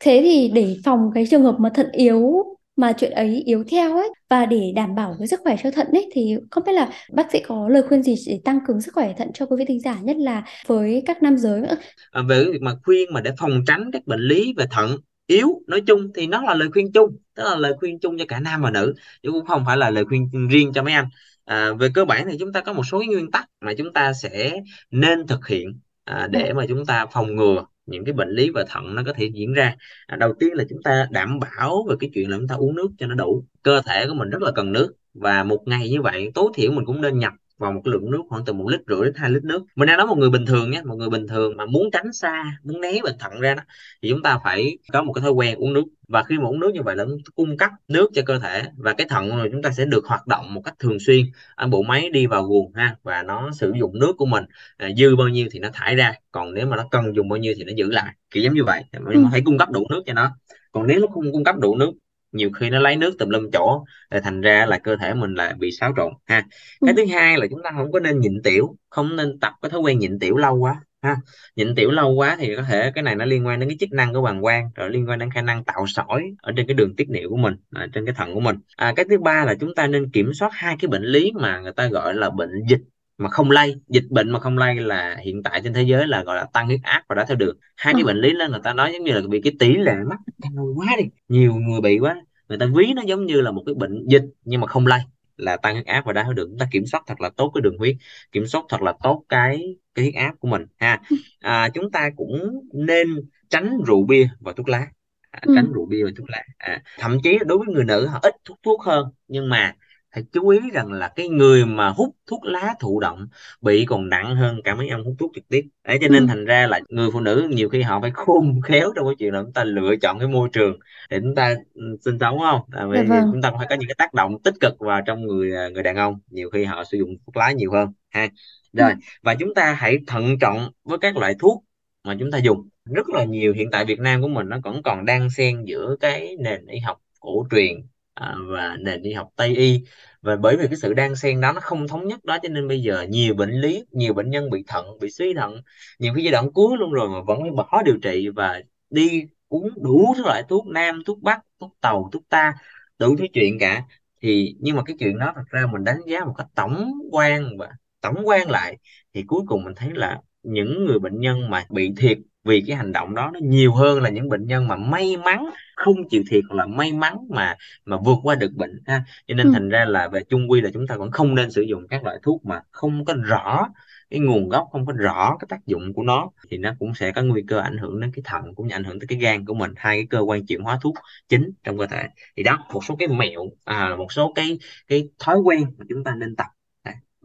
thế 0.00 0.20
thì 0.24 0.50
để 0.54 0.76
phòng 0.84 1.10
cái 1.14 1.24
trường 1.30 1.42
hợp 1.42 1.56
mà 1.58 1.70
thận 1.74 1.90
yếu 1.92 2.32
mà 2.76 2.92
chuyện 2.92 3.10
ấy 3.10 3.42
yếu 3.46 3.64
theo 3.70 3.96
ấy 3.96 4.08
và 4.30 4.46
để 4.46 4.72
đảm 4.74 4.94
bảo 4.94 5.16
cái 5.18 5.28
sức 5.28 5.40
khỏe 5.44 5.56
cho 5.62 5.70
thận 5.70 5.86
ấy 5.92 6.10
thì 6.12 6.34
không 6.50 6.64
biết 6.64 6.72
là 6.72 6.88
bác 7.12 7.32
sĩ 7.32 7.40
có 7.46 7.68
lời 7.68 7.82
khuyên 7.88 8.02
gì 8.02 8.14
để 8.26 8.40
tăng 8.44 8.58
cường 8.66 8.80
sức 8.80 8.94
khỏe 8.94 9.14
thận 9.18 9.30
cho 9.34 9.46
quý 9.46 9.56
vị 9.58 9.64
thính 9.68 9.80
giả 9.80 9.96
nhất 10.02 10.16
là 10.16 10.42
với 10.66 11.02
các 11.06 11.22
nam 11.22 11.36
giới 11.36 11.60
nữa? 11.60 11.76
À, 12.10 12.22
về 12.28 12.44
việc 12.44 12.62
mà 12.62 12.72
khuyên 12.84 13.12
mà 13.12 13.20
để 13.20 13.30
phòng 13.38 13.60
tránh 13.66 13.90
các 13.92 14.06
bệnh 14.06 14.20
lý 14.20 14.54
về 14.56 14.64
thận 14.70 14.96
yếu 15.28 15.62
nói 15.66 15.80
chung 15.86 16.10
thì 16.14 16.26
nó 16.26 16.42
là 16.42 16.54
lời 16.54 16.68
khuyên 16.72 16.92
chung 16.92 17.16
tức 17.34 17.44
là 17.44 17.56
lời 17.56 17.74
khuyên 17.80 18.00
chung 18.00 18.18
cho 18.18 18.24
cả 18.28 18.40
nam 18.40 18.62
và 18.62 18.70
nữ 18.70 18.94
chứ 19.22 19.30
cũng 19.32 19.46
không 19.46 19.62
phải 19.66 19.76
là 19.76 19.90
lời 19.90 20.04
khuyên 20.04 20.48
riêng 20.50 20.72
cho 20.74 20.82
mấy 20.82 20.94
anh. 20.94 21.08
À, 21.44 21.72
về 21.72 21.88
cơ 21.94 22.04
bản 22.04 22.26
thì 22.30 22.36
chúng 22.40 22.52
ta 22.52 22.60
có 22.60 22.72
một 22.72 22.82
số 22.82 23.02
nguyên 23.06 23.30
tắc 23.30 23.50
mà 23.60 23.72
chúng 23.78 23.92
ta 23.92 24.12
sẽ 24.12 24.60
nên 24.90 25.26
thực 25.26 25.46
hiện 25.46 25.80
à, 26.04 26.28
để 26.30 26.52
mà 26.52 26.66
chúng 26.68 26.86
ta 26.86 27.06
phòng 27.12 27.36
ngừa 27.36 27.66
những 27.86 28.04
cái 28.04 28.12
bệnh 28.12 28.28
lý 28.30 28.50
về 28.50 28.62
thận 28.68 28.94
nó 28.94 29.02
có 29.06 29.12
thể 29.12 29.30
diễn 29.34 29.52
ra. 29.52 29.76
À, 30.06 30.16
đầu 30.16 30.34
tiên 30.40 30.52
là 30.54 30.64
chúng 30.70 30.82
ta 30.82 31.06
đảm 31.10 31.38
bảo 31.40 31.86
về 31.88 31.96
cái 32.00 32.10
chuyện 32.14 32.30
là 32.30 32.36
chúng 32.38 32.48
ta 32.48 32.54
uống 32.54 32.76
nước 32.76 32.88
cho 32.98 33.06
nó 33.06 33.14
đủ. 33.14 33.44
Cơ 33.62 33.82
thể 33.86 34.06
của 34.08 34.14
mình 34.14 34.30
rất 34.30 34.42
là 34.42 34.52
cần 34.54 34.72
nước 34.72 34.94
và 35.14 35.44
một 35.44 35.62
ngày 35.66 35.90
như 35.90 36.02
vậy 36.02 36.30
tối 36.34 36.50
thiểu 36.54 36.72
mình 36.72 36.84
cũng 36.84 37.00
nên 37.00 37.18
nhập 37.18 37.32
vào 37.58 37.72
một 37.72 37.80
cái 37.84 37.92
lượng 37.92 38.10
nước 38.10 38.22
khoảng 38.28 38.44
từ 38.44 38.52
một 38.52 38.68
lít 38.68 38.80
rưỡi 38.88 39.04
đến 39.04 39.14
hai 39.16 39.30
lít 39.30 39.44
nước. 39.44 39.64
Mình 39.76 39.86
đang 39.86 39.98
nói 39.98 40.06
một 40.06 40.18
người 40.18 40.30
bình 40.30 40.46
thường 40.46 40.70
nhé 40.70 40.82
một 40.84 40.94
người 40.96 41.10
bình 41.10 41.26
thường 41.26 41.56
mà 41.56 41.66
muốn 41.66 41.90
tránh 41.92 42.12
xa 42.12 42.44
muốn 42.62 42.80
né 42.80 42.92
bệnh 43.02 43.18
thận 43.18 43.40
ra 43.40 43.54
đó 43.54 43.62
thì 44.02 44.08
chúng 44.10 44.22
ta 44.22 44.38
phải 44.44 44.78
có 44.92 45.02
một 45.02 45.12
cái 45.12 45.22
thói 45.22 45.30
quen 45.32 45.58
uống 45.58 45.72
nước. 45.72 45.84
Và 46.08 46.22
khi 46.22 46.38
mà 46.38 46.48
uống 46.48 46.60
nước 46.60 46.70
như 46.74 46.82
vậy 46.82 46.96
là 46.96 47.04
cung 47.34 47.56
cấp 47.56 47.70
nước 47.88 48.10
cho 48.14 48.22
cơ 48.26 48.38
thể 48.38 48.62
và 48.76 48.92
cái 48.92 49.06
thận 49.10 49.36
rồi 49.36 49.48
chúng 49.52 49.62
ta 49.62 49.70
sẽ 49.70 49.84
được 49.84 50.06
hoạt 50.06 50.26
động 50.26 50.54
một 50.54 50.60
cách 50.64 50.74
thường 50.78 50.98
xuyên. 51.00 51.26
Ở 51.54 51.66
bộ 51.66 51.82
máy 51.82 52.08
đi 52.12 52.26
vào 52.26 52.42
guồng 52.42 52.72
ha 52.74 52.96
và 53.02 53.22
nó 53.22 53.50
sử 53.52 53.72
dụng 53.80 53.98
nước 53.98 54.12
của 54.18 54.26
mình 54.26 54.44
à, 54.76 54.88
dư 54.96 55.16
bao 55.16 55.28
nhiêu 55.28 55.48
thì 55.52 55.58
nó 55.58 55.68
thải 55.72 55.94
ra 55.96 56.12
còn 56.32 56.54
nếu 56.54 56.66
mà 56.66 56.76
nó 56.76 56.88
cần 56.90 57.16
dùng 57.16 57.28
bao 57.28 57.36
nhiêu 57.36 57.54
thì 57.56 57.64
nó 57.64 57.72
giữ 57.76 57.90
lại. 57.90 58.14
Kiểu 58.30 58.42
giống 58.42 58.54
như 58.54 58.64
vậy 58.64 58.84
mình 59.00 59.22
ừ. 59.22 59.28
phải 59.30 59.42
cung 59.44 59.58
cấp 59.58 59.70
đủ 59.70 59.86
nước 59.90 60.02
cho 60.06 60.12
nó. 60.12 60.30
Còn 60.72 60.86
nếu 60.86 61.00
nó 61.00 61.06
không 61.06 61.32
cung 61.32 61.44
cấp 61.44 61.56
đủ 61.58 61.76
nước 61.76 61.90
nhiều 62.32 62.50
khi 62.50 62.70
nó 62.70 62.78
lấy 62.78 62.96
nước 62.96 63.14
tùm 63.18 63.28
lum 63.28 63.50
chỗ 63.52 63.84
thì 64.10 64.18
thành 64.24 64.40
ra 64.40 64.66
là 64.66 64.78
cơ 64.78 64.96
thể 64.96 65.14
mình 65.14 65.34
lại 65.34 65.54
bị 65.58 65.70
xáo 65.72 65.92
trộn 65.96 66.12
ha. 66.26 66.40
Cái 66.86 66.94
ừ. 66.96 66.96
thứ 66.96 67.12
hai 67.14 67.38
là 67.38 67.46
chúng 67.50 67.60
ta 67.64 67.70
không 67.76 67.92
có 67.92 68.00
nên 68.00 68.20
nhịn 68.20 68.42
tiểu 68.44 68.76
không 68.90 69.16
nên 69.16 69.38
tập 69.40 69.52
cái 69.62 69.70
thói 69.70 69.80
quen 69.80 69.98
nhịn 69.98 70.18
tiểu 70.18 70.36
lâu 70.36 70.56
quá 70.56 70.80
ha. 71.02 71.16
Nhịn 71.56 71.74
tiểu 71.74 71.90
lâu 71.90 72.12
quá 72.14 72.36
thì 72.40 72.56
có 72.56 72.62
thể 72.62 72.92
cái 72.94 73.02
này 73.02 73.16
nó 73.16 73.24
liên 73.24 73.46
quan 73.46 73.60
đến 73.60 73.68
cái 73.68 73.76
chức 73.80 73.92
năng 73.92 74.14
của 74.14 74.22
bàng 74.22 74.42
quang 74.42 74.70
rồi 74.74 74.90
liên 74.90 75.08
quan 75.08 75.18
đến 75.18 75.30
khả 75.30 75.42
năng 75.42 75.64
tạo 75.64 75.86
sỏi 75.86 76.24
ở 76.42 76.52
trên 76.56 76.66
cái 76.66 76.74
đường 76.74 76.96
tiết 76.96 77.08
niệu 77.10 77.30
của 77.30 77.36
mình 77.36 77.54
ở 77.74 77.86
trên 77.92 78.06
cái 78.06 78.14
thận 78.14 78.34
của 78.34 78.40
mình. 78.40 78.56
À, 78.76 78.92
cái 78.96 79.04
thứ 79.10 79.18
ba 79.18 79.44
là 79.44 79.54
chúng 79.60 79.74
ta 79.74 79.86
nên 79.86 80.10
kiểm 80.10 80.34
soát 80.34 80.50
hai 80.52 80.76
cái 80.80 80.88
bệnh 80.88 81.02
lý 81.02 81.32
mà 81.34 81.60
người 81.60 81.72
ta 81.72 81.86
gọi 81.88 82.14
là 82.14 82.30
bệnh 82.30 82.50
dịch 82.68 82.80
mà 83.18 83.28
không 83.28 83.50
lây 83.50 83.74
dịch 83.88 84.04
bệnh 84.10 84.30
mà 84.30 84.40
không 84.40 84.58
lây 84.58 84.74
là 84.74 85.16
hiện 85.24 85.42
tại 85.42 85.60
trên 85.64 85.72
thế 85.72 85.82
giới 85.82 86.06
là 86.06 86.22
gọi 86.22 86.36
là 86.36 86.46
tăng 86.52 86.66
huyết 86.66 86.80
áp 86.82 87.02
và 87.08 87.14
đái 87.14 87.26
tháo 87.26 87.36
đường. 87.36 87.56
Hai 87.76 87.94
cái 87.94 88.02
ừ. 88.02 88.06
bệnh 88.06 88.16
lý 88.16 88.32
đó 88.38 88.46
người 88.50 88.60
ta 88.64 88.72
nói 88.72 88.92
giống 88.92 89.04
như 89.04 89.12
là 89.12 89.20
bị 89.28 89.40
cái 89.44 89.52
tỷ 89.58 89.76
lệ 89.76 89.94
mắc 90.06 90.18
cao 90.42 90.74
quá 90.76 90.86
đi 90.98 91.04
nhiều 91.28 91.54
người 91.54 91.80
bị 91.80 91.98
quá. 91.98 92.16
Người 92.48 92.58
ta 92.58 92.66
ví 92.74 92.92
nó 92.96 93.02
giống 93.02 93.26
như 93.26 93.40
là 93.40 93.50
một 93.50 93.62
cái 93.66 93.74
bệnh 93.74 94.06
dịch 94.06 94.22
nhưng 94.44 94.60
mà 94.60 94.66
không 94.66 94.86
lây 94.86 95.00
là 95.36 95.56
tăng 95.56 95.74
huyết 95.74 95.86
áp 95.86 96.02
và 96.06 96.12
đái 96.12 96.24
tháo 96.24 96.32
đường. 96.32 96.48
Chúng 96.50 96.58
ta 96.58 96.66
kiểm 96.70 96.86
soát 96.86 97.04
thật 97.06 97.20
là 97.20 97.30
tốt 97.36 97.50
cái 97.54 97.62
đường 97.62 97.78
huyết 97.78 97.96
kiểm 98.32 98.46
soát 98.46 98.64
thật 98.68 98.82
là 98.82 98.94
tốt 99.02 99.24
cái 99.28 99.76
cái 99.94 100.04
huyết 100.04 100.14
áp 100.14 100.32
của 100.40 100.48
mình 100.48 100.66
ha. 100.78 101.00
À, 101.40 101.68
chúng 101.74 101.90
ta 101.90 102.10
cũng 102.16 102.60
nên 102.72 103.08
tránh 103.48 103.78
rượu 103.86 104.06
bia 104.06 104.28
và 104.40 104.52
thuốc 104.52 104.68
lá. 104.68 104.86
À, 105.30 105.40
tránh 105.54 105.66
ừ. 105.66 105.72
rượu 105.74 105.86
bia 105.86 106.04
và 106.04 106.10
thuốc 106.16 106.30
lá. 106.30 106.42
À, 106.58 106.82
thậm 106.98 107.18
chí 107.22 107.38
đối 107.46 107.58
với 107.58 107.66
người 107.74 107.84
nữ 107.84 108.06
họ 108.06 108.18
ít 108.22 108.34
thuốc 108.44 108.58
thuốc 108.62 108.82
hơn 108.82 109.06
nhưng 109.28 109.48
mà 109.48 109.74
phải 110.18 110.24
chú 110.32 110.48
ý 110.48 110.58
rằng 110.72 110.92
là 110.92 111.08
cái 111.08 111.28
người 111.28 111.64
mà 111.64 111.88
hút 111.88 112.16
thuốc 112.26 112.44
lá 112.44 112.74
thụ 112.80 113.00
động 113.00 113.28
bị 113.60 113.84
còn 113.84 114.08
nặng 114.08 114.36
hơn 114.36 114.60
cả 114.64 114.74
mấy 114.74 114.88
ông 114.88 115.04
hút 115.04 115.14
thuốc 115.18 115.30
trực 115.34 115.48
tiếp 115.48 115.62
đấy 115.84 115.98
cho 116.00 116.08
nên 116.08 116.22
ừ. 116.22 116.26
thành 116.28 116.44
ra 116.44 116.66
là 116.66 116.80
người 116.88 117.10
phụ 117.12 117.20
nữ 117.20 117.48
nhiều 117.50 117.68
khi 117.68 117.82
họ 117.82 118.00
phải 118.00 118.10
khôn 118.14 118.60
khéo 118.64 118.92
trong 118.96 119.06
cái 119.06 119.14
chuyện 119.18 119.34
là 119.34 119.42
chúng 119.42 119.52
ta 119.52 119.64
lựa 119.64 119.96
chọn 119.96 120.18
cái 120.18 120.28
môi 120.28 120.48
trường 120.52 120.78
để 121.10 121.20
chúng 121.22 121.34
ta 121.34 121.54
ừ, 121.74 121.96
sinh 122.04 122.18
sống 122.20 122.38
không 122.38 122.60
tại 122.72 122.84
vì 122.90 122.98
dạ 122.98 123.04
vâng. 123.08 123.30
chúng 123.32 123.42
ta 123.42 123.52
phải 123.58 123.66
có 123.70 123.76
những 123.78 123.88
cái 123.88 123.94
tác 123.98 124.14
động 124.14 124.42
tích 124.42 124.54
cực 124.60 124.78
vào 124.78 125.00
trong 125.06 125.26
người 125.26 125.56
à, 125.56 125.68
người 125.68 125.82
đàn 125.82 125.96
ông 125.96 126.18
nhiều 126.30 126.50
khi 126.50 126.64
họ 126.64 126.84
sử 126.84 126.98
dụng 126.98 127.16
thuốc 127.26 127.36
lá 127.36 127.52
nhiều 127.52 127.72
hơn 127.72 127.92
ha 128.10 128.28
rồi 128.72 128.90
ừ. 128.90 128.96
và 129.22 129.34
chúng 129.34 129.54
ta 129.54 129.72
hãy 129.72 129.98
thận 130.06 130.38
trọng 130.38 130.70
với 130.84 130.98
các 130.98 131.16
loại 131.16 131.34
thuốc 131.38 131.64
mà 132.04 132.16
chúng 132.20 132.30
ta 132.30 132.38
dùng 132.38 132.68
rất 132.84 133.08
là 133.08 133.24
nhiều 133.24 133.52
hiện 133.52 133.68
tại 133.72 133.84
Việt 133.84 134.00
Nam 134.00 134.22
của 134.22 134.28
mình 134.28 134.48
nó 134.48 134.58
vẫn 134.64 134.82
còn 134.82 135.04
đang 135.04 135.30
xen 135.30 135.64
giữa 135.64 135.96
cái 136.00 136.36
nền 136.40 136.66
y 136.66 136.78
học 136.78 137.02
cổ 137.20 137.46
truyền 137.50 137.82
à, 138.20 138.34
và 138.48 138.76
nền 138.80 139.02
y 139.02 139.12
học 139.12 139.28
Tây 139.36 139.56
y. 139.56 139.84
Và 140.22 140.36
bởi 140.36 140.56
vì 140.56 140.66
cái 140.66 140.76
sự 140.76 140.94
đan 140.94 141.16
xen 141.16 141.40
đó 141.40 141.52
nó 141.52 141.60
không 141.60 141.88
thống 141.88 142.06
nhất 142.08 142.24
đó 142.24 142.38
cho 142.42 142.48
nên 142.48 142.68
bây 142.68 142.82
giờ 142.82 143.06
nhiều 143.08 143.34
bệnh 143.34 143.50
lý 143.50 143.84
nhiều 143.92 144.14
bệnh 144.14 144.30
nhân 144.30 144.50
bị 144.50 144.64
thận 144.66 144.98
bị 145.00 145.10
suy 145.10 145.34
thận 145.34 145.62
nhiều 145.98 146.12
cái 146.14 146.24
giai 146.24 146.32
đoạn 146.32 146.52
cuối 146.52 146.76
luôn 146.78 146.92
rồi 146.92 147.08
mà 147.08 147.20
vẫn 147.26 147.56
bỏ 147.56 147.82
điều 147.84 147.96
trị 148.02 148.28
và 148.28 148.60
đi 148.90 149.24
uống 149.48 149.68
đủ 149.82 150.14
thứ 150.16 150.22
loại 150.24 150.42
thuốc 150.48 150.66
nam 150.66 151.02
thuốc 151.06 151.18
bắc 151.22 151.40
thuốc 151.60 151.76
tàu 151.80 152.08
thuốc 152.12 152.22
ta 152.28 152.54
đủ 152.98 153.16
thứ 153.18 153.24
chuyện 153.32 153.58
cả. 153.58 153.82
Thì 154.22 154.56
nhưng 154.60 154.76
mà 154.76 154.82
cái 154.86 154.96
chuyện 154.98 155.18
đó 155.18 155.32
thật 155.36 155.42
ra 155.50 155.66
mình 155.72 155.84
đánh 155.84 156.00
giá 156.06 156.24
một 156.24 156.34
cách 156.38 156.46
tổng 156.54 156.92
quan 157.12 157.56
và 157.58 157.68
tổng 158.00 158.16
quan 158.24 158.50
lại 158.50 158.76
thì 159.14 159.22
cuối 159.26 159.40
cùng 159.46 159.64
mình 159.64 159.74
thấy 159.76 159.90
là 159.94 160.20
những 160.48 160.84
người 160.86 160.98
bệnh 160.98 161.20
nhân 161.20 161.50
mà 161.50 161.64
bị 161.70 161.92
thiệt 161.96 162.18
vì 162.44 162.64
cái 162.66 162.76
hành 162.76 162.92
động 162.92 163.14
đó 163.14 163.30
nó 163.34 163.40
nhiều 163.42 163.72
hơn 163.74 164.02
là 164.02 164.10
những 164.10 164.28
bệnh 164.28 164.46
nhân 164.46 164.68
mà 164.68 164.76
may 164.76 165.16
mắn 165.16 165.50
không 165.76 166.08
chịu 166.08 166.22
thiệt 166.30 166.44
hoặc 166.48 166.56
là 166.56 166.66
may 166.66 166.92
mắn 166.92 167.16
mà 167.30 167.56
mà 167.84 167.96
vượt 168.04 168.18
qua 168.22 168.34
được 168.34 168.52
bệnh 168.52 168.80
ha. 168.86 169.04
Cho 169.26 169.34
nên 169.34 169.46
ừ. 169.46 169.52
thành 169.52 169.68
ra 169.68 169.84
là 169.84 170.08
về 170.08 170.20
chung 170.28 170.50
quy 170.50 170.60
là 170.60 170.70
chúng 170.74 170.86
ta 170.86 170.96
vẫn 170.96 171.10
không 171.10 171.34
nên 171.34 171.50
sử 171.50 171.62
dụng 171.62 171.88
các 171.88 172.04
loại 172.04 172.16
thuốc 172.22 172.44
mà 172.44 172.60
không 172.70 173.04
có 173.04 173.14
rõ 173.14 173.68
cái 174.10 174.20
nguồn 174.20 174.48
gốc 174.48 174.68
không 174.72 174.86
có 174.86 174.92
rõ 174.92 175.36
cái 175.40 175.46
tác 175.48 175.66
dụng 175.66 175.92
của 175.94 176.02
nó 176.02 176.30
thì 176.50 176.58
nó 176.58 176.74
cũng 176.78 176.94
sẽ 176.94 177.12
có 177.12 177.22
nguy 177.22 177.42
cơ 177.48 177.58
ảnh 177.60 177.78
hưởng 177.78 178.00
đến 178.00 178.10
cái 178.14 178.22
thận 178.24 178.54
cũng 178.54 178.68
như 178.68 178.74
ảnh 178.74 178.84
hưởng 178.84 179.00
tới 179.00 179.06
cái 179.06 179.18
gan 179.18 179.44
của 179.44 179.54
mình. 179.54 179.72
Hai 179.76 179.96
cái 179.96 180.06
cơ 180.10 180.20
quan 180.20 180.46
chuyển 180.46 180.60
hóa 180.60 180.78
thuốc 180.82 180.94
chính 181.28 181.50
trong 181.64 181.78
cơ 181.78 181.86
thể. 181.86 182.08
Thì 182.36 182.42
đó 182.42 182.66
một 182.74 182.84
số 182.84 182.96
cái 182.98 183.08
mẹo 183.08 183.40
à, 183.64 183.94
một 183.98 184.12
số 184.12 184.32
cái 184.34 184.58
cái 184.88 185.08
thói 185.18 185.38
quen 185.38 185.64
mà 185.78 185.84
chúng 185.88 186.04
ta 186.04 186.14
nên 186.14 186.36
tập 186.36 186.46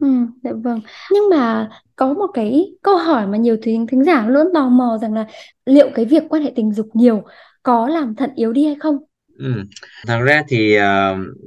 Ừ, 0.00 0.06
dạ 0.42 0.52
vâng. 0.64 0.80
Nhưng 1.12 1.28
mà 1.30 1.70
có 1.96 2.12
một 2.14 2.26
cái 2.34 2.74
câu 2.82 2.96
hỏi 2.96 3.26
mà 3.26 3.36
nhiều 3.38 3.56
thính 3.62 3.86
thính 3.86 4.04
giả 4.04 4.26
luôn 4.26 4.46
tò 4.54 4.68
mò 4.68 4.98
rằng 5.02 5.14
là 5.14 5.26
liệu 5.66 5.90
cái 5.94 6.04
việc 6.04 6.22
quan 6.28 6.42
hệ 6.42 6.52
tình 6.56 6.72
dục 6.72 6.86
nhiều 6.94 7.22
có 7.62 7.88
làm 7.88 8.14
thận 8.14 8.30
yếu 8.34 8.52
đi 8.52 8.64
hay 8.66 8.74
không? 8.80 8.98
Ừ. 9.38 9.64
Thật 10.06 10.20
ra 10.24 10.42
thì 10.48 10.78
uh, 10.78 10.82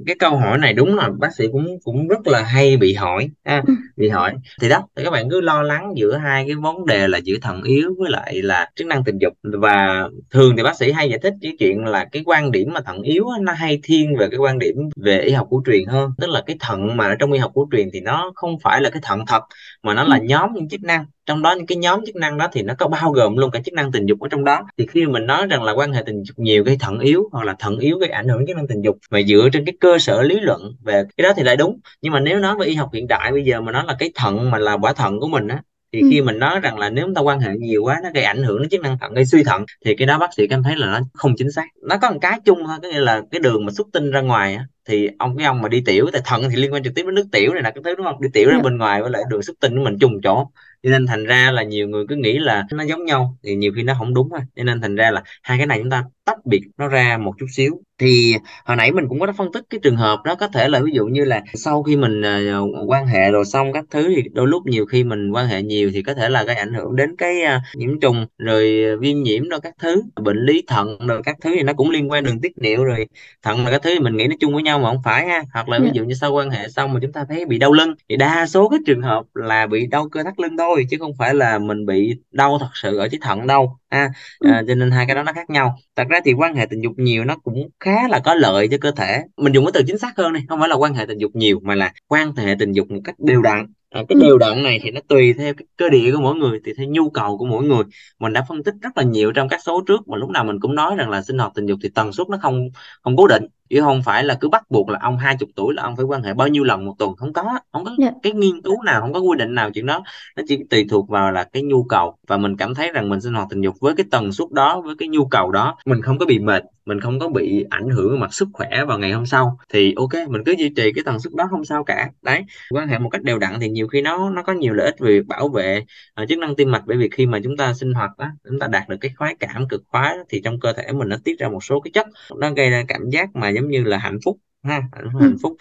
cái 0.06 0.16
câu 0.18 0.36
hỏi 0.36 0.58
này 0.58 0.72
đúng 0.72 0.96
là 0.96 1.08
bác 1.18 1.34
sĩ 1.38 1.44
cũng 1.52 1.66
cũng 1.84 2.08
rất 2.08 2.26
là 2.26 2.42
hay 2.42 2.76
bị 2.76 2.94
hỏi 2.94 3.28
ha, 3.44 3.62
ừ. 3.66 3.74
bị 3.96 4.08
hỏi 4.08 4.34
thì 4.60 4.68
đó 4.68 4.86
thì 4.96 5.04
các 5.04 5.10
bạn 5.10 5.30
cứ 5.30 5.40
lo 5.40 5.62
lắng 5.62 5.92
giữa 5.96 6.16
hai 6.16 6.44
cái 6.46 6.54
vấn 6.54 6.86
đề 6.86 7.08
là 7.08 7.18
giữa 7.18 7.36
thận 7.42 7.62
yếu 7.62 7.94
với 7.98 8.10
lại 8.10 8.42
là 8.42 8.70
chức 8.76 8.86
năng 8.86 9.04
tình 9.04 9.18
dục 9.18 9.32
và 9.42 10.08
thường 10.30 10.56
thì 10.56 10.62
bác 10.62 10.76
sĩ 10.76 10.92
hay 10.92 11.08
giải 11.10 11.18
thích 11.22 11.34
cái 11.42 11.52
chuyện 11.58 11.84
là 11.84 12.04
cái 12.12 12.22
quan 12.26 12.50
điểm 12.50 12.72
mà 12.72 12.80
thận 12.80 13.02
yếu 13.02 13.24
nó 13.40 13.52
hay 13.52 13.80
thiên 13.82 14.16
về 14.16 14.28
cái 14.30 14.38
quan 14.38 14.58
điểm 14.58 14.76
về 14.96 15.20
y 15.20 15.32
học 15.32 15.46
cổ 15.50 15.62
truyền 15.66 15.86
hơn 15.86 16.10
tức 16.18 16.30
là 16.30 16.42
cái 16.46 16.56
thận 16.60 16.96
mà 16.96 17.14
trong 17.18 17.32
y 17.32 17.38
học 17.38 17.50
cổ 17.54 17.68
truyền 17.72 17.88
thì 17.92 18.00
nó 18.00 18.32
không 18.34 18.58
phải 18.62 18.80
là 18.80 18.90
cái 18.90 19.00
thận 19.04 19.26
thật 19.26 19.42
mà 19.82 19.94
nó 19.94 20.04
là 20.04 20.16
ừ. 20.16 20.22
nhóm 20.22 20.52
những 20.54 20.68
chức 20.68 20.82
năng. 20.82 21.06
Trong 21.26 21.42
đó 21.42 21.52
những 21.52 21.66
cái 21.66 21.78
nhóm 21.78 22.06
chức 22.06 22.16
năng 22.16 22.38
đó 22.38 22.48
thì 22.52 22.62
nó 22.62 22.74
có 22.78 22.88
bao 22.88 23.12
gồm 23.12 23.36
luôn 23.36 23.50
cả 23.50 23.60
chức 23.64 23.74
năng 23.74 23.92
tình 23.92 24.06
dục 24.06 24.20
ở 24.20 24.28
trong 24.28 24.44
đó. 24.44 24.62
Thì 24.78 24.86
khi 24.86 25.06
mình 25.06 25.26
nói 25.26 25.46
rằng 25.46 25.62
là 25.62 25.72
quan 25.72 25.92
hệ 25.92 26.02
tình 26.06 26.22
dục 26.22 26.38
nhiều 26.38 26.64
gây 26.64 26.76
thận 26.80 26.98
yếu 26.98 27.28
hoặc 27.32 27.44
là 27.44 27.54
thận 27.58 27.78
yếu 27.78 27.98
gây 27.98 28.10
ảnh 28.10 28.28
hưởng 28.28 28.46
chức 28.46 28.56
năng 28.56 28.68
tình 28.68 28.82
dục 28.82 28.98
mà 29.10 29.22
dựa 29.22 29.48
trên 29.52 29.64
cái 29.64 29.74
cơ 29.80 29.98
sở 29.98 30.22
lý 30.22 30.40
luận 30.40 30.60
về 30.82 31.04
cái 31.16 31.22
đó 31.22 31.32
thì 31.36 31.42
lại 31.42 31.56
đúng. 31.56 31.80
Nhưng 32.02 32.12
mà 32.12 32.20
nếu 32.20 32.38
nói 32.38 32.56
về 32.60 32.66
y 32.66 32.74
học 32.74 32.90
hiện 32.92 33.06
đại 33.08 33.32
bây 33.32 33.44
giờ 33.44 33.60
mà 33.60 33.72
nói 33.72 33.84
là 33.86 33.96
cái 33.98 34.10
thận 34.14 34.50
mà 34.50 34.58
là 34.58 34.76
quả 34.82 34.92
thận 34.92 35.20
của 35.20 35.28
mình 35.28 35.48
á 35.48 35.62
thì 35.92 36.00
ừ. 36.00 36.08
khi 36.10 36.22
mình 36.22 36.38
nói 36.38 36.60
rằng 36.60 36.78
là 36.78 36.90
nếu 36.90 37.06
chúng 37.06 37.14
ta 37.14 37.20
quan 37.20 37.40
hệ 37.40 37.50
nhiều 37.58 37.82
quá 37.84 38.00
nó 38.02 38.10
gây 38.14 38.24
ảnh 38.24 38.42
hưởng 38.42 38.58
đến 38.62 38.68
chức 38.68 38.80
năng 38.80 38.98
thận 38.98 39.14
gây 39.14 39.26
suy 39.26 39.44
thận 39.44 39.64
thì 39.84 39.94
cái 39.94 40.06
đó 40.06 40.18
bác 40.18 40.34
sĩ 40.34 40.46
cảm 40.46 40.62
thấy 40.62 40.76
là 40.76 40.86
nó 40.86 41.00
không 41.14 41.34
chính 41.36 41.52
xác 41.52 41.64
nó 41.82 41.96
có 42.02 42.10
một 42.10 42.18
cái 42.20 42.40
chung 42.44 42.58
thôi 42.66 42.78
có 42.82 42.88
nghĩa 42.88 43.00
là 43.00 43.22
cái 43.30 43.40
đường 43.40 43.66
mà 43.66 43.72
xuất 43.72 43.86
tinh 43.92 44.10
ra 44.10 44.20
ngoài 44.20 44.54
á 44.54 44.64
thì 44.84 45.08
ông 45.18 45.36
cái 45.36 45.46
ông 45.46 45.62
mà 45.62 45.68
đi 45.68 45.82
tiểu 45.86 46.06
tại 46.12 46.22
thận 46.24 46.42
thì 46.50 46.56
liên 46.56 46.72
quan 46.72 46.82
trực 46.82 46.94
tiếp 46.94 47.02
đến 47.06 47.14
nước 47.14 47.26
tiểu 47.32 47.54
này 47.54 47.62
là 47.62 47.70
cái 47.70 47.82
thứ 47.84 47.94
đúng 47.94 48.06
không 48.06 48.20
đi 48.20 48.28
tiểu 48.32 48.48
ra 48.50 48.56
ừ. 48.56 48.62
bên 48.62 48.78
ngoài 48.78 49.02
với 49.02 49.10
lại 49.10 49.22
đường 49.30 49.42
xuất 49.42 49.60
tinh 49.60 49.76
của 49.76 49.84
mình 49.84 49.98
chung 50.00 50.20
chỗ 50.22 50.50
cho 50.82 50.90
nên 50.90 51.06
thành 51.06 51.24
ra 51.24 51.50
là 51.50 51.62
nhiều 51.62 51.88
người 51.88 52.04
cứ 52.08 52.16
nghĩ 52.16 52.38
là 52.38 52.64
nó 52.72 52.84
giống 52.84 53.04
nhau 53.04 53.36
thì 53.42 53.54
nhiều 53.54 53.72
khi 53.76 53.82
nó 53.82 53.94
không 53.98 54.14
đúng 54.14 54.28
thôi 54.30 54.40
cho 54.56 54.64
nên 54.64 54.80
thành 54.80 54.94
ra 54.96 55.10
là 55.10 55.22
hai 55.42 55.58
cái 55.58 55.66
này 55.66 55.78
chúng 55.78 55.90
ta 55.90 56.04
tách 56.28 56.46
biệt 56.46 56.60
nó 56.78 56.88
ra 56.88 57.18
một 57.18 57.32
chút 57.38 57.46
xíu. 57.50 57.80
Thì 57.98 58.34
hồi 58.64 58.76
nãy 58.76 58.92
mình 58.92 59.08
cũng 59.08 59.20
có 59.20 59.32
phân 59.36 59.52
tích 59.52 59.64
cái 59.70 59.80
trường 59.82 59.96
hợp 59.96 60.18
đó 60.24 60.34
có 60.34 60.48
thể 60.48 60.68
là 60.68 60.80
ví 60.80 60.92
dụ 60.92 61.06
như 61.06 61.24
là 61.24 61.42
sau 61.54 61.82
khi 61.82 61.96
mình 61.96 62.20
uh, 62.20 62.90
quan 62.90 63.06
hệ 63.06 63.30
rồi 63.30 63.44
xong 63.44 63.72
các 63.72 63.84
thứ 63.90 64.12
thì 64.16 64.22
đôi 64.32 64.48
lúc 64.48 64.66
nhiều 64.66 64.86
khi 64.86 65.04
mình 65.04 65.30
quan 65.30 65.46
hệ 65.46 65.62
nhiều 65.62 65.90
thì 65.94 66.02
có 66.02 66.14
thể 66.14 66.28
là 66.28 66.42
gây 66.42 66.56
ảnh 66.56 66.74
hưởng 66.74 66.96
đến 66.96 67.16
cái 67.16 67.34
uh, 67.44 67.76
nhiễm 67.76 68.00
trùng 68.00 68.26
rồi 68.38 68.84
viêm 69.00 69.22
nhiễm 69.22 69.48
rồi 69.48 69.60
các 69.60 69.74
thứ. 69.78 70.02
Bệnh 70.16 70.46
lý 70.46 70.62
thận 70.66 70.98
rồi 71.06 71.22
các 71.24 71.36
thứ 71.40 71.54
thì 71.56 71.62
nó 71.62 71.72
cũng 71.72 71.90
liên 71.90 72.10
quan 72.10 72.24
đường 72.24 72.40
tiết 72.40 72.58
niệu 72.58 72.84
rồi 72.84 73.06
thận 73.42 73.64
là 73.64 73.70
các 73.70 73.82
thứ 73.82 73.90
thì 73.94 74.00
mình 74.00 74.16
nghĩ 74.16 74.26
nó 74.26 74.34
chung 74.40 74.54
với 74.54 74.62
nhau 74.62 74.78
mà 74.78 74.88
không 74.88 75.02
phải 75.04 75.26
ha. 75.26 75.42
Hoặc 75.52 75.68
là 75.68 75.78
ví 75.78 75.86
dạ. 75.86 75.92
dụ 75.94 76.04
như 76.04 76.14
sau 76.14 76.32
quan 76.32 76.50
hệ 76.50 76.68
xong 76.68 76.92
mà 76.92 77.00
chúng 77.02 77.12
ta 77.12 77.24
thấy 77.28 77.44
bị 77.44 77.58
đau 77.58 77.72
lưng 77.72 77.94
thì 78.08 78.16
đa 78.16 78.46
số 78.46 78.68
cái 78.68 78.78
trường 78.86 79.02
hợp 79.02 79.22
là 79.34 79.66
bị 79.66 79.86
đau 79.86 80.08
cơ 80.08 80.22
thắt 80.22 80.40
lưng 80.40 80.56
thôi 80.58 80.86
chứ 80.90 80.96
không 81.00 81.12
phải 81.18 81.34
là 81.34 81.58
mình 81.58 81.86
bị 81.86 82.16
đau 82.32 82.58
thật 82.60 82.70
sự 82.74 82.96
ở 82.96 83.08
cái 83.08 83.18
thận 83.22 83.46
đâu 83.46 83.76
ha 83.90 84.10
ừ. 84.38 84.50
à, 84.50 84.62
cho 84.68 84.74
nên 84.74 84.90
hai 84.90 85.06
cái 85.06 85.16
đó 85.16 85.22
nó 85.22 85.32
khác 85.32 85.50
nhau. 85.50 85.78
Thật 85.96 86.04
ra 86.08 86.20
thì 86.24 86.32
quan 86.32 86.54
hệ 86.54 86.66
tình 86.66 86.80
dục 86.80 86.92
nhiều 86.96 87.24
nó 87.24 87.36
cũng 87.36 87.68
khá 87.80 88.08
là 88.08 88.18
có 88.18 88.34
lợi 88.34 88.68
cho 88.70 88.76
cơ 88.80 88.90
thể. 88.90 89.22
Mình 89.36 89.52
dùng 89.52 89.64
cái 89.64 89.72
từ 89.74 89.82
chính 89.86 89.98
xác 89.98 90.16
hơn 90.16 90.32
này 90.32 90.42
không 90.48 90.60
phải 90.60 90.68
là 90.68 90.76
quan 90.76 90.94
hệ 90.94 91.06
tình 91.06 91.18
dục 91.18 91.30
nhiều 91.34 91.60
mà 91.62 91.74
là 91.74 91.92
quan 92.08 92.36
hệ 92.36 92.54
tình 92.58 92.72
dục 92.72 92.90
một 92.90 93.00
cách 93.04 93.14
đều 93.18 93.42
đặn. 93.42 93.66
À, 93.90 94.02
cái 94.08 94.18
ừ. 94.20 94.26
đều 94.26 94.38
đặn 94.38 94.62
này 94.62 94.80
thì 94.82 94.90
nó 94.90 95.00
tùy 95.08 95.32
theo 95.32 95.54
cái 95.54 95.66
cơ 95.76 95.88
địa 95.88 96.12
của 96.12 96.20
mỗi 96.20 96.34
người 96.34 96.60
tùy 96.64 96.74
theo 96.78 96.86
nhu 96.88 97.10
cầu 97.10 97.38
của 97.38 97.46
mỗi 97.46 97.64
người. 97.64 97.84
Mình 98.18 98.32
đã 98.32 98.44
phân 98.48 98.62
tích 98.62 98.74
rất 98.82 98.96
là 98.96 99.02
nhiều 99.02 99.32
trong 99.32 99.48
các 99.48 99.60
số 99.62 99.82
trước 99.86 100.08
mà 100.08 100.16
lúc 100.16 100.30
nào 100.30 100.44
mình 100.44 100.60
cũng 100.60 100.74
nói 100.74 100.94
rằng 100.96 101.10
là 101.10 101.22
sinh 101.22 101.38
hoạt 101.38 101.52
tình 101.54 101.66
dục 101.66 101.78
thì 101.82 101.88
tần 101.94 102.12
suất 102.12 102.28
nó 102.28 102.38
không 102.42 102.68
không 103.02 103.16
cố 103.16 103.26
định 103.26 103.46
chứ 103.70 103.80
không 103.80 104.02
phải 104.02 104.24
là 104.24 104.34
cứ 104.40 104.48
bắt 104.48 104.70
buộc 104.70 104.88
là 104.88 104.98
ông 105.02 105.18
hai 105.18 105.36
chục 105.36 105.48
tuổi 105.56 105.74
là 105.74 105.82
ông 105.82 105.96
phải 105.96 106.04
quan 106.04 106.22
hệ 106.22 106.34
bao 106.34 106.48
nhiêu 106.48 106.64
lần 106.64 106.84
một 106.84 106.94
tuần 106.98 107.16
không 107.16 107.32
có 107.32 107.58
không 107.72 107.84
có 107.84 107.90
yeah. 107.98 108.12
Dạ. 108.12 108.18
cái 108.22 108.32
nghiên 108.32 108.62
cứu 108.62 108.82
nào 108.82 109.00
không 109.00 109.12
có 109.12 109.20
quy 109.20 109.38
định 109.38 109.54
nào 109.54 109.70
chuyện 109.70 109.86
đó 109.86 110.02
nó 110.36 110.42
chỉ 110.48 110.58
tùy 110.70 110.86
thuộc 110.90 111.08
vào 111.08 111.32
là 111.32 111.44
cái 111.44 111.62
nhu 111.62 111.82
cầu 111.82 112.16
và 112.26 112.36
mình 112.36 112.56
cảm 112.56 112.74
thấy 112.74 112.92
rằng 112.92 113.08
mình 113.08 113.20
sinh 113.20 113.34
hoạt 113.34 113.48
tình 113.50 113.60
dục 113.60 113.74
với 113.80 113.94
cái 113.94 114.06
tần 114.10 114.32
suất 114.32 114.50
đó 114.50 114.80
với 114.80 114.94
cái 114.98 115.08
nhu 115.08 115.26
cầu 115.26 115.50
đó 115.50 115.76
mình 115.86 116.02
không 116.02 116.18
có 116.18 116.26
bị 116.26 116.38
mệt 116.38 116.62
mình 116.88 117.00
không 117.00 117.18
có 117.18 117.28
bị 117.28 117.64
ảnh 117.70 117.88
hưởng 117.88 118.20
mặt 118.20 118.34
sức 118.34 118.48
khỏe 118.52 118.84
vào 118.88 118.98
ngày 118.98 119.12
hôm 119.12 119.26
sau 119.26 119.58
thì 119.72 119.94
ok 119.96 120.28
mình 120.28 120.44
cứ 120.44 120.54
duy 120.58 120.68
trì 120.68 120.92
cái 120.92 121.04
tần 121.04 121.18
suất 121.18 121.32
đó 121.34 121.46
không 121.50 121.64
sao 121.64 121.84
cả 121.84 122.10
đấy 122.22 122.44
quan 122.70 122.88
hệ 122.88 122.98
một 122.98 123.08
cách 123.08 123.22
đều 123.22 123.38
đặn 123.38 123.60
thì 123.60 123.68
nhiều 123.68 123.88
khi 123.88 124.02
nó 124.02 124.30
nó 124.30 124.42
có 124.42 124.52
nhiều 124.52 124.74
lợi 124.74 124.86
ích 124.86 124.98
về 124.98 125.20
bảo 125.20 125.48
vệ 125.48 125.84
uh, 126.22 126.28
chức 126.28 126.38
năng 126.38 126.56
tim 126.56 126.70
mạch 126.70 126.82
bởi 126.86 126.96
vì 126.96 127.08
khi 127.12 127.26
mà 127.26 127.40
chúng 127.44 127.56
ta 127.56 127.74
sinh 127.74 127.94
hoạt 127.94 128.10
đó 128.18 128.26
chúng 128.48 128.58
ta 128.58 128.66
đạt 128.66 128.88
được 128.88 128.96
cái 129.00 129.10
khoái 129.16 129.36
cảm 129.40 129.68
cực 129.68 129.82
khoái 129.88 130.16
đó, 130.16 130.22
thì 130.28 130.40
trong 130.44 130.60
cơ 130.60 130.72
thể 130.72 130.92
mình 130.92 131.08
nó 131.08 131.16
tiết 131.24 131.38
ra 131.38 131.48
một 131.48 131.64
số 131.64 131.80
cái 131.80 131.90
chất 131.94 132.06
nó 132.36 132.50
gây 132.50 132.70
ra 132.70 132.84
cảm 132.88 133.10
giác 133.10 133.36
mà 133.36 133.48
giống 133.60 133.70
như 133.70 133.84
là 133.84 133.98
hạnh 133.98 134.18
phúc 134.24 134.38
ha 134.62 134.82
hạnh 134.92 135.08
phúc, 135.12 135.22
hạnh 135.22 135.36
phúc. 135.42 135.56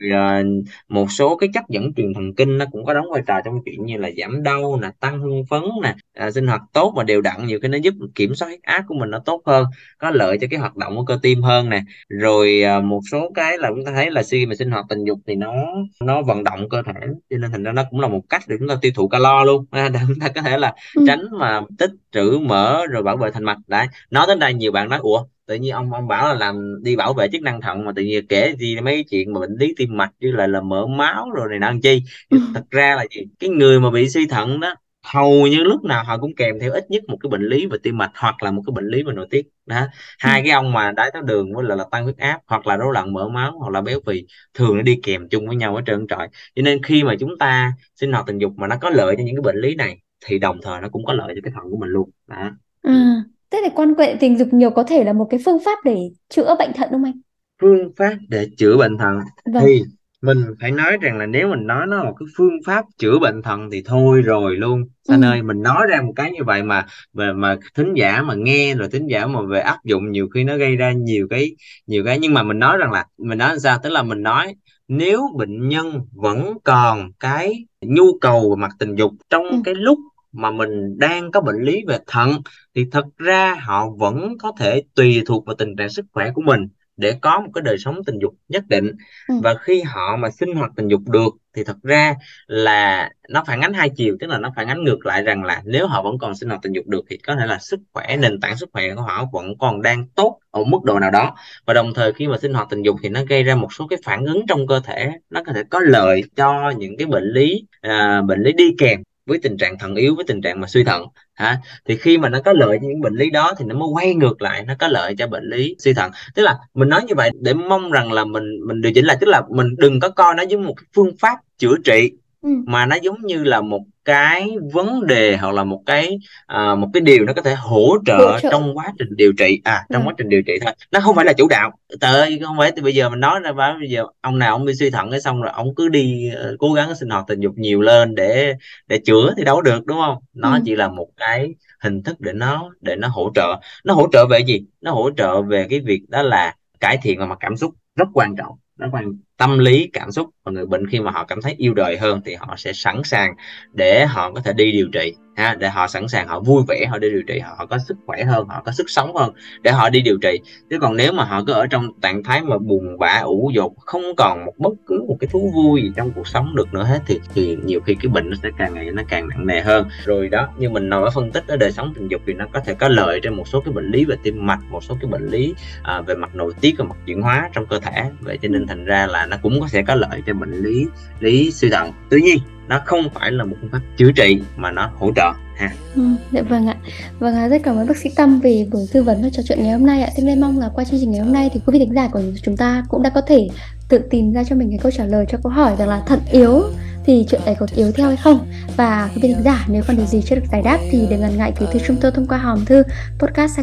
rồi 0.00 0.40
uh, 0.40 0.64
một 0.88 1.10
số 1.10 1.36
cái 1.36 1.48
chất 1.54 1.64
dẫn 1.68 1.94
truyền 1.94 2.14
thần 2.14 2.34
kinh 2.34 2.58
nó 2.58 2.64
cũng 2.72 2.84
có 2.84 2.94
đóng 2.94 3.06
vai 3.12 3.22
trò 3.26 3.40
trong 3.44 3.54
chuyện 3.64 3.86
như 3.86 3.96
là 3.96 4.10
giảm 4.18 4.42
đau 4.42 4.78
nè 4.82 4.90
tăng 5.00 5.20
hưng 5.20 5.44
phấn 5.50 5.62
nè 5.82 5.94
à, 6.14 6.30
sinh 6.30 6.46
hoạt 6.46 6.60
tốt 6.72 6.92
và 6.96 7.04
đều 7.04 7.20
đặn 7.20 7.46
nhiều 7.46 7.58
cái 7.62 7.68
nó 7.68 7.78
giúp 7.78 7.94
kiểm 8.14 8.34
soát 8.34 8.48
huyết 8.48 8.62
áp 8.62 8.84
của 8.88 8.94
mình 8.94 9.10
nó 9.10 9.18
tốt 9.18 9.42
hơn 9.46 9.66
có 9.98 10.10
lợi 10.10 10.38
cho 10.40 10.46
cái 10.50 10.60
hoạt 10.60 10.76
động 10.76 10.96
của 10.96 11.04
cơ 11.04 11.18
tim 11.22 11.42
hơn 11.42 11.68
nè 11.68 11.82
rồi 12.08 12.62
uh, 12.78 12.84
một 12.84 13.00
số 13.10 13.30
cái 13.34 13.58
là 13.58 13.68
chúng 13.68 13.84
ta 13.84 13.92
thấy 13.94 14.10
là 14.10 14.22
khi 14.30 14.46
mà 14.46 14.54
sinh 14.54 14.70
hoạt 14.70 14.84
tình 14.88 15.04
dục 15.04 15.18
thì 15.26 15.34
nó 15.34 15.52
nó 16.00 16.22
vận 16.22 16.44
động 16.44 16.68
cơ 16.68 16.82
thể 16.82 17.00
cho 17.30 17.36
nên 17.36 17.50
thành 17.50 17.62
ra 17.62 17.72
nó 17.72 17.84
cũng 17.90 18.00
là 18.00 18.08
một 18.08 18.22
cách 18.28 18.42
để 18.48 18.56
chúng 18.58 18.68
ta 18.68 18.74
tiêu 18.82 18.92
thụ 18.94 19.08
calo 19.08 19.44
luôn 19.44 19.64
à, 19.70 19.88
để 19.92 20.00
chúng 20.08 20.18
ta 20.20 20.28
có 20.28 20.42
thể 20.42 20.58
là 20.58 20.74
ừ. 20.96 21.04
tránh 21.06 21.24
mà 21.38 21.60
tích 21.78 21.90
trữ 22.12 22.38
mỡ 22.42 22.86
rồi 22.86 23.02
bảo 23.02 23.16
vệ 23.16 23.30
thành 23.30 23.44
mạch 23.44 23.58
đấy 23.66 23.86
nói 24.10 24.26
đến 24.28 24.38
đây 24.38 24.54
nhiều 24.54 24.72
bạn 24.72 24.88
nói 24.88 24.98
ủa 25.02 25.24
tự 25.48 25.54
nhiên 25.54 25.72
ông 25.72 25.92
ông 25.92 26.08
bảo 26.08 26.28
là 26.28 26.34
làm 26.34 26.82
đi 26.82 26.96
bảo 26.96 27.14
vệ 27.14 27.28
chức 27.32 27.42
năng 27.42 27.60
thận 27.60 27.84
mà 27.84 27.92
tự 27.96 28.02
nhiên 28.02 28.26
kể 28.26 28.54
gì 28.58 28.80
mấy 28.80 29.04
chuyện 29.10 29.32
mà 29.32 29.40
bệnh 29.40 29.56
lý 29.58 29.74
tim 29.76 29.96
mạch 29.96 30.10
với 30.22 30.32
lại 30.32 30.48
là 30.48 30.60
mỡ 30.60 30.86
máu 30.86 31.30
rồi 31.34 31.48
này 31.50 31.58
nọ 31.58 31.72
chi. 31.82 32.02
Ừ. 32.30 32.38
thật 32.54 32.64
ra 32.70 32.96
là 32.96 33.06
gì? 33.10 33.22
Cái 33.38 33.50
người 33.50 33.80
mà 33.80 33.90
bị 33.90 34.08
suy 34.08 34.26
thận 34.26 34.60
đó 34.60 34.74
hầu 35.02 35.46
như 35.46 35.64
lúc 35.64 35.84
nào 35.84 36.04
họ 36.04 36.18
cũng 36.18 36.34
kèm 36.34 36.58
theo 36.60 36.72
ít 36.72 36.90
nhất 36.90 37.02
một 37.08 37.16
cái 37.20 37.30
bệnh 37.30 37.42
lý 37.42 37.66
về 37.66 37.78
tim 37.82 37.98
mạch 37.98 38.10
hoặc 38.14 38.42
là 38.42 38.50
một 38.50 38.62
cái 38.66 38.72
bệnh 38.74 38.88
lý 38.88 39.02
về 39.02 39.12
nội 39.12 39.26
tiết. 39.30 39.48
Đó. 39.66 39.86
Hai 40.18 40.40
ừ. 40.40 40.44
cái 40.44 40.52
ông 40.52 40.72
mà 40.72 40.92
đái 40.92 41.10
tháo 41.14 41.22
đường 41.22 41.54
với 41.54 41.64
là, 41.64 41.74
là 41.74 41.84
tăng 41.90 42.04
huyết 42.04 42.16
áp 42.16 42.40
hoặc 42.46 42.66
là 42.66 42.76
rối 42.76 42.92
loạn 42.94 43.12
mỡ 43.12 43.28
máu 43.28 43.58
hoặc 43.58 43.70
là 43.70 43.80
béo 43.80 44.00
phì 44.06 44.24
thường 44.54 44.76
nó 44.76 44.82
đi 44.82 44.98
kèm 45.02 45.28
chung 45.28 45.46
với 45.46 45.56
nhau 45.56 45.76
ở 45.76 45.82
trơn 45.86 46.06
trọi. 46.08 46.28
Cho 46.54 46.62
nên 46.62 46.82
khi 46.82 47.04
mà 47.04 47.14
chúng 47.20 47.38
ta 47.38 47.72
sinh 47.96 48.12
hoạt 48.12 48.26
tình 48.26 48.38
dục 48.38 48.52
mà 48.56 48.66
nó 48.66 48.76
có 48.80 48.90
lợi 48.90 49.14
cho 49.18 49.22
những 49.24 49.36
cái 49.36 49.42
bệnh 49.42 49.56
lý 49.56 49.74
này 49.74 49.98
thì 50.26 50.38
đồng 50.38 50.58
thời 50.62 50.80
nó 50.80 50.88
cũng 50.88 51.04
có 51.04 51.12
lợi 51.12 51.32
cho 51.34 51.40
cái 51.44 51.52
thận 51.54 51.64
của 51.70 51.76
mình 51.76 51.90
luôn. 51.90 52.10
Đó. 52.26 52.50
À 52.82 53.17
Thế 53.58 53.62
thì 53.64 53.70
quan 53.74 53.94
hệ 53.98 54.16
tình 54.20 54.38
dục 54.38 54.48
nhiều 54.52 54.70
có 54.70 54.82
thể 54.84 55.04
là 55.04 55.12
một 55.12 55.26
cái 55.30 55.40
phương 55.44 55.58
pháp 55.64 55.78
để 55.84 55.96
chữa 56.28 56.56
bệnh 56.58 56.72
thận 56.74 56.88
không 56.90 57.04
anh? 57.04 57.20
phương 57.60 57.92
pháp 57.96 58.14
để 58.28 58.48
chữa 58.58 58.76
bệnh 58.76 58.98
thận 58.98 59.18
Vâng. 59.44 59.64
thì 59.64 59.82
mình 60.22 60.38
phải 60.60 60.70
nói 60.72 60.96
rằng 61.00 61.18
là 61.18 61.26
nếu 61.26 61.48
mình 61.48 61.66
nói 61.66 61.86
nó 61.86 61.96
là 61.96 62.04
một 62.04 62.14
cái 62.20 62.26
phương 62.36 62.58
pháp 62.66 62.84
chữa 62.98 63.18
bệnh 63.18 63.42
thận 63.42 63.68
thì 63.72 63.82
thôi 63.86 64.22
rồi 64.22 64.56
luôn 64.56 64.82
Ừ. 65.08 65.12
Thanh 65.12 65.24
ơi 65.24 65.42
mình 65.42 65.62
nói 65.62 65.86
ra 65.90 66.02
một 66.02 66.12
cái 66.16 66.32
như 66.32 66.44
vậy 66.44 66.62
mà 66.62 66.86
mà, 67.12 67.32
mà 67.32 67.56
thính 67.74 67.92
giả 67.96 68.22
mà 68.22 68.34
nghe 68.34 68.74
rồi 68.74 68.88
thính 68.92 69.06
giả 69.10 69.26
mà 69.26 69.40
về 69.42 69.60
áp 69.60 69.76
dụng 69.84 70.10
nhiều 70.10 70.28
khi 70.34 70.44
nó 70.44 70.56
gây 70.56 70.76
ra 70.76 70.92
nhiều 70.92 71.26
cái 71.30 71.56
nhiều 71.86 72.04
cái 72.04 72.18
nhưng 72.18 72.34
mà 72.34 72.42
mình 72.42 72.58
nói 72.58 72.76
rằng 72.78 72.92
là 72.92 73.04
mình 73.18 73.38
nói 73.38 73.60
sao 73.60 73.78
tức 73.82 73.90
là 73.90 74.02
mình 74.02 74.22
nói 74.22 74.54
nếu 74.88 75.22
bệnh 75.36 75.68
nhân 75.68 76.00
vẫn 76.12 76.54
còn 76.64 77.10
cái 77.20 77.64
nhu 77.80 78.18
cầu 78.20 78.50
về 78.50 78.60
mặt 78.62 78.70
tình 78.78 78.94
dục 78.94 79.12
trong 79.30 79.42
Ừ. 79.50 79.56
cái 79.64 79.74
lúc 79.74 79.98
mà 80.32 80.50
mình 80.50 80.98
đang 80.98 81.30
có 81.30 81.40
bệnh 81.40 81.62
lý 81.62 81.84
về 81.88 81.98
thận 82.06 82.32
thì 82.74 82.86
thật 82.92 83.04
ra 83.16 83.54
họ 83.60 83.90
vẫn 83.90 84.38
có 84.38 84.52
thể 84.58 84.82
tùy 84.94 85.22
thuộc 85.26 85.46
vào 85.46 85.56
tình 85.56 85.76
trạng 85.76 85.88
sức 85.88 86.06
khỏe 86.12 86.30
của 86.34 86.42
mình 86.42 86.68
để 86.98 87.14
có 87.20 87.40
một 87.40 87.50
cái 87.54 87.62
đời 87.62 87.78
sống 87.78 88.04
tình 88.06 88.18
dục 88.18 88.34
nhất 88.48 88.64
định. 88.68 88.92
Ừ. 89.28 89.34
và 89.42 89.54
khi 89.60 89.82
họ 89.82 90.16
mà 90.16 90.30
sinh 90.30 90.54
hoạt 90.54 90.70
tình 90.76 90.88
dục 90.88 91.00
được 91.06 91.28
thì 91.54 91.64
thật 91.64 91.76
ra 91.82 92.14
là 92.46 93.10
nó 93.28 93.44
phản 93.46 93.60
ánh 93.60 93.72
hai 93.72 93.90
chiều 93.96 94.16
tức 94.20 94.26
là 94.26 94.38
nó 94.38 94.52
phản 94.56 94.66
ánh 94.66 94.84
ngược 94.84 95.06
lại 95.06 95.22
rằng 95.22 95.44
là 95.44 95.62
nếu 95.64 95.86
họ 95.86 96.02
vẫn 96.02 96.18
còn 96.18 96.34
sinh 96.34 96.48
hoạt 96.48 96.62
tình 96.62 96.72
dục 96.72 96.86
được 96.86 97.04
thì 97.08 97.16
có 97.16 97.36
thể 97.36 97.46
là 97.46 97.58
sức 97.58 97.80
khỏe 97.92 98.16
nền 98.16 98.40
tảng 98.40 98.56
sức 98.56 98.68
khỏe 98.72 98.94
của 98.94 99.02
họ 99.02 99.24
vẫn 99.32 99.58
còn 99.58 99.82
đang 99.82 100.06
tốt 100.08 100.38
ở 100.50 100.64
mức 100.64 100.78
độ 100.84 100.98
nào 100.98 101.10
đó. 101.10 101.34
Và 101.66 101.74
đồng 101.74 101.94
thời 101.94 102.12
khi 102.12 102.26
mà 102.26 102.38
sinh 102.38 102.54
hoạt 102.54 102.68
tình 102.70 102.82
dục 102.82 102.96
thì 103.02 103.08
nó 103.08 103.20
gây 103.28 103.42
ra 103.42 103.54
một 103.54 103.72
số 103.72 103.86
cái 103.86 103.98
phản 104.04 104.24
ứng 104.24 104.46
trong 104.48 104.66
cơ 104.66 104.80
thể 104.84 105.10
nó 105.30 105.42
có 105.46 105.52
thể 105.52 105.62
có 105.70 105.80
lợi 105.80 106.22
cho 106.36 106.72
những 106.76 106.96
cái 106.96 107.06
bệnh 107.06 107.24
lý 107.24 107.66
à, 107.80 108.22
bệnh 108.22 108.42
lý 108.42 108.52
đi 108.52 108.64
kèm 108.78 109.02
với 109.28 109.38
tình 109.42 109.56
trạng 109.56 109.78
thận 109.78 109.94
yếu, 109.94 110.14
với 110.14 110.24
tình 110.28 110.42
trạng 110.42 110.60
mà 110.60 110.66
suy 110.66 110.84
thận, 110.84 111.02
hả? 111.34 111.58
Thì 111.84 111.96
khi 111.96 112.18
mà 112.18 112.28
nó 112.28 112.40
có 112.44 112.52
lợi 112.52 112.78
cho 112.80 112.88
những 112.88 113.00
bệnh 113.00 113.14
lý 113.14 113.30
đó 113.30 113.54
thì 113.58 113.64
nó 113.68 113.74
mới 113.74 113.88
quay 113.94 114.14
ngược 114.14 114.42
lại, 114.42 114.64
nó 114.66 114.74
có 114.78 114.88
lợi 114.88 115.14
cho 115.18 115.26
bệnh 115.26 115.44
lý 115.44 115.76
suy 115.78 115.94
thận. 115.94 116.10
Tức 116.34 116.42
là 116.42 116.58
mình 116.74 116.88
nói 116.88 117.04
như 117.04 117.14
vậy 117.14 117.30
để 117.40 117.54
mong 117.54 117.90
rằng 117.90 118.12
là 118.12 118.24
mình 118.24 118.44
mình 118.66 118.80
điều 118.80 118.92
chỉnh 118.92 119.04
lại, 119.04 119.16
tức 119.20 119.26
là 119.26 119.42
mình 119.50 119.66
đừng 119.78 120.00
có 120.00 120.08
coi 120.08 120.34
nó 120.34 120.42
giống 120.42 120.64
một 120.64 120.74
phương 120.94 121.16
pháp 121.20 121.38
chữa 121.58 121.74
trị 121.84 122.10
ừ. 122.42 122.48
mà 122.66 122.86
nó 122.86 122.96
giống 123.02 123.16
như 123.22 123.44
là 123.44 123.60
một 123.60 123.82
cái 124.04 124.48
vấn 124.72 125.06
đề 125.06 125.36
hoặc 125.36 125.54
là 125.54 125.64
một 125.64 125.82
cái 125.86 126.18
à, 126.46 126.74
một 126.74 126.88
cái 126.92 127.00
điều 127.00 127.24
nó 127.24 127.32
có 127.32 127.42
thể 127.42 127.54
hỗ 127.54 127.96
trợ, 128.06 128.16
hỗ 128.16 128.40
trợ. 128.40 128.48
trong 128.50 128.78
quá 128.78 128.92
trình 128.98 129.08
điều 129.16 129.32
trị. 129.38 129.60
À 129.64 129.86
trong 129.92 130.02
ừ. 130.02 130.06
quá 130.08 130.14
trình 130.18 130.28
điều 130.28 130.42
trị 130.42 130.52
thôi. 130.64 130.72
Nó 130.92 131.00
không 131.00 131.16
phải 131.16 131.24
là 131.24 131.32
chủ 131.32 131.48
đạo. 131.48 131.72
Trời 132.00 132.40
không 132.44 132.56
phải. 132.58 132.72
Từ 132.76 132.82
bây 132.82 132.94
giờ 132.94 133.08
mình 133.10 133.20
nói 133.20 133.40
ra 133.40 133.52
báo 133.52 133.76
bây 133.80 133.90
giờ 133.90 134.04
ông 134.20 134.38
nào 134.38 134.54
ông 134.54 134.64
bị 134.64 134.74
suy 134.74 134.90
thận 134.90 135.10
cái 135.10 135.20
xong 135.20 135.42
rồi 135.42 135.52
ông 135.54 135.74
cứ 135.74 135.88
đi 135.88 136.30
uh, 136.52 136.58
cố 136.58 136.72
gắng 136.72 136.94
sinh 136.94 137.08
hoạt 137.08 137.24
tình 137.28 137.40
dục 137.40 137.52
nhiều 137.56 137.80
lên 137.80 138.14
để 138.14 138.54
để 138.86 138.98
chữa 139.04 139.34
thì 139.36 139.44
đâu 139.44 139.62
được 139.62 139.86
đúng 139.86 139.98
không? 139.98 140.16
Nó 140.34 140.54
ừ. 140.54 140.60
chỉ 140.64 140.76
là 140.76 140.88
một 140.88 141.08
cái 141.16 141.54
hình 141.80 142.02
thức 142.02 142.20
để 142.20 142.32
nó 142.32 142.70
để 142.80 142.96
nó 142.96 143.08
hỗ 143.08 143.32
trợ. 143.34 143.60
Nó 143.84 143.94
hỗ 143.94 144.08
trợ 144.12 144.26
về 144.30 144.38
gì? 144.46 144.64
Nó 144.80 144.92
hỗ 144.92 145.10
trợ 145.16 145.42
về 145.42 145.66
cái 145.70 145.80
việc 145.80 146.00
đó 146.08 146.22
là 146.22 146.54
cải 146.80 146.98
thiện 147.02 147.18
về 147.18 147.26
mặt 147.26 147.38
cảm 147.40 147.56
xúc. 147.56 147.74
Rất 147.96 148.08
quan 148.14 148.36
trọng. 148.36 148.56
Nó 148.78 148.88
quan 148.92 149.12
tâm 149.38 149.58
lý 149.58 149.90
cảm 149.92 150.12
xúc 150.12 150.30
của 150.44 150.50
người 150.50 150.66
bệnh 150.66 150.86
khi 150.86 151.00
mà 151.00 151.10
họ 151.10 151.24
cảm 151.24 151.42
thấy 151.42 151.54
yêu 151.58 151.74
đời 151.74 151.98
hơn 151.98 152.20
thì 152.24 152.34
họ 152.34 152.54
sẽ 152.56 152.72
sẵn 152.72 153.02
sàng 153.04 153.34
để 153.72 154.06
họ 154.06 154.32
có 154.32 154.40
thể 154.40 154.52
đi 154.52 154.72
điều 154.72 154.88
trị 154.92 155.14
ha 155.38 155.54
để 155.54 155.68
họ 155.68 155.86
sẵn 155.86 156.08
sàng 156.08 156.28
họ 156.28 156.40
vui 156.40 156.62
vẻ 156.68 156.86
họ 156.90 156.98
đi 156.98 157.10
điều 157.10 157.22
trị 157.22 157.38
họ 157.38 157.66
có 157.66 157.78
sức 157.78 157.96
khỏe 158.06 158.24
hơn 158.24 158.48
họ 158.48 158.62
có 158.64 158.72
sức 158.72 158.90
sống 158.90 159.16
hơn 159.16 159.32
để 159.62 159.72
họ 159.72 159.90
đi 159.90 160.00
điều 160.00 160.18
trị. 160.18 160.40
Chứ 160.70 160.78
còn 160.80 160.96
nếu 160.96 161.12
mà 161.12 161.24
họ 161.24 161.42
cứ 161.46 161.52
ở 161.52 161.66
trong 161.66 162.00
trạng 162.00 162.22
thái 162.22 162.42
mà 162.42 162.58
buồn 162.58 162.98
bã 162.98 163.20
ủ 163.24 163.50
dột 163.54 163.72
không 163.78 164.02
còn 164.16 164.44
một 164.44 164.52
bất 164.58 164.72
cứ 164.86 165.04
một 165.08 165.16
cái 165.20 165.28
thú 165.32 165.52
vui 165.54 165.82
gì 165.82 165.92
trong 165.96 166.10
cuộc 166.10 166.28
sống 166.28 166.56
được 166.56 166.74
nữa 166.74 166.84
hết 166.84 166.98
thì 167.06 167.20
thì 167.34 167.56
nhiều 167.64 167.80
khi 167.80 167.94
cái 167.94 168.08
bệnh 168.08 168.30
nó 168.30 168.36
sẽ 168.42 168.48
càng 168.58 168.74
ngày 168.74 168.90
nó 168.90 169.02
càng 169.08 169.28
nặng 169.28 169.46
nề 169.46 169.60
hơn. 169.60 169.88
Rồi 170.04 170.28
đó 170.28 170.48
như 170.58 170.70
mình 170.70 170.88
nói 170.88 171.02
ở 171.02 171.10
phân 171.10 171.30
tích 171.30 171.44
ở 171.48 171.56
đời 171.56 171.72
sống 171.72 171.92
tình 171.94 172.08
dục 172.08 172.22
thì 172.26 172.32
nó 172.32 172.46
có 172.52 172.60
thể 172.60 172.74
có 172.74 172.88
lợi 172.88 173.20
trên 173.22 173.34
một 173.34 173.48
số 173.48 173.60
cái 173.60 173.74
bệnh 173.74 173.90
lý 173.90 174.04
về 174.04 174.16
tim 174.22 174.46
mạch 174.46 174.60
một 174.70 174.84
số 174.84 174.96
cái 175.00 175.10
bệnh 175.10 175.26
lý 175.26 175.54
à, 175.82 176.00
về 176.00 176.14
mặt 176.14 176.34
nội 176.34 176.52
tiết 176.60 176.74
và 176.78 176.84
mặt 176.84 176.96
chuyển 177.06 177.22
hóa 177.22 177.50
trong 177.52 177.66
cơ 177.66 177.80
thể. 177.80 178.10
Vậy 178.20 178.38
cho 178.42 178.48
nên 178.48 178.66
thành 178.66 178.84
ra 178.84 179.06
là 179.06 179.26
nó 179.30 179.36
cũng 179.42 179.60
có 179.60 179.68
sẽ 179.68 179.82
có 179.82 179.94
lợi 179.94 180.22
cho 180.26 180.34
bệnh 180.34 180.52
lý 180.52 180.86
lý 181.20 181.50
suy 181.52 181.70
thận. 181.70 181.92
Tuy 182.10 182.20
nhiên 182.20 182.38
nó 182.68 182.80
không 182.84 183.08
phải 183.14 183.32
là 183.32 183.44
một 183.44 183.56
phương 183.60 183.70
pháp 183.70 183.80
chữa 183.96 184.12
trị 184.12 184.40
mà 184.56 184.70
nó 184.70 184.90
hỗ 184.94 185.12
trợ 185.16 185.32
ha. 185.56 185.70
Ừ, 185.94 186.02
dạ 186.32 186.42
vâng 186.42 186.66
ạ. 186.66 186.76
Vâng 187.18 187.34
ạ 187.34 187.48
rất 187.48 187.62
cảm 187.64 187.76
ơn 187.76 187.86
bác 187.86 187.96
sĩ 187.96 188.10
tâm 188.16 188.40
vì 188.40 188.66
buổi 188.72 188.86
tư 188.92 189.02
vấn 189.02 189.22
và 189.22 189.28
trò 189.32 189.42
chuyện 189.48 189.62
ngày 189.62 189.72
hôm 189.72 189.86
nay 189.86 190.02
ạ. 190.02 190.10
Thế 190.16 190.22
nên 190.22 190.40
mong 190.40 190.58
là 190.58 190.70
qua 190.74 190.84
chương 190.84 191.00
trình 191.00 191.10
ngày 191.10 191.20
hôm 191.20 191.32
nay 191.32 191.50
thì 191.52 191.60
quý 191.66 191.72
vị 191.72 191.78
thính 191.78 191.94
giả 191.94 192.08
của 192.12 192.20
chúng 192.42 192.56
ta 192.56 192.84
cũng 192.88 193.02
đã 193.02 193.10
có 193.10 193.20
thể 193.20 193.48
tự 193.88 193.98
tìm 194.10 194.32
ra 194.32 194.44
cho 194.44 194.56
mình 194.56 194.70
cái 194.70 194.78
câu 194.82 194.92
trả 194.92 195.04
lời 195.04 195.26
cho 195.28 195.38
câu 195.42 195.52
hỏi 195.52 195.76
rằng 195.78 195.88
là 195.88 196.02
thận 196.06 196.20
yếu 196.32 196.62
thì 197.04 197.26
chuyện 197.30 197.40
này 197.46 197.56
có 197.58 197.66
yếu 197.76 197.92
theo 197.92 198.06
hay 198.06 198.16
không? 198.16 198.46
Và 198.76 199.10
quý 199.14 199.20
vị 199.22 199.28
thính 199.34 199.42
giả 199.44 199.64
nếu 199.68 199.82
còn 199.88 199.96
điều 199.96 200.06
gì 200.06 200.22
chưa 200.22 200.36
được 200.36 200.46
giải 200.52 200.62
đáp 200.62 200.78
thì 200.90 201.06
đừng 201.10 201.20
ngần 201.20 201.36
ngại 201.36 201.52
gửi 201.58 201.68
thư 201.72 201.78
chúng 201.86 201.96
tôi 202.00 202.12
thông 202.12 202.26
qua 202.26 202.38
hòm 202.38 202.64
thư 202.64 202.82
podcast 203.18 203.58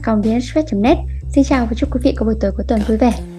net. 0.72 0.98
Xin 1.30 1.44
chào 1.44 1.66
và 1.66 1.74
chúc 1.76 1.96
quý 1.96 2.00
vị 2.04 2.14
có 2.18 2.26
buổi 2.26 2.36
tối 2.42 2.52
cuối 2.52 2.66
tuần 2.68 2.82
vui 2.88 2.98
vẻ. 2.98 3.35